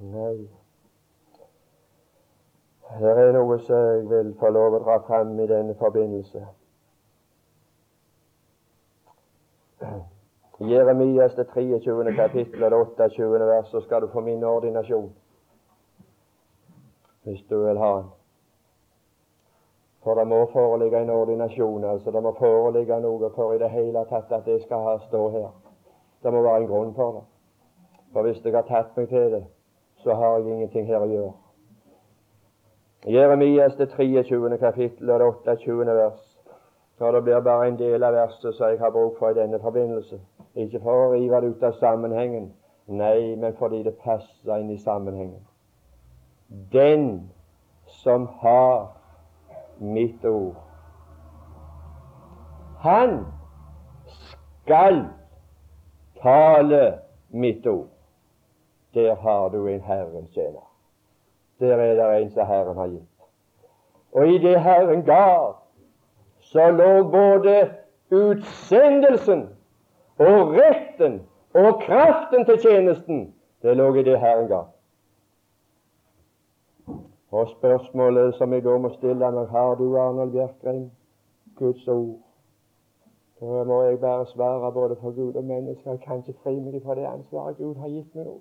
Nei, 0.00 0.36
det 3.00 3.16
er 3.24 3.32
noe 3.34 3.58
som 3.66 3.82
jeg 3.90 4.06
vil 4.12 4.30
få 4.38 4.52
lov 4.54 4.78
å 4.78 4.82
dra 4.86 5.00
fram 5.08 5.34
i 5.42 5.48
denne 5.50 5.74
forbindelse. 5.82 6.46
Jeremias 10.60 11.34
det 11.34 11.46
23. 11.54 12.12
kapittel 12.16 12.64
og 12.64 12.70
det 12.70 12.78
28. 12.78 13.46
vers, 13.46 13.68
så 13.68 13.80
skal 13.80 14.02
du 14.02 14.08
få 14.12 14.20
min 14.20 14.44
ordinasjon 14.44 15.12
hvis 17.24 17.42
du 17.50 17.58
vil 17.66 17.78
ha 17.78 17.96
den. 17.96 18.10
For 20.02 20.14
det 20.14 20.26
må 20.28 20.46
foreligge 20.52 21.02
en 21.02 21.10
ordinasjon. 21.10 21.84
altså 21.84 22.10
Det 22.10 22.22
må 22.22 22.34
foreligge 22.38 23.00
noe 23.00 23.30
for 23.34 23.52
i 23.52 23.58
det 23.58 23.70
hele 23.70 24.04
tatt 24.08 24.32
at 24.32 24.44
det 24.44 24.62
skal 24.62 24.78
ha 24.78 24.98
stå 24.98 25.28
her. 25.30 25.50
Det 26.22 26.32
må 26.32 26.42
være 26.42 26.62
en 26.62 26.66
grunn 26.68 26.94
for 26.94 27.12
det. 27.12 27.22
For 28.12 28.22
hvis 28.22 28.44
jeg 28.44 28.54
har 28.54 28.62
tatt 28.62 28.96
meg 28.96 29.08
til 29.08 29.32
det, 29.32 29.44
så 29.96 30.14
har 30.14 30.38
jeg 30.38 30.46
ingenting 30.46 30.86
her 30.86 31.04
å 31.04 31.10
gjøre. 31.10 31.32
Jeremias 33.06 33.76
det 33.76 33.90
23. 33.96 34.58
kapittel 34.58 35.10
og 35.10 35.20
det 35.20 35.26
28. 35.26 35.86
vers. 35.86 36.29
For 37.00 37.12
det 37.12 37.22
blir 37.24 37.40
bare 37.40 37.68
en 37.68 37.78
del 37.78 38.02
av 38.04 38.12
verset 38.12 38.54
som 38.54 38.68
jeg 38.68 38.78
har 38.78 38.90
bruk 38.92 39.14
for 39.18 39.32
i 39.32 39.34
denne 39.38 39.56
forbindelse. 39.60 40.18
Ikke 40.54 40.80
for 40.84 41.06
å 41.06 41.12
rive 41.14 41.38
det 41.40 41.54
ut 41.54 41.62
av 41.64 41.78
sammenhengen, 41.80 42.50
nei, 42.86 43.36
men 43.40 43.54
fordi 43.56 43.78
det 43.86 43.94
passer 44.04 44.60
inn 44.60 44.68
i 44.74 44.76
sammenhengen. 44.76 45.40
Den 46.74 47.30
som 48.02 48.26
har 48.42 48.90
mitt 49.78 50.24
ord, 50.28 50.58
han 52.84 53.24
skal 54.50 55.00
tale 56.20 56.98
mitt 57.32 57.66
ord. 57.66 57.88
Der 58.94 59.14
har 59.14 59.48
du 59.48 59.66
en 59.68 59.80
Herrens 59.80 60.34
tjener. 60.34 60.68
Der 61.60 61.78
er 61.78 61.96
det 61.96 62.22
en 62.22 62.30
som 62.30 62.46
Herren 62.46 62.76
har 62.76 62.92
gitt. 62.92 63.08
Og 64.12 64.28
i 64.28 64.38
det 64.38 64.60
Herren 64.60 65.04
gav, 65.08 65.56
så 66.50 66.70
lå 66.70 67.02
både 67.10 67.70
utsendelsen 68.10 69.48
og 70.18 70.54
retten 70.56 71.20
og 71.54 71.82
kraften 71.82 72.44
til 72.44 72.58
tjenesten. 72.58 73.34
Det 73.62 73.76
lå 73.76 73.94
i 73.94 74.02
det 74.02 74.18
Herren 74.18 74.48
ga. 74.48 74.62
Og 77.30 77.48
spørsmålet 77.48 78.34
som 78.34 78.52
jeg 78.52 78.64
da 78.64 78.74
må 78.78 78.90
stille 78.96 79.30
meg, 79.30 79.46
har 79.54 79.74
du, 79.78 79.94
Arnold 79.98 80.32
Bjerkreim, 80.34 80.90
Guds 81.56 81.88
ord? 81.88 82.18
Da 83.40 83.64
må 83.64 83.82
jeg 83.82 84.00
bare 84.00 84.26
svare 84.26 84.72
både 84.72 84.96
for 85.00 85.14
Gud 85.14 85.34
og 85.34 85.44
mennesker. 85.44 85.90
Jeg 85.90 86.00
kan 86.00 86.18
ikke 86.18 86.38
fri 86.42 86.58
meg 86.58 86.82
fra 86.82 86.98
det 86.98 87.06
ansvaret 87.06 87.56
Gud 87.56 87.78
har 87.78 87.88
gitt 87.88 88.14
meg 88.14 88.26
nå. 88.26 88.36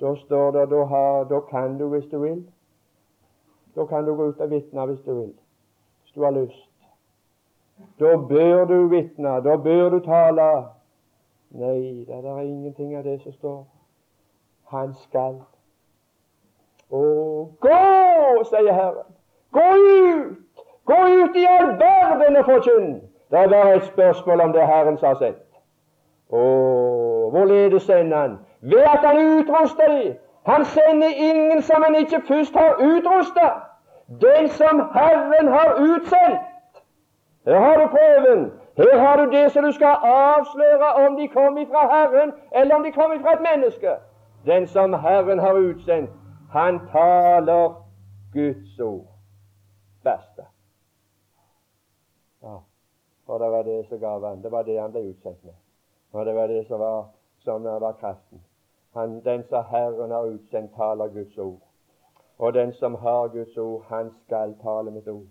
Da 0.00 0.14
står 0.22 0.50
det 0.50 0.70
da, 0.70 0.84
har, 0.94 1.24
da 1.24 1.40
kan 1.50 1.78
du 1.78 1.88
hvis 1.88 2.06
du 2.10 2.18
vil. 2.22 2.46
Da 3.74 3.84
kan 3.86 4.06
du 4.06 4.14
gå 4.14 4.30
ut 4.30 4.40
og 4.40 4.50
vitne 4.50 4.86
hvis 4.86 5.02
du 5.06 5.14
vil. 5.14 5.34
Hvis 6.10 6.14
du 6.14 6.24
har 6.24 6.30
lyst. 6.30 6.70
Da 8.00 8.16
bør 8.16 8.64
du 8.64 8.86
vitne. 8.86 9.28
Da 9.28 9.56
bør 9.56 9.88
du 9.88 9.98
tale. 10.00 10.64
Nei, 11.50 12.04
det 12.06 12.14
er 12.14 12.40
ingenting 12.40 12.96
av 12.96 13.04
det 13.04 13.20
som 13.22 13.32
står. 13.32 13.66
Han 14.72 14.94
skal. 14.94 15.36
Å, 16.90 17.02
gå, 17.62 17.78
sier 18.50 18.72
Herren. 18.72 19.06
Gå 19.54 19.68
ut! 19.78 20.66
Gå 20.90 20.98
ut 21.06 21.38
i 21.38 21.46
all 21.46 21.72
verden 21.78 22.42
og 22.42 22.44
forkynn! 22.50 22.92
Det 23.30 23.38
er 23.38 23.54
bare 23.54 23.76
et 23.76 23.86
spørsmål 23.92 24.40
om 24.40 24.52
det 24.52 24.64
er 24.66 24.70
Herren 24.74 24.98
sa 24.98 25.14
sett. 25.22 25.46
Å, 26.34 26.44
hvorledes 27.30 27.86
sender 27.86 28.16
Han? 28.18 28.38
Ved 28.60 28.82
at 28.82 29.06
Han 29.06 29.22
utruster 29.38 29.94
dem. 29.94 30.14
Han 30.50 30.64
sender 30.74 31.18
ingen 31.30 31.62
som 31.62 31.86
Han 31.86 32.02
ikke 32.02 32.24
først 32.26 32.58
har 32.58 32.82
utrustet. 32.82 33.69
Den 34.10 34.48
som 34.48 34.80
Herren 34.94 35.48
har 35.48 35.74
utsendt. 35.78 36.40
Her 37.44 37.58
har 37.58 37.76
du 37.76 37.86
prøven. 37.86 38.52
Her 38.76 38.98
har 38.98 39.16
du 39.16 39.30
det 39.30 39.52
som 39.52 39.64
du 39.64 39.72
skal 39.72 39.96
avsløre 40.02 41.06
om 41.06 41.16
de 41.16 41.28
kommer 41.28 41.66
fra 41.66 41.96
Herren, 41.96 42.32
eller 42.52 42.74
om 42.74 42.82
de 42.82 42.92
kommer 42.92 43.20
fra 43.20 43.32
et 43.32 43.40
menneske. 43.40 43.96
Den 44.46 44.66
som 44.66 44.94
Herren 44.94 45.38
har 45.38 45.52
utsendt, 45.52 46.10
han 46.50 46.80
taler 46.92 47.86
Guds 48.32 48.80
ord. 48.80 49.06
Basta. 50.04 50.42
Ja. 52.42 52.56
For 53.26 53.38
det 53.38 53.50
var 53.50 53.62
det 53.62 53.86
som 53.88 53.98
gav 53.98 54.28
han. 54.28 54.42
Det 54.42 54.52
var 54.52 54.62
det 54.62 54.80
han 54.80 54.92
ble 54.92 55.00
utsendt 55.00 55.44
med. 55.44 55.54
Og 56.12 56.26
det 56.26 56.34
var 56.34 56.46
det 56.46 56.66
som 56.66 56.80
var, 56.80 57.04
som 57.38 57.64
var 57.64 57.92
kraften. 57.92 58.44
Han, 58.94 59.24
den 59.24 59.44
som 59.48 59.64
Herren 59.64 60.10
har 60.10 60.24
utsendt, 60.24 60.74
taler 60.76 61.08
Guds 61.08 61.38
ord. 61.38 61.69
Og 62.40 62.54
den 62.54 62.72
som 62.72 62.94
har 62.94 63.28
Guds 63.28 63.56
ord, 63.56 63.84
han 63.88 64.10
skal 64.24 64.54
tale 64.62 64.90
mitt 64.90 65.08
ord. 65.08 65.26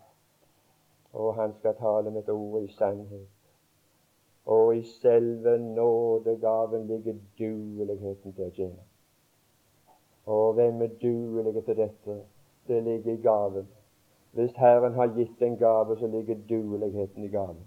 Og 1.13 1.35
han 1.35 1.53
skal 1.53 1.73
tale 1.75 2.11
mitt 2.11 2.29
ord 2.29 2.63
i 2.63 2.67
sannhet. 2.67 3.27
Og 4.45 4.77
i 4.77 4.83
selve 4.83 5.57
nådegaven 5.57 6.85
ligger 6.87 7.15
dueligheten 7.39 8.33
til 8.33 8.45
å 8.45 8.51
tjene. 8.53 8.85
Og 10.25 10.53
hvem 10.53 10.81
er 10.85 10.93
duelige 11.01 11.65
til 11.65 11.79
dette? 11.81 12.19
Det 12.67 12.83
ligger 12.83 13.13
i 13.13 13.23
gaven. 13.25 13.65
Hvis 14.37 14.53
Herren 14.61 14.93
har 14.93 15.09
gitt 15.17 15.41
en 15.41 15.57
gave, 15.57 15.97
så 15.97 16.07
ligger 16.07 16.45
dueligheten 16.49 17.25
i 17.25 17.31
gaven. 17.33 17.65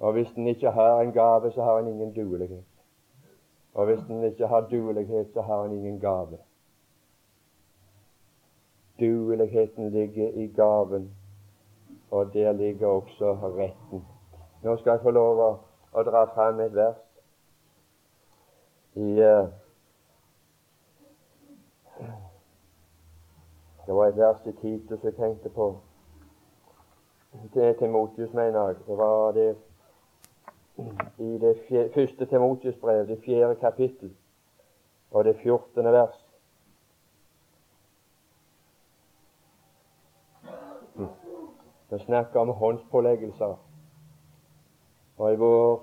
Og 0.00 0.12
hvis 0.12 0.34
en 0.34 0.50
ikke 0.50 0.74
har 0.74 1.00
en 1.00 1.12
gave, 1.12 1.52
så 1.52 1.62
har 1.62 1.78
en 1.78 1.94
ingen 1.94 2.12
duelighet. 2.14 2.66
Og 3.74 3.86
hvis 3.86 4.02
en 4.10 4.24
ikke 4.24 4.46
har 4.46 4.66
duelighet, 4.70 5.30
så 5.32 5.40
har 5.40 5.64
en 5.64 5.78
ingen 5.78 6.00
gave. 6.00 6.38
Dueligheten 9.00 9.90
ligger 9.90 10.28
i 10.28 10.46
gaven, 10.46 11.10
og 12.10 12.32
der 12.34 12.52
ligger 12.52 12.86
også 12.86 13.32
retten. 13.32 14.04
Nå 14.62 14.76
skal 14.76 14.90
jeg 14.90 15.02
få 15.02 15.10
lov 15.10 15.40
å, 15.40 15.50
å 15.92 16.04
dra 16.06 16.24
fram 16.34 16.60
et 16.64 16.74
vers 16.74 17.02
i 18.96 19.10
uh, 19.20 19.48
Det 23.86 23.94
var 23.94 24.06
et 24.06 24.16
vers 24.16 24.46
i 24.46 24.52
Titus 24.52 25.04
jeg 25.04 25.14
tenkte 25.14 25.48
på. 25.48 25.68
Til 27.52 27.74
Timotius, 27.78 28.32
mener 28.32 28.66
jeg. 28.66 28.76
Det 28.86 28.96
var 28.98 29.32
det 29.32 29.56
i 31.18 31.38
det 31.38 31.56
fjerde, 31.68 31.92
første 31.94 32.26
Timotius 32.26 32.76
brev, 32.80 33.06
det 33.08 33.20
fjerde 33.24 33.54
kapittel, 33.54 34.10
og 35.10 35.24
det 35.24 35.36
fjortende 35.36 35.92
vers. 35.92 36.25
Det 41.96 42.04
snakker 42.04 42.40
om 42.40 42.48
håndspåleggelser. 42.48 43.54
Og 45.16 45.32
i 45.32 45.36
vår, 45.36 45.82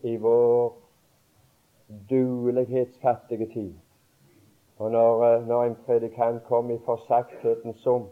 i 0.00 0.16
vår 0.16 0.74
duelighetsfattige 2.10 3.48
tid 3.54 3.74
og 4.78 4.90
når, 4.90 5.24
eh, 5.24 5.46
når 5.46 5.64
en 5.64 5.76
predikant 5.86 6.44
kommer 6.44 6.74
i 6.74 6.82
forsakthetens 6.84 7.76
sum, 7.76 8.08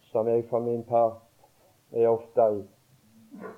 som 0.00 0.28
jeg 0.28 0.44
for 0.50 0.58
min 0.58 0.84
part 0.84 1.12
er 1.92 2.08
ofte 2.08 2.42
i, 2.56 2.62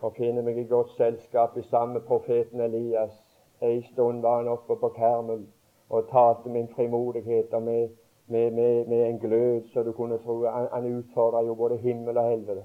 og 0.01 0.13
finner 0.17 0.43
meg 0.43 0.59
i 0.59 0.67
godt 0.69 0.91
selskap 0.97 1.57
i 1.57 1.63
samme 1.63 2.01
profeten 2.01 2.61
Elias. 2.61 3.23
En 3.61 3.83
stund 3.93 4.21
var 4.23 4.37
han 4.37 4.49
oppe 4.49 4.77
på 4.77 4.89
Karmel 4.89 5.47
og 5.89 6.09
talte 6.11 6.49
min 6.49 6.69
frimodighet 6.77 7.55
og 7.55 7.63
med, 7.63 7.89
med, 8.27 8.51
med, 8.51 8.87
med 8.87 9.07
en 9.09 9.19
glød 9.19 9.63
så 9.73 9.83
du 9.83 9.93
kunne 9.93 10.19
tro 10.19 10.45
Han, 10.47 10.69
han 10.73 10.99
utfordra 10.99 11.43
jo 11.45 11.55
både 11.55 11.77
himmel 11.77 12.19
og 12.19 12.31
helvete 12.31 12.65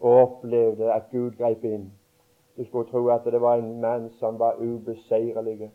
og 0.00 0.12
opplevde 0.12 0.92
at 0.92 1.02
Gud 1.10 1.30
grep 1.30 1.64
inn. 1.64 1.92
Du 2.56 2.64
skulle 2.64 2.90
tro 2.90 3.08
at 3.08 3.24
det 3.24 3.40
var 3.40 3.56
en 3.56 3.80
mann 3.80 4.10
som 4.10 4.38
var 4.38 4.56
ubeseirelig. 4.58 5.70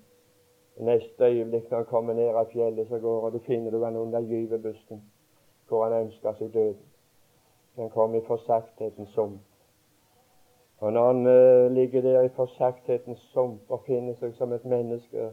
Neste 0.78 1.24
øyeblikk 1.24 1.70
når 1.72 1.78
han 1.78 1.86
kommer 1.86 2.14
ned 2.14 2.28
av 2.28 2.50
fjellet, 2.52 2.88
så 2.88 3.00
går 3.00 3.22
og 3.22 3.34
du 3.34 3.40
finner 3.40 3.72
du 3.72 3.84
han 3.84 3.96
under 3.96 4.22
gyvebusken, 4.22 5.04
hvor 5.68 5.84
han 5.84 6.06
ønsker 6.06 6.34
seg 6.34 6.54
døden. 6.54 6.82
Han 7.76 7.90
kom 7.90 8.16
i 8.16 8.22
forsakthetens 8.28 9.10
sump. 9.10 9.42
Og 10.78 10.94
når 10.94 11.08
han 11.08 11.28
uh, 11.28 11.72
ligger 11.72 12.02
der 12.02 12.22
i 12.22 12.30
forsakthetens 12.36 13.20
sump 13.20 13.62
og 13.70 13.84
finner 13.88 14.14
seg 14.20 14.34
som 14.36 14.54
et 14.54 14.66
menneske, 14.66 15.30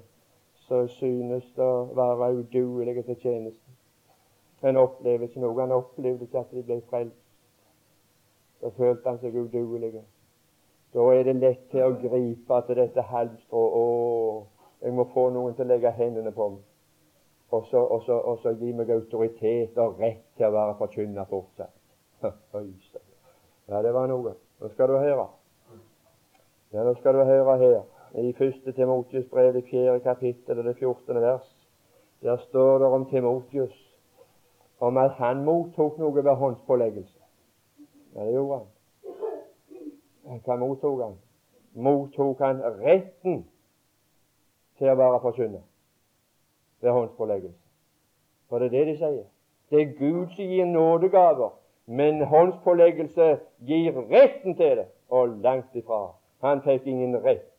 så 0.68 0.86
synes 0.86 1.58
å 1.58 1.70
være 1.96 2.32
uduelig 2.38 3.04
til 3.04 3.16
tjenesten. 3.20 3.76
Han 4.62 4.76
opplever 4.76 5.26
ikke 5.26 5.42
noe. 5.42 5.60
Han 5.60 5.74
opplevde 5.74 6.28
ikke 6.28 6.38
at 6.38 6.50
de 6.54 6.62
ble 6.62 6.80
frelst. 6.90 7.18
Da 8.62 8.70
følte 8.76 9.08
han 9.08 9.18
seg 9.18 9.36
uduelig. 9.36 10.04
Da 10.94 11.06
er 11.14 11.24
det 11.26 11.36
lett 11.40 11.64
til 11.72 11.86
å 11.86 11.96
gripe 11.98 12.60
til 12.66 12.78
dette 12.78 13.06
halmstrået. 13.10 14.46
Jeg 14.82 14.94
må 14.94 15.06
få 15.14 15.28
noen 15.34 15.54
til 15.56 15.66
å 15.66 15.72
legge 15.72 15.90
hendene 15.96 16.32
på 16.34 16.48
meg. 16.54 16.62
Og 17.52 17.66
så, 17.68 17.82
og 17.82 18.02
så, 18.06 18.16
og 18.16 18.38
så 18.42 18.54
gi 18.56 18.70
meg 18.72 18.90
autoritet 18.90 19.76
og 19.82 19.98
rett 20.00 20.22
til 20.38 20.46
å 20.48 20.54
være 20.54 20.78
forkynner 20.78 21.28
fortsatt. 21.30 21.74
Ja, 23.70 23.78
det 23.80 23.92
var 23.94 24.08
noe. 24.10 24.32
Nå 24.60 24.68
skal 24.72 24.90
du 24.90 24.96
høre. 24.98 25.28
Ja, 26.74 26.82
nå 26.82 26.92
skal 26.98 27.14
du 27.14 27.22
høre 27.24 27.54
her. 27.60 27.76
I 28.14 28.32
1. 28.32 28.74
Timotius 28.74 29.28
brev, 29.30 29.54
det 29.54 29.64
4. 29.70 30.00
kapittel 30.00 30.58
og 30.58 30.64
det 30.64 30.76
fjortende 30.76 31.20
vers. 31.20 31.56
Der 32.22 32.36
står 32.36 32.78
det 32.78 32.86
om 32.86 33.06
Timotius 33.10 33.88
om 34.80 34.96
at 34.96 35.10
han 35.10 35.44
mottok 35.44 35.98
noe 35.98 36.24
ved 36.24 36.34
håndspåleggelse. 36.36 37.18
Ja, 38.14 38.24
det 38.24 38.32
gjorde 38.34 38.58
han. 38.58 40.40
Hva 40.44 40.56
mottok 40.56 41.02
han? 41.02 41.14
Mottok 41.74 42.40
han 42.42 42.62
retten 42.82 43.44
til 44.78 44.90
å 44.90 44.96
være 44.98 45.20
forkynner 45.22 45.62
ved 46.82 46.90
håndspåleggelse. 46.90 47.58
For 48.48 48.58
det 48.58 48.66
er 48.66 48.74
det 48.74 48.86
de 48.90 48.96
sier. 48.98 49.24
Det 49.70 49.80
er 49.80 49.94
Gud 49.98 50.34
som 50.34 50.50
gir 50.50 50.66
nådegaver, 50.68 51.54
men 51.86 52.24
håndspåleggelse 52.26 53.30
gir 53.64 54.02
retten 54.10 54.58
til 54.58 54.82
det, 54.82 54.90
og 55.08 55.38
langt 55.46 55.78
ifra. 55.78 56.10
Han 56.42 56.60
fikk 56.66 56.90
ingen 56.90 57.16
rett. 57.24 57.51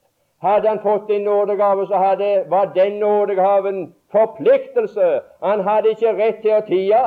Hadde 0.44 0.68
han 0.68 0.80
fått 0.84 1.10
en 1.10 1.22
nådegave, 1.24 1.88
så 1.88 1.96
hadde, 1.96 2.46
var 2.50 2.66
den 2.76 3.00
nådegaven 3.00 3.94
forpliktelse. 4.12 5.22
Han 5.44 5.64
hadde 5.64 5.94
ikke 5.96 6.12
rett 6.18 6.42
til 6.44 6.58
å 6.58 6.64
tie. 6.68 7.04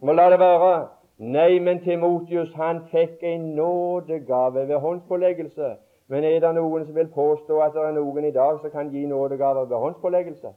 Må 0.00 0.14
la 0.14 0.28
det 0.30 0.38
være. 0.38 0.74
Nei, 1.20 1.58
men 1.60 1.82
Timotius 1.84 2.52
han 2.56 2.84
fikk 2.92 3.24
en 3.26 3.50
nådegave 3.56 4.62
ved 4.68 4.78
håndspåleggelse. 4.78 5.74
Men 6.08 6.24
er 6.24 6.38
det 6.40 6.54
noen 6.54 6.86
som 6.86 6.94
vil 6.94 7.10
påstå 7.14 7.58
at 7.66 7.74
det 7.74 7.82
er 7.88 7.98
noen 7.98 8.24
i 8.24 8.32
dag 8.34 8.62
som 8.62 8.70
kan 8.70 8.94
gi 8.94 9.02
nådegave 9.06 9.66
ved 9.68 9.76
håndspåleggelse? 9.76 10.54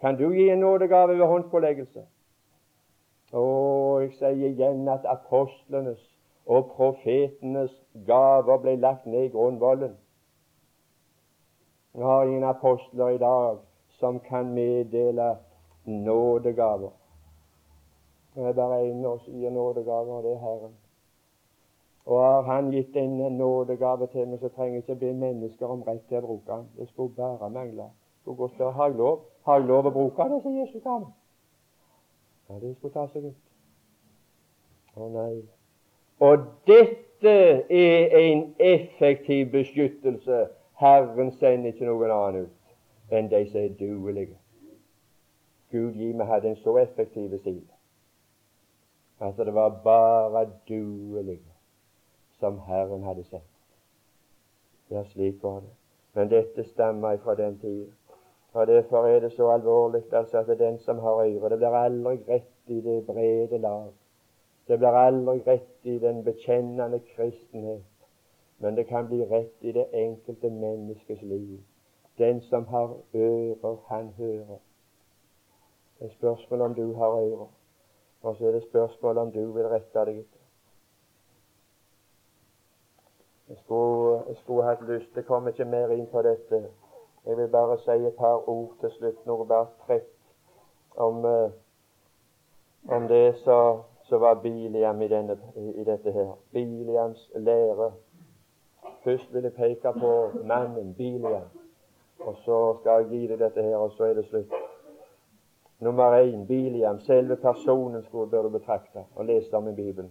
Kan 0.00 0.16
du 0.16 0.30
gi 0.32 0.48
en 0.50 0.62
nådegave 0.62 1.18
ved 1.18 1.26
håndspåleggelse? 1.26 2.06
Å, 3.34 3.44
jeg 4.06 4.14
sier 4.20 4.48
igjen 4.54 4.88
at 4.88 5.06
apostlenes 5.10 6.00
og 6.46 6.70
profetenes 6.76 7.74
gaver 8.06 8.62
ble 8.62 8.78
lagt 8.78 9.06
ned 9.10 9.28
i 9.28 9.34
grunnvollen. 9.34 9.98
Vi 11.94 12.02
har 12.02 12.24
ingen 12.24 12.44
apostler 12.44 13.08
i 13.10 13.18
dag 13.18 13.58
som 13.88 14.20
kan 14.20 14.54
meddele 14.54 15.36
nådegaver. 15.84 16.90
Det 18.34 18.46
er 18.46 18.52
bare 18.52 18.80
én 18.90 19.18
som 19.24 19.34
gir 19.34 19.50
nådegaver, 19.50 20.12
og 20.12 20.22
det 20.22 20.32
er 20.32 20.38
Herren. 20.38 20.74
Og 22.06 22.20
har 22.20 22.42
Han 22.42 22.70
gitt 22.70 22.96
en 22.96 23.36
nådegave 23.38 24.06
til 24.06 24.28
meg, 24.28 24.38
så 24.40 24.48
trenger 24.48 24.74
jeg 24.74 24.82
ikke 24.82 24.94
be 25.00 25.12
mennesker 25.12 25.66
om 25.66 25.82
rett 25.82 26.02
til 26.08 26.18
å 26.18 26.26
bruke 26.26 26.52
den. 26.52 26.66
Det 26.76 26.88
skulle 26.88 27.14
bare 27.14 27.50
mangle. 27.50 27.84
Skulle 28.20 28.36
gå 28.36 28.48
større. 28.48 28.72
Har 28.72 28.86
jeg 28.86 28.96
lov 28.96 29.20
Har 29.44 29.58
jeg 29.58 29.66
lov 29.66 29.86
å 29.86 29.90
bruke 29.90 30.22
det 30.28 30.42
som 30.42 30.58
Jesus 30.58 30.82
ga 30.82 30.98
meg? 30.98 31.08
Ja, 32.48 32.58
det 32.58 32.76
skulle 32.76 32.92
ta 32.92 33.06
seg 33.12 33.24
ut. 33.24 33.40
Å 34.96 35.08
nei. 35.08 35.42
Og 36.20 36.46
dette 36.66 37.34
er 37.70 38.18
en 38.18 38.54
effektiv 38.58 39.50
beskyttelse. 39.52 40.46
Herren 40.80 41.30
sender 41.38 41.72
ikke 41.72 41.86
noen 41.86 42.10
annen 42.10 42.48
ut 42.48 43.14
enn 43.14 43.30
de 43.30 43.44
som 43.50 43.60
er 43.60 43.76
duelige. 43.78 44.38
Gud 45.70 45.94
gi 45.98 46.12
meg 46.12 46.26
hadde 46.26 46.50
en 46.50 46.60
så 46.62 46.76
effektiv 46.82 47.38
side 47.42 47.74
at 49.24 49.36
det 49.36 49.54
var 49.54 49.80
bare 49.84 50.50
duelige 50.68 51.52
som 52.38 52.58
Herren 52.66 53.02
hadde 53.02 53.24
sett. 53.24 53.50
Ja, 54.90 55.04
slik 55.04 55.42
var 55.42 55.60
det. 55.60 55.74
Men 56.14 56.30
dette 56.30 56.64
stammer 56.64 57.16
fra 57.16 57.34
den 57.34 57.58
tida. 57.58 57.92
Og 58.52 58.66
Derfor 58.66 59.06
er 59.06 59.20
det 59.20 59.32
så 59.32 59.50
alvorlig 59.50 60.02
altså, 60.12 60.38
at 60.38 60.58
den 60.58 60.78
som 60.78 60.98
har 60.98 61.10
øre 61.10 61.50
Det 61.50 61.58
blir 61.58 61.78
aldri 61.78 62.18
rett 62.28 62.66
i 62.66 62.80
det 62.80 63.06
brede 63.06 63.58
lag. 63.58 63.92
Det 64.68 64.78
blir 64.78 64.88
aldri 64.88 65.42
rett 65.46 65.78
i 65.82 65.98
den 65.98 66.24
bekjennende 66.24 67.00
kristenhet. 67.16 67.82
Men 68.64 68.76
det 68.76 68.86
kan 68.88 69.06
bli 69.06 69.24
rett 69.28 69.60
i 69.60 69.72
det 69.72 69.84
enkelte 69.92 70.50
menneskes 70.50 71.22
liv. 71.22 71.60
Den 72.18 72.40
som 72.40 72.66
har 72.66 72.96
ører, 73.14 73.76
han 73.86 74.08
hører. 74.08 74.58
Det 75.98 76.06
er 76.06 76.14
spørsmål 76.14 76.60
om 76.60 76.74
du 76.74 76.94
har 76.94 77.10
ører. 77.10 77.50
Og 78.22 78.36
så 78.36 78.46
er 78.46 78.52
det 78.52 78.62
spørsmål 78.62 79.18
om 79.18 79.32
du 79.32 79.52
vil 79.52 79.68
rette 79.68 80.04
deg 80.04 80.18
etter. 80.18 80.40
Jeg 83.48 83.56
skulle, 83.64 84.24
jeg 84.28 84.36
skulle 84.36 84.64
hatt 84.64 84.88
lyst 84.88 85.16
Jeg 85.16 85.24
kommer 85.24 85.50
ikke 85.50 85.64
mer 85.64 85.92
inn 85.92 86.06
på 86.06 86.22
dette. 86.22 86.64
Jeg 87.26 87.36
vil 87.36 87.48
bare 87.48 87.78
si 87.78 87.90
et 88.06 88.16
par 88.16 88.48
ord 88.48 88.72
til 88.80 88.90
slutt, 88.90 89.26
noe 89.26 89.46
bare 89.46 89.66
trekk 89.86 90.08
om, 90.96 91.24
uh, 91.24 91.52
om 92.96 93.08
det 93.08 93.36
som 93.44 93.84
var 94.10 94.40
Biliam 94.40 95.02
i, 95.02 95.08
denne, 95.08 95.38
i, 95.56 95.84
dette 95.84 96.12
her. 96.12 96.32
Biliams 96.52 97.30
lære. 97.34 97.92
Først 99.04 99.34
vil 99.34 99.42
jeg 99.42 99.52
peke 99.52 99.92
på 100.00 100.30
mannen 100.44 100.94
Bilian. 100.94 101.42
og 102.18 102.36
så 102.36 102.76
skal 102.80 102.90
jeg 103.02 103.08
gi 103.10 103.26
deg 103.26 103.38
dette 103.38 103.62
her, 103.62 103.76
og 103.76 103.90
så 103.92 104.04
er 104.04 104.14
det 104.14 104.24
slutt. 104.26 104.52
Nummer 105.78 106.16
én 106.22 106.46
Biliam, 106.46 107.00
selve 107.00 107.36
personen 107.36 108.02
skulle 108.02 108.30
bør 108.30 108.42
du 108.42 108.48
betrakte 108.48 109.04
og 109.14 109.24
lese 109.24 109.56
om 109.56 109.68
i 109.68 109.74
Bibelen. 109.74 110.10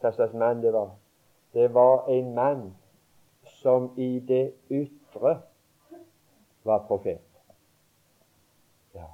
Hva 0.00 0.12
slags 0.12 0.32
mann 0.32 0.62
det 0.62 0.72
var. 0.72 0.90
Det 1.54 1.74
var 1.74 2.08
en 2.08 2.34
mann 2.34 2.76
som 3.44 3.90
i 3.96 4.18
det 4.28 4.52
ytre 4.70 5.40
var 6.64 6.84
profet. 6.86 7.24
Ja. 8.94 9.08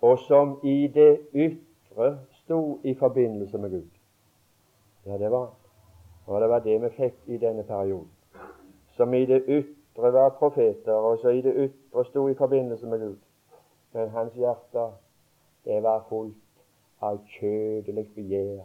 Og 0.00 0.18
som 0.18 0.60
i 0.62 0.86
det 0.86 1.20
ytre 1.32 2.18
sto 2.30 2.80
i 2.84 2.94
forbindelse 2.94 3.58
med 3.58 3.70
Gud. 3.70 3.90
Ja, 5.06 5.18
det 5.18 5.30
var 5.30 5.50
Og 6.26 6.40
det 6.40 6.48
var 6.48 6.58
det 6.58 6.82
vi 6.82 6.88
fikk 6.96 7.16
i 7.26 7.38
denne 7.38 7.62
perioden. 7.62 8.10
Som 8.96 9.14
i 9.14 9.24
det 9.26 9.42
ytre 9.48 10.12
var 10.12 10.36
profeter, 10.38 10.92
og 10.92 11.18
så 11.18 11.28
i 11.28 11.42
det 11.42 11.54
ytre 11.54 12.04
sto 12.04 12.28
i 12.28 12.34
forbindelse 12.34 12.86
med 12.86 12.98
Gud. 13.00 13.16
Men 13.92 14.08
hans 14.08 14.34
hjerte, 14.34 14.86
det 15.64 15.82
var 15.82 16.06
fullt 16.08 16.62
av 17.02 17.20
kjødelig 17.38 18.06
begjær. 18.14 18.64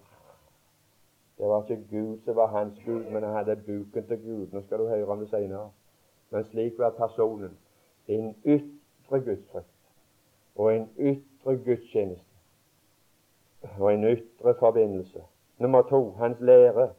Det 1.40 1.48
var 1.48 1.64
ikke 1.64 1.84
Gud 1.92 2.18
som 2.26 2.36
var 2.36 2.48
hans 2.48 2.80
Gud, 2.86 3.04
men 3.12 3.24
han 3.24 3.34
hadde 3.34 3.56
buken 3.56 4.08
til 4.08 4.18
Gud. 4.24 4.48
Nå 4.52 4.62
skal 4.62 4.80
du 4.80 4.88
høre 4.88 5.08
om 5.08 5.20
det 5.20 5.30
senere. 5.30 5.70
Men 6.32 6.44
slik 6.46 6.80
var 6.80 6.90
personen. 6.90 7.58
En 8.08 8.36
ytre 8.46 9.22
gudsfrykt 9.22 9.76
og 10.56 10.76
en 10.76 10.90
ytre 10.98 11.58
gudstjeneste 11.66 12.26
og 13.80 13.94
en 13.94 14.04
ytre 14.04 14.56
forbindelse. 14.60 15.22
Nummer 15.58 15.82
to 15.82 16.12
hans 16.12 16.40
lære. 16.40 16.90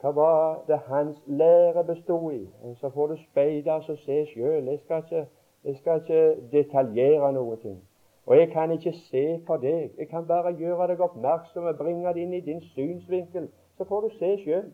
Hva 0.00 0.10
var 0.10 0.64
det 0.68 0.78
hans 0.86 1.22
lære 1.26 1.84
bestod 1.84 2.32
i? 2.32 2.48
Så 2.80 2.90
får 2.90 3.06
du 3.06 3.16
speide 3.30 3.72
og 3.72 3.82
se 3.98 4.26
sjøl. 4.26 4.68
Jeg 4.68 4.78
skal 4.84 5.02
ikke 5.02 5.26
jeg 5.66 5.76
skal 5.76 6.00
ikke 6.00 6.36
detaljere 6.52 7.32
noe 7.32 7.56
ting. 7.56 7.78
Og 8.26 8.36
jeg 8.38 8.50
kan 8.50 8.70
ikke 8.70 8.92
se 8.92 9.40
for 9.46 9.56
deg. 9.56 9.90
Jeg 9.98 10.08
kan 10.08 10.26
bare 10.26 10.52
gjøre 10.54 10.86
deg 10.88 11.00
oppmerksom 11.00 11.64
og 11.64 11.78
bringe 11.78 12.12
det 12.14 12.22
inn 12.22 12.34
i 12.34 12.40
din 12.40 12.60
synsvinkel. 12.60 13.48
Så 13.76 13.84
får 13.84 14.00
du 14.00 14.08
se 14.18 14.30
sjøl. 14.44 14.68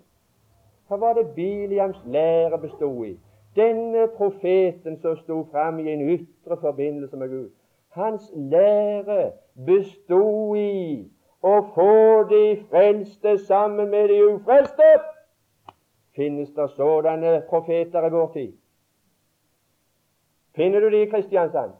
Hva 0.89 0.99
var 1.01 1.15
det 1.17 1.31
Biliams 1.37 2.03
lære 2.05 2.59
bestod 2.59 3.07
i? 3.07 3.15
Denne 3.57 4.09
profeten 4.17 5.01
som 5.01 5.17
sto 5.17 5.43
fram 5.53 5.79
i 5.79 5.89
en 5.93 6.05
ytre 6.09 6.57
forbindelse 6.61 7.17
med 7.17 7.29
Gud. 7.29 7.49
Hans 7.89 8.33
lære 8.37 9.33
bestod 9.67 10.57
i 10.57 11.09
å 11.41 11.57
få 11.75 12.23
de 12.29 12.45
frelste 12.69 13.39
sammen 13.49 13.91
med 13.91 14.09
de 14.13 14.21
ufrelste. 14.29 14.93
Finnes 16.17 16.51
det 16.51 16.71
sådanne 16.77 17.43
profeter 17.49 18.07
i 18.07 18.11
vår 18.11 18.33
tid? 18.33 18.53
Finner 20.57 20.81
du 20.81 20.91
det 20.91 21.03
i 21.03 21.11
Kristiansand? 21.11 21.73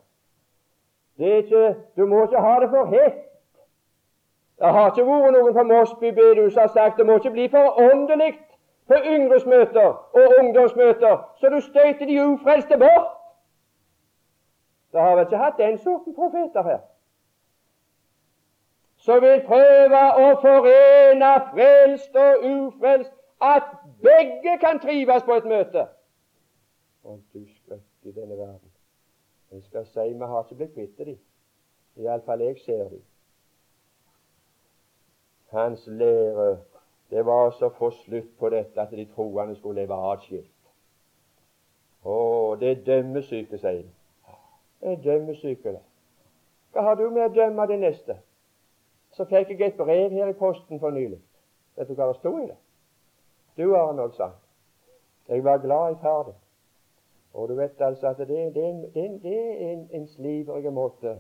Det 1.19 1.33
er 1.33 1.37
ikke, 1.37 1.75
du 1.97 2.07
må 2.07 2.23
ikke 2.23 2.41
ha 2.41 2.61
det 2.61 2.71
for 2.71 2.85
hett. 2.85 3.19
Det 4.59 4.71
har 4.73 4.91
ikke 4.91 5.05
vært 5.07 5.35
noen 5.35 5.55
på 5.55 5.63
Mosby 5.69 6.13
bedehus 6.17 6.53
som 6.55 6.63
har 6.63 6.73
sagt 6.73 6.99
det 6.99 7.07
må 7.07 7.19
ikke 7.19 7.35
bli 7.35 7.49
for 7.53 7.81
åndelig 7.83 8.33
på 8.89 8.95
yngresmøter 9.15 9.91
og 10.19 10.37
ungdomsmøter, 10.39 11.19
så 11.37 11.49
du 11.49 11.61
støter 11.61 12.07
de 12.07 12.23
ufrelste 12.25 12.79
bort. 12.79 13.11
Det 14.93 15.01
har 15.01 15.17
vel 15.17 15.25
ikke 15.27 15.37
hatt 15.45 15.59
den 15.59 15.79
sorten 15.79 16.15
profeter 16.15 16.63
her. 16.63 16.79
Så 18.97 19.19
vil 19.21 19.43
prøve 19.47 20.03
å 20.25 20.27
forene 20.43 21.33
frelst 21.53 22.17
og 22.17 22.45
ufrelst, 22.47 23.15
at 23.43 23.63
begge 24.03 24.59
kan 24.61 24.81
trives 24.81 25.23
på 25.27 25.35
et 25.35 25.45
møte. 25.45 25.87
Og 27.05 27.21
du 27.35 27.47
skrekk 27.47 28.09
i 28.09 28.13
denne 28.13 28.39
verden. 28.39 28.71
Jeg 29.53 29.63
skal 29.63 29.87
si 29.87 30.13
vi 30.13 30.19
har 30.19 30.43
ikke 30.43 30.55
blitt 30.55 30.75
kvitt 30.75 30.99
dem. 30.99 31.19
Iallfall 31.97 32.41
jeg 32.41 32.59
ser 32.65 32.89
dem. 32.89 33.03
Hans 35.53 35.87
lære 35.87 36.59
det 37.11 37.27
var 37.27 37.51
så 37.53 37.69
å 37.69 37.75
få 37.77 37.91
slutt 37.93 38.31
på 38.41 38.49
dette 38.49 38.81
at 38.81 38.93
de 38.97 39.05
troende 39.13 39.53
skulle 39.59 39.83
leve 39.83 39.97
atskilt. 40.13 40.49
Å, 42.09 42.15
det 42.61 42.71
er 42.71 42.79
dømmesyke, 42.87 43.59
sier 43.61 43.83
de. 43.83 44.37
Det 44.81 44.95
er 44.95 45.03
dømmesyke, 45.05 45.75
det. 45.77 45.83
Hva 46.73 46.87
har 46.87 46.97
du 46.97 47.05
med 47.11 47.27
å 47.27 47.35
dømme 47.35 47.67
det 47.69 47.79
neste? 47.83 48.17
Så 49.13 49.27
fikk 49.29 49.53
jeg 49.53 49.75
et 49.75 49.77
brev 49.77 50.17
her 50.17 50.33
i 50.33 50.39
posten 50.39 50.81
for 50.81 50.95
nylig. 50.97 51.21
Vet 51.77 51.93
du 51.93 51.99
hva 51.99 52.09
det 52.09 52.17
sto 52.23 52.33
i 52.41 52.47
det? 52.49 52.57
Du, 53.57 53.75
Arnold, 53.77 54.13
sa 54.13 54.31
Jeg 55.29 55.45
var 55.45 55.59
glad 55.59 55.93
i 55.93 56.01
far 56.03 56.23
din. 56.23 56.35
Og 57.35 57.49
du 57.49 57.55
vet 57.55 57.81
altså 57.81 58.07
at 58.07 58.19
det, 58.19 58.29
det, 58.29 58.91
det, 58.95 59.21
det 59.23 59.63
er 59.63 59.73
en, 59.73 59.89
en 59.91 60.09
slivrig 60.09 60.73
måte 60.73 61.17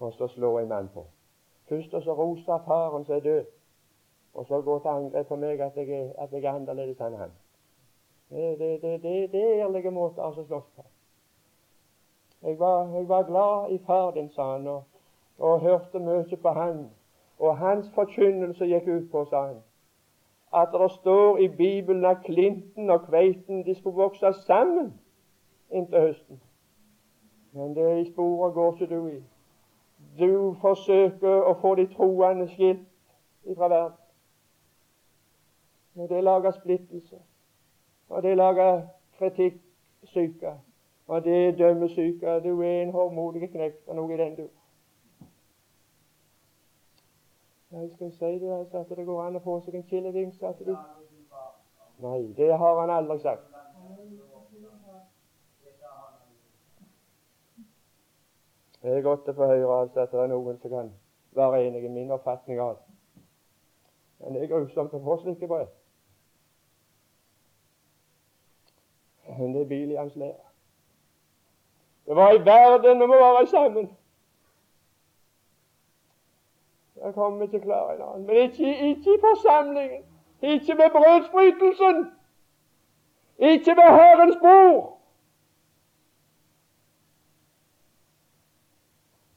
å 0.00 0.28
slå 0.28 0.58
en 0.58 0.68
mann 0.68 0.88
på. 0.94 1.04
Først 1.68 1.94
og 1.94 2.02
så 2.02 2.14
roser 2.14 2.64
faren 2.66 3.04
som 3.04 3.16
er 3.16 3.20
død, 3.20 3.44
og 4.34 4.46
så 4.46 4.60
går 4.60 4.78
til 4.78 4.88
angrep 4.88 5.28
på 5.28 5.36
meg 5.36 5.60
at 5.60 5.76
jeg, 5.76 6.12
at 6.18 6.32
jeg 6.32 6.44
er 6.44 6.52
annerledes 6.52 7.00
enn 7.00 7.16
han. 7.16 7.32
Det, 8.30 8.58
det, 8.58 8.82
det, 8.82 9.32
det, 9.32 9.42
er 9.42 9.64
ærlige 9.64 9.90
måter 9.90 10.24
å 10.24 10.32
slåss 10.34 10.66
på. 10.76 10.84
Jeg 12.42 12.58
var, 12.58 12.90
jeg 12.92 13.08
var, 13.08 13.22
glad 13.28 13.70
i 13.72 13.78
far 13.86 14.10
din, 14.16 14.28
sa 14.34 14.50
han, 14.52 14.66
og, 14.68 14.82
og 15.38 15.60
hørte 15.60 16.00
mye 16.00 16.36
på 16.42 16.52
han. 16.56 16.88
Og 17.38 17.56
hans 17.58 17.88
forkynnelse 17.94 18.66
gikk 18.68 18.88
ut 18.88 19.06
på, 19.12 19.24
sa 19.30 19.46
han, 19.46 19.62
at 20.54 20.68
det 20.72 20.90
står 20.90 21.38
i 21.38 21.48
Bibelen 21.48 22.04
at 22.04 22.16
klinten 22.24 22.90
og 22.90 23.06
kveiten 23.06 23.66
de 23.66 23.74
skulle 23.74 23.96
vokse 23.96 24.32
sammen 24.46 24.94
inntil 25.70 26.00
høsten. 26.00 26.40
Men 27.52 27.76
det 27.76 28.06
i 28.06 28.12
sporet 28.12 28.54
går 28.54 28.72
ikke 28.72 28.94
du 28.94 29.06
i. 29.06 29.22
du 30.18 30.54
forsøker 30.60 31.46
å 31.50 31.54
få 31.60 31.74
de 31.74 31.86
troende 31.94 32.48
skilt 32.48 32.86
fra 33.56 33.68
verden. 33.68 33.98
Og 35.94 36.08
det 36.08 36.24
lager 36.24 36.50
splittelse, 36.50 37.18
og 38.08 38.22
det 38.22 38.36
lager 38.36 38.82
kritikksyke, 39.18 40.52
og 41.06 41.24
det 41.24 41.36
er 41.48 41.56
dømmesyke 41.56 42.40
Du 42.44 42.62
er 42.62 42.82
en 42.82 42.90
håndmodig 42.90 43.50
knekt 43.50 43.88
og 43.88 43.96
noe 43.96 44.14
i 44.14 44.18
den 44.18 44.34
du. 44.36 44.48
Jeg 47.74 47.90
skal 47.90 48.04
jeg 48.04 48.12
si 48.12 48.44
det, 48.44 48.58
altså, 48.58 48.78
at 48.78 48.96
det 48.96 49.06
går 49.06 49.22
an 49.22 49.36
å 49.36 49.40
få 49.42 49.56
seg 49.64 49.74
en 49.74 49.86
kilevings 49.88 50.38
du 50.38 50.76
Nei, 52.04 52.20
det 52.36 52.50
har 52.58 52.80
han 52.80 52.90
aldri 52.90 53.18
sagt. 53.18 53.50
Det 58.82 58.92
er 58.92 59.02
godt 59.02 59.28
å 59.28 59.34
få 59.34 59.46
høre 59.48 59.80
altså, 59.80 60.04
at 60.04 60.12
det 60.12 60.20
er 60.20 60.30
noen 60.30 60.58
som 60.62 60.70
kan 60.70 60.92
være 61.34 61.64
enig 61.66 61.84
i 61.84 61.90
min 61.90 62.14
oppfatning 62.14 62.60
av 62.60 62.76
det. 62.76 63.24
Men 64.20 64.34
det 64.34 64.42
er 64.42 64.52
grusomt 64.52 64.94
å 64.94 65.02
få 65.02 65.18
slike 65.22 65.48
brev. 65.50 65.66
Men 69.38 69.54
det 69.54 69.64
er 69.64 69.70
Biliams 69.72 70.16
lære. 70.16 70.46
Det 72.06 72.16
var 72.16 72.34
i 72.36 72.44
verden 72.44 73.00
vi 73.00 73.06
må 73.06 73.18
være 73.18 73.46
sammen. 73.50 73.90
Jeg 77.04 77.14
kommer 77.14 77.42
ikke 77.42 77.60
klar 77.60 77.92
i 77.92 78.00
annen. 78.00 78.26
Men 78.26 78.36
ikke, 78.36 78.88
ikke 78.90 79.14
i 79.14 79.20
forsamlingen. 79.20 80.02
Ikke 80.42 80.72
ved 80.72 80.90
brødsbrytelsen. 80.90 82.10
Ikke 83.38 83.70
ved 83.70 83.90
Herrens 83.98 84.36
bord. 84.42 84.90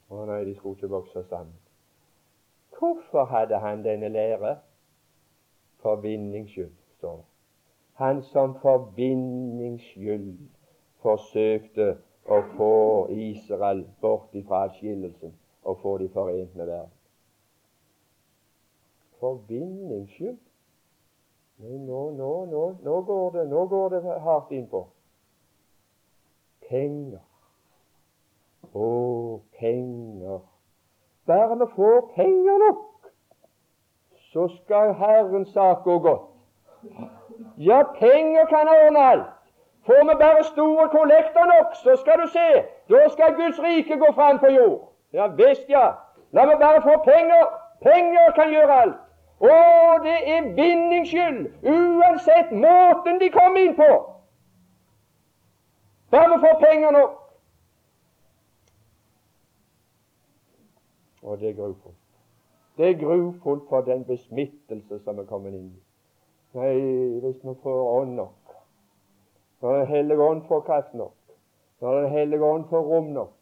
Å 0.09 0.25
nei, 0.29 0.43
de 0.47 0.55
skulle 0.55 0.79
ikke 0.79 0.89
vokse 0.95 1.23
sammen. 1.27 1.55
Hvorfor 2.77 3.25
hadde 3.27 3.59
han 3.59 3.83
denne 3.83 4.09
lære? 4.09 4.55
For 5.83 5.99
vinnings 6.01 6.51
skyld, 6.51 6.71
står. 6.97 7.25
Han 7.99 8.21
som 8.23 8.55
for 8.61 8.91
vinnings 8.95 9.83
skyld 9.91 10.37
forsøkte 11.03 11.97
å 12.29 12.39
få 12.55 12.75
Israel 13.11 13.83
bort 14.01 14.35
ifra 14.35 14.63
atskillelsen 14.69 15.35
og 15.63 15.81
få 15.83 15.97
de 15.97 16.09
forent 16.13 16.55
med 16.55 16.65
verden. 16.65 16.96
For 19.19 19.41
vinnings 19.47 20.11
skyld. 20.11 20.37
Nå, 21.57 22.11
nå, 22.11 22.45
nå, 22.45 22.63
nå, 22.83 23.01
går 23.01 23.31
det, 23.31 23.47
nå 23.49 23.65
går 23.65 23.89
det 23.89 24.01
hardt 24.21 24.51
innpå. 24.53 24.83
Penger. 26.69 27.23
Å, 28.73 28.89
penger. 29.57 30.43
Bare 31.27 31.57
vi 31.57 31.67
får 31.75 32.03
penger 32.15 32.61
nok, 32.61 33.09
så 34.29 34.45
skal 34.59 34.93
Herrens 34.99 35.49
sak 35.55 35.81
gå 35.83 35.97
godt. 36.05 36.29
Ja, 37.57 37.81
penger 37.97 38.45
kan 38.53 38.69
ordne 38.75 39.07
alt. 39.13 39.33
Får 39.87 40.03
vi 40.11 40.15
bare 40.21 40.43
store 40.43 40.87
kollekter 40.93 41.49
nok, 41.55 41.73
så 41.81 41.95
skal 41.95 42.21
du 42.21 42.27
se, 42.27 42.47
da 42.91 43.09
skal 43.09 43.35
Guds 43.35 43.59
rike 43.63 43.97
gå 43.97 44.11
fram 44.15 44.39
på 44.39 44.51
jord. 44.51 44.79
Ja 45.11 45.27
visst, 45.27 45.65
ja. 45.69 45.89
La 46.31 46.45
meg 46.45 46.59
bare 46.59 46.81
få 46.85 47.01
penger. 47.03 47.43
Penger 47.81 48.31
kan 48.35 48.51
gjøre 48.51 48.79
alt. 48.83 49.06
Og 49.39 50.03
det 50.03 50.17
er 50.33 50.41
bindings 50.55 51.09
skyld, 51.09 51.43
uansett 51.63 52.51
måten 52.51 53.19
de 53.21 53.29
kom 53.29 53.57
inn 53.57 53.75
på. 53.77 53.89
Bare 56.11 56.29
vi 56.33 56.39
får 56.45 56.59
penger 56.63 56.91
nok. 56.91 57.23
Og 61.21 61.39
det 61.39 61.49
er 61.49 61.53
grufullt. 61.53 62.03
Det 62.77 62.89
er 62.89 62.99
grufullt 63.03 63.69
for 63.69 63.81
den 63.81 64.05
besmittelse 64.05 64.99
som 65.03 65.19
er 65.19 65.29
kommet 65.29 65.53
inn. 65.53 65.71
Nei, 66.57 66.73
hvis 67.21 67.41
vi 67.43 67.53
får 67.63 67.81
ånd 67.99 68.13
nok, 68.15 68.53
når 69.61 69.77
Den 69.77 69.87
hellige 69.87 70.23
ånd 70.23 70.43
får 70.47 70.61
kraft 70.61 70.93
nok, 70.93 71.15
når 71.81 72.01
Den 72.01 72.11
hellige 72.11 72.43
ånd 72.43 72.65
får 72.69 72.81
rom 72.81 73.09
nok, 73.13 73.36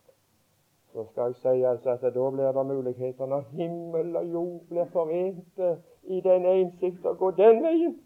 så 0.96 1.06
skal 1.12 1.24
jeg 1.24 1.36
si 1.36 1.64
altså 1.64 1.89
at 1.89 2.02
da 2.02 2.30
blir 2.30 2.52
det 2.52 2.66
muligheter 2.66 3.26
når 3.26 3.43
himmel 3.52 4.16
og 4.16 4.26
jord 4.26 4.62
blir 4.70 4.86
forente 4.93 5.78
i 6.04 6.22
den 6.22 6.46
innsikt 6.46 7.06
å 7.06 7.12
gå 7.20 7.32
den 7.36 7.60
veien 7.64 7.98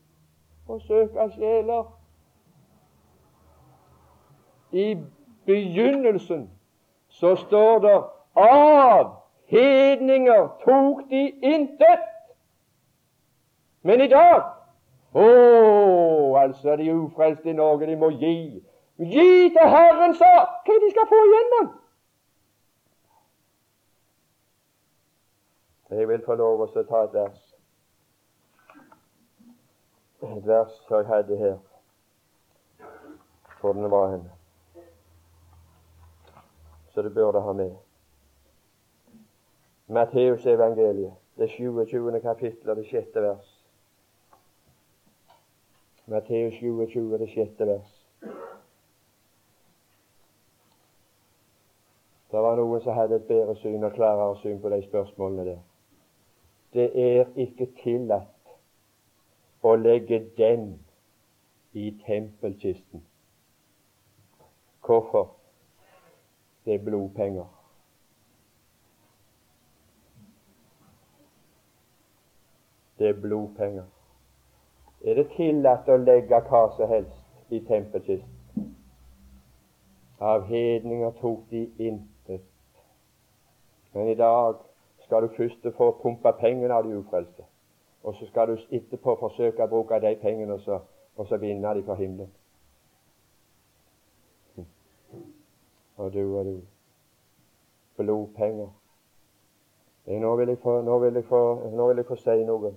og 0.68 0.82
søke 0.82 1.28
sjeler. 1.36 1.84
I 4.72 4.98
begynnelsen 5.46 6.48
så 7.10 7.36
står 7.36 7.80
det 7.86 7.94
av 8.42 9.12
hedninger 9.54 10.48
tok 10.66 11.04
de 11.10 11.28
intet. 11.30 12.08
Men 13.82 14.02
i 14.02 14.08
dag 14.08 14.56
Å, 15.14 15.26
altså, 16.38 16.76
de 16.78 16.92
ufrelste 16.94 17.50
i 17.50 17.54
Norge, 17.58 17.88
de 17.90 17.96
må 17.98 18.12
gi. 18.14 18.62
Gi 19.02 19.30
til 19.56 19.72
Herren 19.74 20.14
sak 20.14 20.68
hva 20.70 20.76
de 20.84 20.90
skal 20.92 21.08
få 21.10 21.22
igjennom. 21.30 21.72
Jeg 25.90 26.08
vil 26.08 26.22
få 26.26 26.36
lov 26.38 26.62
å 26.62 26.68
ta 26.70 27.04
et 27.04 27.14
vers. 27.14 27.46
Et 30.22 30.46
vers 30.46 30.76
jeg 30.90 31.08
hadde 31.08 31.38
her. 31.38 31.56
Hvor 33.60 33.74
den 33.74 33.90
var 33.92 34.12
hen. 34.12 34.28
Så 36.94 37.02
det 37.02 37.14
burde 37.14 37.42
ha 37.42 37.54
med. 37.54 37.74
Matteus 39.90 40.46
evangeliet, 40.46 41.14
det 41.38 41.50
27. 41.50 42.20
kapittel 42.22 42.70
og 42.70 42.78
det 42.78 42.86
sjette 42.92 43.22
vers. 43.26 43.56
Matteus 46.06 46.54
27, 46.62 47.18
det 47.18 47.30
sjette 47.34 47.66
vers. 47.66 47.96
Det 52.30 52.46
var 52.46 52.62
noen 52.62 52.82
som 52.86 52.94
hadde 52.94 53.18
et 53.18 53.26
bedre 53.26 53.58
syn 53.58 53.82
og 53.82 53.98
klarere 53.98 54.38
syn 54.44 54.62
på 54.62 54.70
de 54.70 54.84
spørsmålene 54.86 55.48
der. 55.50 55.60
Det 56.74 56.90
er 57.02 57.26
ikke 57.36 57.66
tillatt 57.84 58.54
å 59.66 59.76
legge 59.76 60.20
den 60.38 60.68
i 61.74 61.90
tempelkisten. 62.06 63.04
Hvorfor? 64.86 65.32
Det 66.66 66.74
er 66.74 66.84
blodpenger. 66.84 67.48
Det 73.00 73.10
er 73.10 73.22
blodpenger. 73.22 73.86
Er 75.02 75.16
det 75.16 75.30
tillatt 75.36 75.90
å 75.90 75.98
legge 75.98 76.42
hva 76.50 76.66
som 76.76 76.90
helst 76.92 77.54
i 77.54 77.62
tempelkisten? 77.66 78.74
Av 80.20 80.44
hedninger 80.50 81.12
tok 81.22 81.46
de 81.50 81.64
intet. 81.80 82.44
Men 83.94 84.12
i 84.12 84.18
dag 84.20 84.60
skal 85.10 85.22
du 85.22 85.28
først 85.38 85.76
få 85.78 85.92
pumpa 86.02 86.32
pengene 86.32 86.74
av 86.74 86.84
de 86.84 86.98
ufrelste. 86.98 87.44
Og 88.04 88.16
så 88.16 88.26
skal 88.26 88.48
du 88.48 88.58
etterpå 88.72 89.16
forsøke 89.16 89.66
å 89.66 89.68
bruke 89.72 89.98
de 90.00 90.12
pengene 90.22 90.54
og 90.54 90.62
så, 90.62 90.78
og 91.18 91.28
så 91.28 91.40
vinne 91.42 91.72
de 91.74 91.82
for 91.88 91.98
himmelen. 91.98 92.30
Og 95.98 96.14
du 96.14 96.38
og 96.38 96.46
du. 96.46 96.62
Blodpenger. 97.98 98.70
Nå 100.06 100.36
vil, 100.36 100.48
jeg 100.48 100.62
få, 100.62 100.82
nå, 100.82 101.00
vil 101.00 101.24
få, 101.24 101.44
nå 101.74 101.88
vil 101.88 101.98
jeg 101.98 102.06
få 102.06 102.22
si 102.22 102.40
noe. 102.46 102.76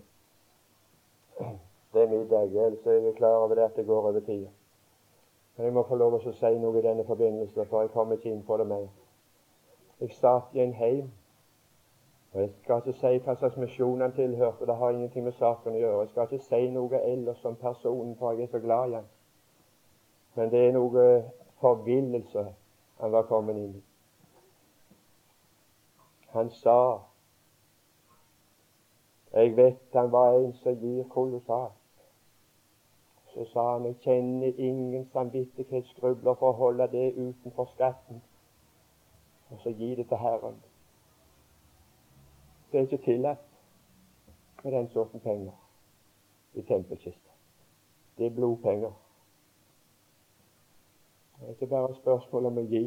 Det 1.93 2.03
er 2.03 2.09
middag, 2.09 2.49
ellers 2.49 2.87
er 2.87 2.93
jeg 3.05 3.15
klar 3.21 3.45
over 3.45 3.55
det 3.55 3.69
at 3.69 3.77
det 3.77 3.87
går 3.87 4.09
over 4.09 4.21
tida. 4.21 4.49
Men 5.57 5.65
jeg 5.65 5.73
må 5.73 5.85
få 5.89 6.01
lov 6.01 6.17
å 6.17 6.25
si 6.33 6.59
noe 6.59 6.79
i 6.81 6.83
denne 6.89 7.05
forbindelse, 7.05 7.69
for 7.69 7.85
jeg 7.85 7.93
kommer 7.93 8.17
ikke 8.17 8.33
inn 8.33 8.45
på 8.45 8.57
det 8.57 8.67
mer. 8.67 8.89
Jeg 10.01 10.17
satt 10.17 10.57
i 10.57 10.65
en 10.65 10.73
heim 10.73 11.11
og 12.33 12.41
Jeg 12.41 12.51
skal 12.63 12.77
ikke 12.77 12.93
si 12.99 13.19
hva 13.25 13.35
slags 13.37 13.57
misjon 13.57 14.01
han 14.01 14.13
tilhørte, 14.13 14.67
det 14.67 14.77
har 14.77 14.91
ingenting 14.91 15.25
med 15.25 15.33
saken 15.37 15.75
å 15.75 15.81
gjøre. 15.81 16.01
Jeg 16.01 16.09
skal 16.09 16.29
ikke 16.31 16.45
si 16.45 16.69
noe 16.73 17.01
ellers 17.05 17.45
om 17.45 17.57
personen, 17.61 18.17
for 18.17 18.33
jeg 18.33 18.43
er 18.43 18.53
så 18.55 18.59
glad 18.59 18.89
i 18.89 18.95
han. 18.95 19.09
Men 20.35 20.51
det 20.51 20.63
er 20.69 20.73
noe 20.73 21.05
forvillelse 21.61 22.47
han 23.01 23.13
var 23.13 23.29
kommet 23.29 23.57
inn 23.57 23.77
i. 23.77 23.83
Han 26.33 26.51
sa 26.51 26.79
Jeg 29.33 29.57
vet 29.57 29.77
han 29.93 30.13
var 30.13 30.35
en 30.39 30.53
som 30.53 30.77
gir 30.81 31.05
kolossalt. 31.09 31.77
Så 33.35 33.45
sa 33.53 33.73
han 33.73 33.85
jeg 33.85 33.97
kjenner 34.05 34.53
ingen 34.57 35.07
samvittighetsgrubler 35.13 36.35
for 36.35 36.53
å 36.53 36.59
holde 36.65 36.89
det 36.93 37.13
utenfor 37.17 37.69
skatten, 37.77 38.21
og 39.51 39.61
så 39.61 39.73
gi 39.73 39.95
det 39.97 40.09
til 40.09 40.21
Herren. 40.21 40.61
Det 42.73 42.79
er 42.79 42.83
ikke 42.83 43.05
tillatt 43.05 43.39
med 44.65 44.73
den 44.73 44.89
sorten 44.89 45.21
penger 45.21 45.53
i 46.55 46.63
tempelkista. 46.63 47.31
Det 48.19 48.27
er 48.27 48.31
blodpenger. 48.31 48.93
Det 51.41 51.47
er 51.47 51.51
ikke 51.51 51.67
bare 51.67 51.95
spørsmål 51.95 52.47
om 52.47 52.59
å 52.59 52.65
gi. 52.71 52.85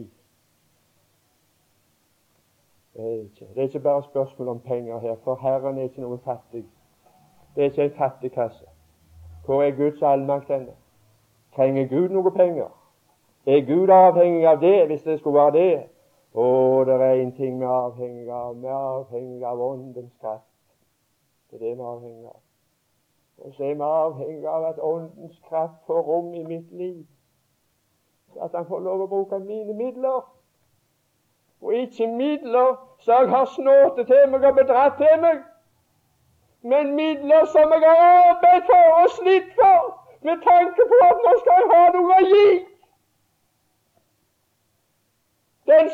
Det 2.96 3.04
er, 3.04 3.22
ikke, 3.22 3.48
det 3.54 3.58
er 3.58 3.68
ikke 3.68 3.80
bare 3.80 4.04
spørsmål 4.04 4.48
om 4.48 4.60
penger 4.60 5.00
her, 5.00 5.16
for 5.24 5.36
Herren 5.36 5.78
er 5.78 5.90
ikke 5.90 6.02
noe 6.02 6.18
fattig. 6.24 6.64
Det 7.56 7.64
er 7.64 7.70
ikke 7.70 7.84
en 7.84 7.98
fattigkasse. 7.98 8.66
Hvor 9.46 9.64
er 9.64 9.76
Guds 9.76 10.02
allmakt 10.02 10.48
henne? 10.48 10.74
Trenger 11.56 11.88
Gud 11.88 12.10
noe 12.10 12.32
penger? 12.32 12.72
Er 13.46 13.66
Gud 13.68 13.90
avhengig 13.90 14.48
av 14.48 14.62
det, 14.62 14.88
hvis 14.88 15.04
det 15.04 15.20
skulle 15.20 15.40
være 15.40 15.52
det? 15.52 15.84
Å, 16.36 16.84
det 16.84 16.96
er 17.00 17.22
en 17.22 17.32
ting 17.36 17.60
vi 17.60 17.64
er 17.64 17.72
avhengig 17.72 18.30
av. 18.30 18.56
Vi 18.60 18.68
er 18.68 18.76
avhengig 18.76 19.46
av 19.48 19.62
Åndens 19.64 20.12
kraft. 20.20 20.50
Det 21.50 21.56
er 21.56 21.64
det 21.64 21.76
vi 21.78 21.82
er 21.82 21.92
avhengig 21.94 22.28
av. 22.28 22.42
Og 23.38 23.54
så 23.54 23.64
er 23.64 23.76
vi 23.80 23.88
avhengig 23.88 24.48
av 24.48 24.66
at 24.70 24.82
Åndens 24.84 25.40
kraft 25.48 25.78
får 25.88 26.02
rom 26.10 26.34
i 26.34 26.44
mitt 26.44 26.72
liv. 26.72 27.06
At 28.42 28.52
Han 28.52 28.68
får 28.68 28.84
lov 28.84 29.06
å 29.06 29.08
bruke 29.08 29.40
mine 29.40 29.74
midler. 29.74 30.28
Og 31.62 31.74
ikke 31.74 32.08
midler 32.08 32.76
som 33.00 33.14
jeg 33.14 33.30
har 33.30 33.46
snåtet 33.56 34.08
til 34.08 34.30
meg 34.32 34.44
og 34.44 34.56
bedratt 34.60 35.00
til 35.00 35.22
meg, 35.22 35.40
men 36.62 36.96
midler 36.96 37.46
som 37.46 37.72
jeg 37.72 37.84
har 37.86 38.04
arbeidet 38.28 38.68
for 38.68 39.02
og 39.02 39.10
slitt 39.16 39.52
for, 39.56 39.92
med 40.22 40.44
tanke 40.44 40.88
på 40.92 41.00
at 41.08 41.24
nå 41.26 41.34
skal 41.40 41.62
jeg 41.62 41.72
ha 41.72 41.84
noe 41.96 42.16
å 42.20 42.28
gi. 42.34 42.65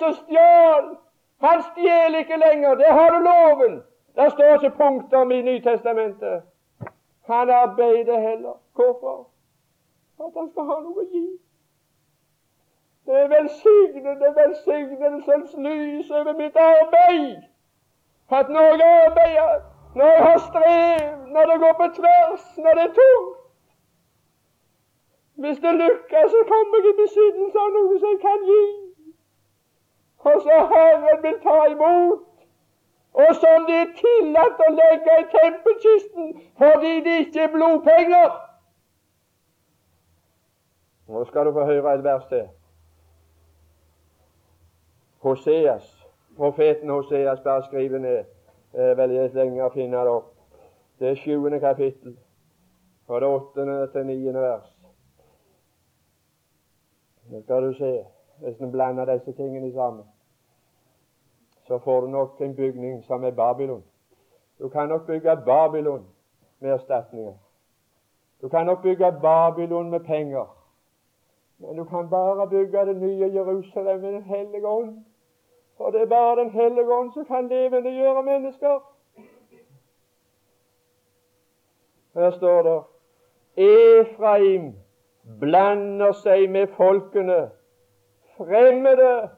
Som 0.02 0.14
stjal, 0.14 0.86
han 1.42 1.64
stjeler 1.64 2.20
ikke 2.20 2.38
lenger. 2.38 2.76
Det 2.76 2.86
har 2.86 3.10
du 3.10 3.20
loven. 3.30 3.84
Der 4.16 4.30
står 4.30 4.64
ikke 4.64 5.18
om 5.18 5.32
i 5.32 5.42
Nytestamentet. 5.42 6.42
Han 7.26 7.50
arbeider 7.50 8.20
heller. 8.20 8.56
Hvorfor? 8.76 9.28
For 10.18 10.24
at 10.28 10.32
han 10.38 10.50
skal 10.52 10.64
ha 10.64 10.78
noe 10.86 11.04
å 11.04 11.08
gi. 11.14 11.28
Det 13.06 13.16
er 13.20 13.30
velsignende 13.30 14.34
velsignelsens 14.40 15.54
lys 15.68 16.12
over 16.12 16.34
mitt 16.42 16.58
arbeid. 16.66 17.42
At 18.40 18.50
når 18.50 18.70
jeg 18.82 18.92
arbeider, 19.06 19.56
når 19.96 20.06
jeg 20.06 20.24
har 20.30 20.38
strev, 20.50 21.08
når 21.34 21.44
det 21.52 21.58
går 21.64 21.74
på 21.82 21.88
tvers, 22.00 22.46
når 22.58 22.74
det 22.74 22.84
er 22.90 22.94
tungt 23.00 23.38
Hvis 25.42 25.58
det 25.60 25.74
lykkes, 25.74 26.32
så 26.32 26.42
kommer 26.52 26.78
jeg 26.78 26.94
i 26.94 27.02
besittelse 27.04 27.60
av 27.66 27.70
noe 27.76 28.00
som 28.00 28.10
jeg 28.14 28.22
kan 28.28 28.48
gi. 28.52 28.81
Og 30.24 30.42
så 30.46 30.58
Herren 30.74 31.24
vil 31.24 31.40
ta 31.44 31.58
imot 31.72 32.28
og 33.14 33.36
som 33.36 33.66
det 33.68 33.76
er 33.76 33.92
tillatt 33.98 34.62
å 34.64 34.70
legge 34.72 35.16
i 35.20 35.28
tempelkisten 35.34 36.30
fordi 36.60 36.94
det 37.04 37.16
ikke 37.26 37.44
er 37.44 37.54
blodpenger. 37.56 38.38
Nå 41.12 41.24
skal 41.28 41.46
du 41.46 41.52
få 41.58 41.66
høre 41.68 41.96
et 41.98 42.04
vers 42.04 42.28
til. 42.30 42.46
Hoseas, 45.26 45.90
profeten 46.38 46.90
Hoseas, 46.90 47.42
bare 47.44 47.66
skriver 47.68 48.00
ned. 48.00 48.24
Det 48.72 48.86
er 48.92 48.96
veldig 48.96 49.28
lenge 49.36 49.66
å 49.66 49.74
finne 49.76 50.06
det 50.08 50.14
opp. 50.16 50.32
Det 51.00 51.10
er 51.12 51.20
sjuende 51.20 51.60
kapittel, 51.60 52.16
fra 53.08 53.20
det 53.20 53.28
åttende 53.28 53.76
til 53.92 54.08
niende 54.08 54.40
vers. 54.40 54.72
Nå 57.28 57.44
skal 57.44 57.68
du 57.68 57.76
se, 57.76 57.92
hvis 58.40 58.64
en 58.64 58.72
blander 58.72 59.12
disse 59.12 59.36
tingene 59.36 59.74
sammen 59.76 60.08
så 61.68 61.80
får 61.80 62.02
du 62.02 62.08
nok 62.08 62.42
en 62.42 62.56
bygning 62.56 63.04
som 63.04 63.24
er 63.24 63.32
Babylon. 63.32 63.84
Du 64.60 64.70
kan 64.70 64.90
nok 64.90 65.06
bygge 65.08 65.38
Babylon 65.46 66.06
med 66.60 66.72
erstatninger. 66.72 67.34
Du 68.42 68.50
kan 68.50 68.66
nok 68.66 68.82
bygge 68.82 69.12
Babylon 69.22 69.90
med 69.90 70.00
penger. 70.00 70.58
Men 71.58 71.78
du 71.78 71.84
kan 71.84 72.10
bare 72.10 72.50
bygge 72.50 72.86
det 72.86 72.98
nye 72.98 73.32
Jerusalem 73.34 74.00
med 74.00 74.14
Den 74.14 74.24
hellige 74.24 74.68
ånd. 74.68 75.06
For 75.78 75.92
det 75.92 76.02
er 76.02 76.06
bare 76.06 76.40
Den 76.40 76.50
hellige 76.50 76.94
ånd 76.94 77.14
som 77.14 77.26
kan 77.26 77.48
levendegjøre 77.48 78.24
mennesker. 78.24 78.80
Her 82.14 82.32
står 82.32 82.62
det 82.62 82.84
Efraim 83.58 84.76
blander 85.40 86.12
seg 86.12 86.50
med 86.50 86.68
folkene. 86.78 87.50
Fremmede 88.38 89.30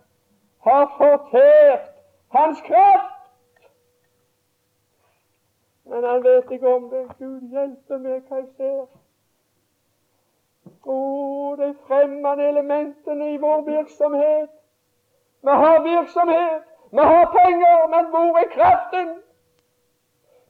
har 0.64 0.86
fortært 0.98 1.93
hans 2.34 2.62
kraft. 2.62 3.10
Men 5.86 6.04
han 6.04 6.24
vet 6.24 6.52
ikke 6.52 6.76
om 6.76 6.90
det. 6.90 7.08
Gud 7.20 7.42
hjelpe 7.54 7.98
meg 8.02 8.22
hva 8.28 8.40
jeg 8.42 8.48
ser. 8.58 8.86
Å, 10.84 10.98
de 11.60 11.70
fremmede 11.88 12.48
elementene 12.50 13.34
i 13.34 13.42
vår 13.42 13.66
virksomhet. 13.68 14.52
Vi 15.44 15.58
har 15.64 15.84
virksomhet, 15.84 16.64
vi 16.92 17.06
har 17.12 17.26
penger, 17.36 17.88
men 17.92 18.10
hvor 18.14 18.40
er 18.40 18.50
kraften? 18.56 19.10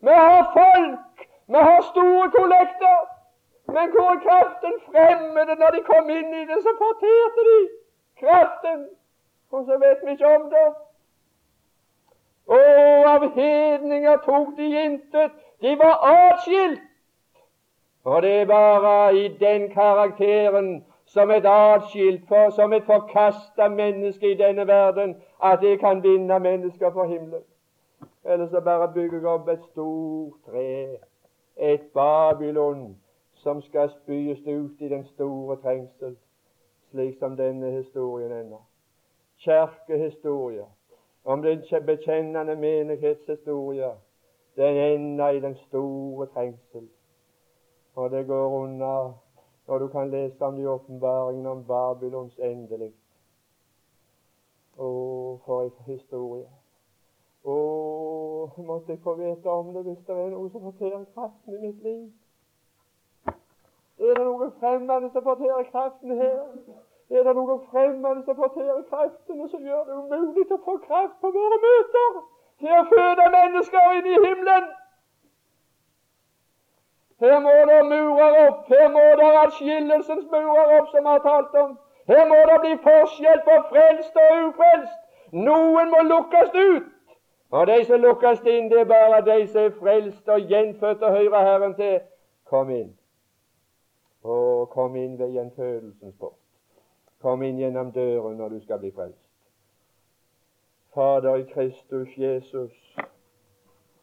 Vi 0.06 0.14
har 0.14 0.44
folk, 0.54 1.26
vi 1.48 1.66
har 1.68 1.82
store 1.90 2.30
kollekter, 2.38 3.00
men 3.76 3.92
hvor 3.96 4.10
er 4.14 4.20
kraften? 4.28 4.80
Fremmede, 4.88 5.56
når 5.56 5.78
de 5.78 5.84
kom 5.90 6.10
inn 6.10 6.34
i 6.42 6.46
det, 6.50 6.60
så 6.66 6.76
forterte 6.84 7.48
de 7.50 7.60
kraften. 8.22 8.88
Og 9.52 9.66
så 9.66 9.78
vet 9.86 10.06
vi 10.06 10.12
ikke 10.12 10.36
om 10.36 10.50
det. 10.54 10.68
Og 12.48 13.06
av 13.08 13.30
hedninger 13.36 14.18
tok 14.26 14.58
de 14.58 14.70
intet. 14.86 15.32
De 15.62 15.78
var 15.80 16.00
atskilt. 16.08 16.82
Og 18.04 18.22
det 18.22 18.32
er 18.42 18.46
bare 18.46 19.16
i 19.16 19.28
den 19.40 19.70
karakteren 19.72 20.84
som 21.06 21.32
et 21.32 21.46
atskilt, 21.46 22.28
for, 22.28 22.50
som 22.50 22.74
et 22.74 22.84
forkasta 22.84 23.68
menneske 23.70 24.32
i 24.32 24.38
denne 24.38 24.68
verden, 24.68 25.16
at 25.44 25.62
det 25.62 25.80
kan 25.80 26.04
vinne 26.04 26.40
mennesker 26.40 26.92
for 26.92 27.06
himmelen. 27.06 27.44
Eller 28.26 28.48
så 28.48 28.62
bare 28.62 28.92
bygger 28.94 29.18
jeg 29.18 29.28
opp 29.28 29.48
et 29.48 29.64
stort 29.72 30.34
tre, 30.46 30.88
et 31.58 31.82
Babylon, 31.94 32.98
som 33.34 33.62
skal 33.62 33.90
spyes 33.90 34.40
ut 34.48 34.82
i 34.82 34.90
den 34.90 35.06
store 35.06 35.58
trengsel, 35.64 36.16
slik 36.92 37.18
som 37.20 37.38
denne 37.38 37.72
historien 37.72 38.32
ender. 38.32 38.64
Kjerkehistorie 39.38 40.66
om 41.24 41.42
den 41.42 41.86
bekjennende 41.86 42.56
menighetshistorie, 42.56 43.92
den 44.56 44.76
ender 44.78 45.30
i 45.30 45.40
den 45.40 45.56
store 45.56 46.26
trengsel. 46.26 46.90
Og 47.96 48.12
det 48.12 48.28
går 48.28 48.48
unna 48.50 49.14
når 49.68 49.78
du 49.80 49.88
kan 49.88 50.10
lese 50.10 50.46
om 50.46 50.56
de 50.56 50.70
åpenbaringene 50.70 51.50
om 51.50 51.64
Babylons 51.68 52.40
endelig. 52.40 52.92
Å, 54.78 54.88
for 55.46 55.64
en 55.64 55.86
historie. 55.86 56.50
Å, 57.44 57.58
måtte 58.58 58.92
jeg 58.92 59.02
få 59.04 59.14
vite 59.16 59.50
om 59.50 59.74
det 59.74 59.84
hvis 59.88 60.06
det 60.08 60.18
er 60.18 60.32
noe 60.34 60.50
som 60.52 60.64
forterer 60.66 61.06
kraften 61.14 61.56
i 61.56 61.62
mitt 61.62 61.84
liv. 61.84 62.08
Er 64.00 64.18
det 64.18 64.26
noe 64.26 64.50
fremmede 64.60 65.12
som 65.14 65.24
forterer 65.24 65.70
kraften 65.72 66.18
her? 66.18 66.42
Er 67.10 67.24
det 67.24 67.36
noen 67.36 67.60
fremmede 67.72 68.24
som 68.26 68.36
forterer 68.36 68.84
kreftene, 68.90 69.50
som 69.50 69.66
gjør 69.66 69.84
det 69.88 69.98
umulig 69.98 70.46
å 70.52 70.60
få 70.66 70.78
kraft 70.86 71.20
på 71.22 71.32
våre 71.36 71.60
møter 71.66 72.22
til 72.64 72.78
å 72.80 72.86
føde 72.92 73.28
mennesker 73.36 73.92
inn 73.98 74.08
i 74.14 74.22
himmelen? 74.26 74.72
Her 77.24 77.40
må 77.40 77.54
det 77.70 77.82
murer 77.88 78.40
opp. 78.48 78.68
Her 78.68 78.90
må 78.92 79.04
det 79.20 79.30
atskillelsens 79.44 80.26
murer 80.32 80.74
opp, 80.80 80.90
som 80.92 81.04
vi 81.04 81.12
har 81.12 81.24
talt 81.28 81.56
om. 81.64 81.78
Her 82.08 82.26
må 82.32 82.40
det 82.50 82.58
bli 82.66 82.74
forskjell 82.88 83.40
på 83.46 83.60
frelst 83.70 84.20
og 84.24 84.48
ufrelst. 84.48 85.00
Noen 85.32 85.94
må 85.94 86.04
lukkes 86.10 86.52
ut. 86.58 86.92
Og 87.54 87.68
de 87.70 87.80
som 87.86 88.02
lukkes 88.02 88.42
inn, 88.50 88.70
det 88.72 88.80
er 88.82 88.92
bare 88.92 89.22
de 89.30 89.48
som 89.48 89.68
er 89.70 89.76
frelst 89.80 90.30
og 90.36 90.52
gjenfødt 90.52 91.04
og 91.04 91.18
hører 91.18 91.50
Herren 91.50 91.76
til. 91.80 92.00
Kom 92.50 92.70
inn. 92.74 92.94
Og 94.24 94.70
kom 94.70 94.96
inn 94.96 95.20
ved 95.20 95.36
gjenfødelsens 95.38 96.16
port. 96.20 96.43
Kom 97.24 97.44
inn 97.44 97.56
gjennom 97.56 97.92
døren 97.96 98.36
når 98.36 98.50
du 98.50 98.60
skal 98.66 98.82
bli 98.82 98.90
frelst. 98.92 99.20
Fader 100.94 101.38
i 101.40 101.46
Kristus 101.54 102.18
Jesus. 102.20 102.74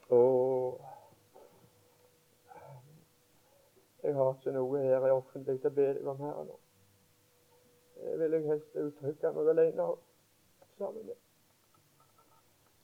Å, 0.09 0.21
jeg 4.03 4.17
har 4.17 4.33
ikke 4.33 4.55
noe 4.57 4.81
her 4.87 5.05
i 5.05 5.13
offentlig 5.13 5.59
til 5.61 5.69
å 5.69 5.77
be 5.77 5.91
deg 5.99 6.09
om 6.15 6.25
her 6.25 6.41
nå. 6.49 6.57
Det 8.01 8.17
vil 8.23 8.39
jeg 8.39 8.49
helst 8.55 8.81
uttrykke 8.87 9.35
meg 9.37 9.53
alene 9.53 9.91
om 9.93 10.01
sammen 10.81 11.07
med. 11.13 11.21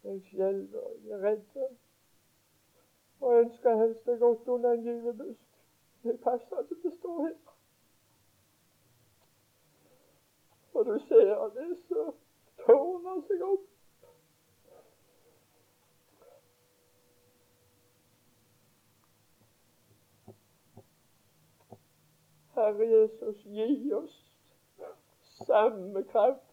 Jeg 0.05 0.23
skjelver, 0.29 0.89
jeg 1.09 1.17
er 1.17 1.27
redd 1.31 1.67
og 3.25 3.39
ønsker 3.41 3.83
helst 3.87 4.07
det 4.07 4.21
godt 4.21 4.49
under 4.49 4.77
en 4.77 4.85
gyvebusk. 4.85 5.45
Det 6.05 6.21
passer 6.21 6.61
ikke 6.61 6.83
til 6.83 6.93
å 6.93 6.99
stå 7.01 7.19
her. 7.25 7.46
Og 10.77 10.85
du 10.87 10.99
ser 11.09 11.49
det 11.55 11.79
så 11.89 12.03
tårner 12.67 13.21
seg 13.29 13.45
opp. 13.47 13.65
Herre 22.57 22.89
Jesus, 22.91 23.41
gi 23.45 23.93
oss 23.97 24.19
samme 25.47 26.03
kraft 26.13 26.45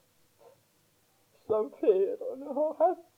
som 1.47 1.71
fedrene 1.79 2.55
har 2.59 2.73
hatt 2.79 3.12